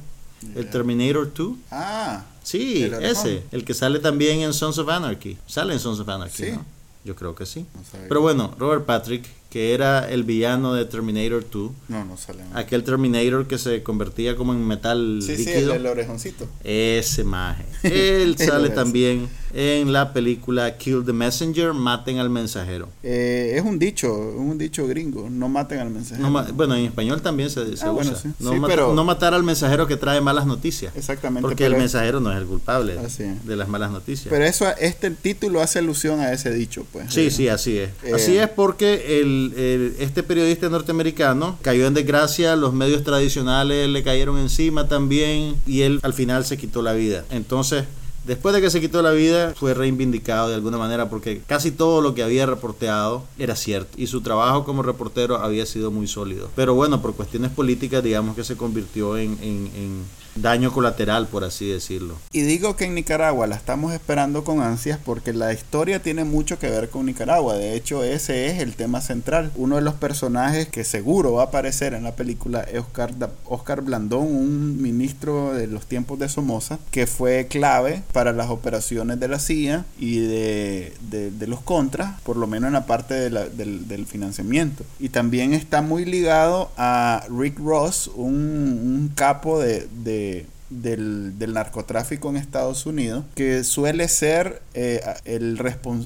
El 0.55 0.71
Terminator 0.71 1.33
2. 1.35 1.53
Ah, 1.71 2.25
Sí, 2.43 2.83
El 2.85 2.95
ese. 3.05 3.43
El 3.53 3.65
que 3.65 3.75
sale 3.75 3.99
también 3.99 4.41
en 4.41 4.55
Sons 4.55 4.79
of 4.79 4.89
Anarchy. 4.89 5.37
Sale 5.47 5.75
en 5.75 5.79
Sons 5.81 6.01
of 6.01 6.09
Anarchy, 6.09 6.45
Sí. 6.45 6.51
¿no? 6.53 6.65
Yo 7.05 7.15
creo 7.17 7.35
que 7.35 7.45
sí. 7.47 7.61
No. 7.75 7.81
Pero 8.09 8.21
bueno, 8.23 8.55
Robert 8.59 8.85
Patrick, 8.87 9.27
que 9.51 9.73
era 9.75 10.11
el 10.11 10.23
villano 10.25 10.73
de 10.75 10.85
Terminator 10.87 11.45
2, 11.51 11.71
no, 11.89 12.05
no 12.05 12.17
sale. 12.17 12.43
aquel 12.55 12.85
Terminator 12.85 13.47
que 13.47 13.57
se 13.59 13.83
convertía 13.83 14.37
como 14.37 14.53
en 14.55 14.67
metal 14.67 15.21
Sí, 15.23 15.37
sí, 15.37 15.43
el, 15.43 15.55
líquido. 15.55 15.75
el 15.75 15.87
orejoncito. 15.87 16.47
Ese 16.65 17.25
maje. 17.25 17.65
Él 18.23 18.37
sale 18.39 18.71
también 18.71 19.29
en 19.53 19.93
la 19.93 20.13
película 20.13 20.77
Kill 20.77 21.05
the 21.05 21.13
Messenger, 21.13 21.73
maten 21.73 22.19
al 22.19 22.31
mensajero. 22.31 22.89
Eh, 23.03 23.55
es 23.57 23.63
un 23.65 23.79
dicho, 23.79 24.13
un 24.13 24.59
dicho 24.59 24.87
gringo. 24.87 25.29
No 25.31 25.49
maten 25.49 25.79
al 25.81 25.91
mensajero. 25.91 26.29
No 26.31 26.45
bueno, 26.55 26.75
en 26.77 26.85
español 26.87 27.21
también 27.23 27.51
se, 27.51 27.77
se 27.77 27.85
Ah, 27.85 27.91
bueno, 27.91 28.11
usa. 28.13 28.21
sí. 28.23 28.29
No, 28.39 28.53
Sí, 28.53 28.59
mata- 28.59 28.75
pero- 28.75 28.95
no 28.95 29.05
matar 29.05 29.35
al 29.35 29.43
mensajero 29.43 29.87
que 29.87 29.97
trae 29.97 30.21
malas 30.21 30.47
noticias. 30.47 30.95
Exactamente. 30.97 31.43
Porque 31.49 31.67
el 31.67 31.77
mensajero 31.77 32.21
no 32.21 32.31
es 32.33 32.39
el 32.39 32.45
culpable 32.47 32.97
es. 33.05 33.19
de 33.19 33.57
las 33.57 33.69
malas 33.69 33.91
noticias. 33.91 34.29
pero 34.31 34.45
eso, 34.45 34.67
este 34.79 35.11
título 35.11 35.61
hace 35.61 35.79
alusión 35.81 36.21
a 36.21 36.33
ese 36.33 36.53
dicho, 36.53 36.87
pues. 36.93 37.13
Sí, 37.13 37.27
Eh, 37.27 37.31
sí, 37.31 37.49
así 37.49 37.79
es. 37.79 37.91
Eh, 38.05 38.13
así 38.15 38.37
es 38.37 38.49
porque 38.49 39.21
el, 39.21 39.53
el- 39.57 39.95
este 39.99 40.23
periodista 40.23 40.69
norteamericano 40.69 41.59
cayó 41.63 41.87
en 41.87 41.95
desgracia, 41.95 42.57
los 42.57 42.73
medios 42.73 43.05
tradicionales 43.05 43.89
le 43.89 44.03
cayeron 44.03 44.39
encima 44.39 44.89
también 44.89 45.57
y 45.67 45.83
él 45.83 46.01
al 46.03 46.13
final 46.15 46.45
se 46.45 46.57
quitó 46.57 46.83
la 46.83 46.93
vida. 46.93 47.25
Entonces, 47.31 47.85
después 48.25 48.55
de 48.55 48.61
que 48.61 48.71
se 48.71 48.81
quitó 48.81 49.03
la 49.03 49.11
vida, 49.13 49.55
fue 49.57 49.75
reivindicado 49.75 50.49
de 50.49 50.55
alguna 50.55 50.79
manera 50.79 51.09
porque 51.09 51.41
casi 51.47 51.71
todo 51.71 52.01
lo 52.01 52.15
que 52.15 52.23
había 52.23 52.47
reporteado 52.47 53.25
era 53.39 53.57
cierto 53.57 53.91
y 53.97 54.07
su 54.07 54.21
trabajo 54.21 54.65
como 54.65 54.83
reportero 54.83 55.37
había 55.39 55.67
sido 55.67 55.91
muy 55.91 56.07
sólido. 56.07 56.51
Pero 56.57 56.75
bueno, 56.75 57.01
por 57.03 57.15
cuestiones 57.15 57.51
políticas, 57.51 58.03
digamos 58.03 58.37
que 58.37 58.45
se 58.45 58.57
convirtió 58.57 59.17
en, 59.19 59.33
en- 59.43 59.71
en 59.77 60.21
daño 60.37 60.73
colateral, 60.73 61.27
por 61.27 61.43
así 61.43 61.67
decirlo. 61.67 62.15
Y 62.33 62.43
digo 62.43 62.77
que 62.77 62.85
en 62.85 62.95
Nicaragua 62.95 63.49
la 63.49 63.57
estamos 63.57 63.93
esperando 63.93 64.45
con 64.45 64.61
ansias 64.63 64.99
porque 65.05 65.33
la 65.33 65.53
historia 65.53 66.01
tiene 66.03 66.23
mucho 66.23 66.57
que 66.59 66.71
ver 66.71 66.89
con 66.89 67.07
Nicaragua. 67.07 67.55
De 67.57 67.75
hecho, 67.75 68.05
ese 68.05 68.47
es 68.47 68.61
el 68.61 68.77
tema 68.77 69.01
central. 69.01 69.51
Uno 69.57 69.75
de 69.77 69.83
los 69.83 69.95
personajes 69.95 70.69
que 70.69 70.85
seguro 70.85 71.33
va 71.33 71.43
a 71.43 71.47
aparecer 71.47 71.95
en 71.95 72.05
la 72.05 72.15
película 72.15 72.61
es 72.61 72.79
Oscar, 72.79 73.11
Oscar 73.45 73.83
Blandón, 73.83 74.23
un 74.23 74.81
ministro 74.81 75.53
de 75.53 75.67
los 75.67 75.87
tiempos 75.87 76.19
de 76.21 76.29
Somoza, 76.29 76.79
que 76.93 77.09
fue 77.09 77.49
clave 77.51 78.05
para 78.13 78.33
las 78.33 78.51
operaciones 78.51 79.21
de 79.21 79.29
la 79.29 79.39
CIA 79.39 79.85
y 79.99 80.19
de, 80.19 80.93
de- 81.11 81.47
los 81.47 81.61
contras, 81.61 82.21
por 82.23 82.37
lo 82.37 82.47
menos 82.47 82.69
en 82.69 82.75
la 82.75 82.87
parte 82.87 83.15
de 83.15 83.31
la- 83.31 83.49
del, 83.49 83.89
del 83.89 84.07
financiamiento. 84.07 84.85
Y 84.99 85.09
también 85.11 85.53
está 85.53 85.83
muy 85.83 86.05
ligado 86.05 86.71
a 86.77 87.25
Rick 87.29 87.59
Ross, 87.59 88.09
un, 88.15 88.35
un 88.35 89.13
capo 89.15 89.61
de 89.61 90.47
del, 90.71 91.39
del 91.39 91.53
narcotráfico 91.55 92.31
en 92.31 92.37
Estados 92.37 92.87
Unidos, 92.87 93.25
que 93.35 93.65
suele 93.65 94.09
ser 94.09 94.63
eh, 94.75 95.01
el 95.25 95.61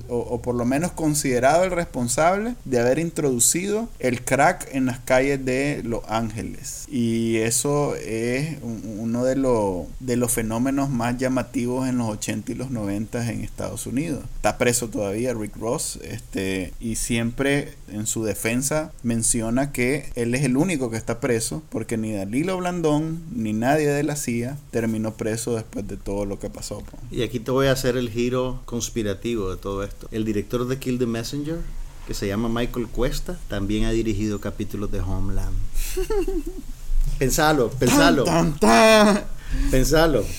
o, 0.09 0.17
o 0.17 0.43
por 0.43 0.55
lo 0.55 0.65
menos 0.65 0.93
considerado 0.93 1.65
el 1.65 1.71
responsable 1.71 2.55
de 2.65 2.81
haber 2.81 2.99
introducido 2.99 3.89
el 3.99 4.23
crack 4.25 4.69
en 4.73 4.87
las 4.87 4.99
calles 5.01 5.45
de 5.45 5.83
Los 5.85 6.03
Ángeles. 6.09 6.87
Y 6.89 7.37
eso 7.37 7.95
es 7.97 8.57
un- 8.63 8.97
uno 8.99 9.25
de, 9.25 9.37
los 9.37 9.87
de 10.01 10.17
los 10.17 10.33
fenómenos 10.33 10.89
más 10.91 11.19
llamativos 11.19 11.89
en 11.89 11.99
los 11.99 12.09
80 12.09 12.53
y 12.53 12.55
los 12.55 12.71
90 12.71 13.31
en 13.31 13.43
Estados 13.43 13.87
Unidos. 13.87 14.25
Está 14.37 14.59
preso 14.59 14.89
todavía 14.89 15.35
Rick 15.35 15.57
Ross 15.57 15.99
este, 16.03 16.73
y 16.81 16.97
siempre 16.97 17.75
en 17.93 18.07
su 18.07 18.25
defensa 18.25 18.93
menciona 19.03 19.73
que 19.73 20.11
él 20.15 20.35
es 20.35 20.45
el 20.45 20.57
único 20.57 20.91
que 20.91 20.97
está 20.97 21.21
preso 21.21 21.63
porque 21.71 21.97
ni 21.97 22.13
Dalilo 22.13 22.57
Blandón 22.59 23.23
ni 23.35 23.53
nadie 23.53 23.89
de 23.89 24.03
la 24.03 24.17
CIA 24.17 24.54
terminó 24.71 25.15
preso 25.15 25.55
después 25.55 25.87
de 25.87 25.97
todo 25.97 26.25
lo 26.27 26.39
que 26.39 26.51
pasó. 26.51 26.79
po. 26.81 26.97
Y 27.11 27.23
aquí 27.23 27.41
te 27.41 27.51
voy 27.51 27.67
a 27.69 27.73
hacer 27.73 27.97
el 27.97 28.11
giro 28.11 28.61
conspirativo 28.65 29.51
de 29.51 29.57
todo 29.57 29.83
esto. 29.83 30.09
El 30.11 30.25
director 30.25 30.67
de 30.67 30.79
Kill 30.79 30.99
the 30.99 31.07
Messenger, 31.07 31.59
que 32.07 32.15
se 32.15 32.27
llama 32.27 32.49
Michael 32.49 32.89
Cuesta, 32.89 33.39
también 33.49 33.85
ha 33.85 33.91
dirigido 33.91 34.41
capítulos 34.41 34.91
de 34.91 35.01
Homeland. 35.01 35.57
pensalo, 37.19 37.71
pensalo, 37.71 38.25
Tan, 38.25 38.59
tan, 38.59 39.15
tan. 39.15 39.25
pensalo. 39.71 40.25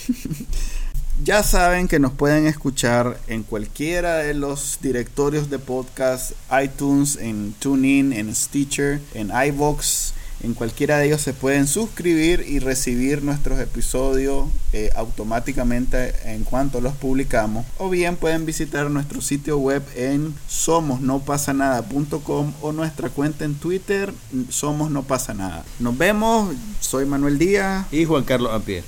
Ya 1.24 1.44
saben 1.44 1.88
que 1.88 1.98
nos 1.98 2.12
pueden 2.12 2.46
escuchar 2.46 3.18
en 3.28 3.44
cualquiera 3.44 4.18
de 4.18 4.34
los 4.34 4.80
directorios 4.82 5.50
de 5.50 5.60
podcast, 5.60 6.34
iTunes, 6.62 7.16
en 7.16 7.54
TuneIn, 7.58 8.12
en 8.12 8.36
Stitcher, 8.36 9.00
en 9.14 9.32
iVoox. 9.32 10.12
En 10.46 10.54
cualquiera 10.54 11.00
de 11.00 11.08
ellos 11.08 11.22
se 11.22 11.34
pueden 11.34 11.66
suscribir 11.66 12.46
y 12.48 12.60
recibir 12.60 13.24
nuestros 13.24 13.60
episodios 13.60 14.46
eh, 14.74 14.92
automáticamente 14.96 16.14
en 16.24 16.44
cuanto 16.44 16.82
los 16.82 16.94
publicamos. 16.94 17.66
O 17.80 17.90
bien 17.90 18.16
pueden 18.16 18.46
visitar 18.46 18.92
nuestro 18.92 19.22
sitio 19.22 19.58
web 19.58 19.82
en 19.96 20.36
somosnopasanada.com 20.48 22.54
o 22.62 22.72
nuestra 22.74 23.10
cuenta 23.10 23.44
en 23.44 23.56
Twitter, 23.56 24.14
Somos 24.50 24.92
No. 24.92 25.04
Nos 25.80 25.98
vemos, 25.98 26.54
soy 26.80 27.06
Manuel 27.06 27.40
Díaz. 27.40 27.88
Y 27.92 28.06
Juan 28.06 28.24
Carlos 28.24 28.54
Ampie. 28.54 28.84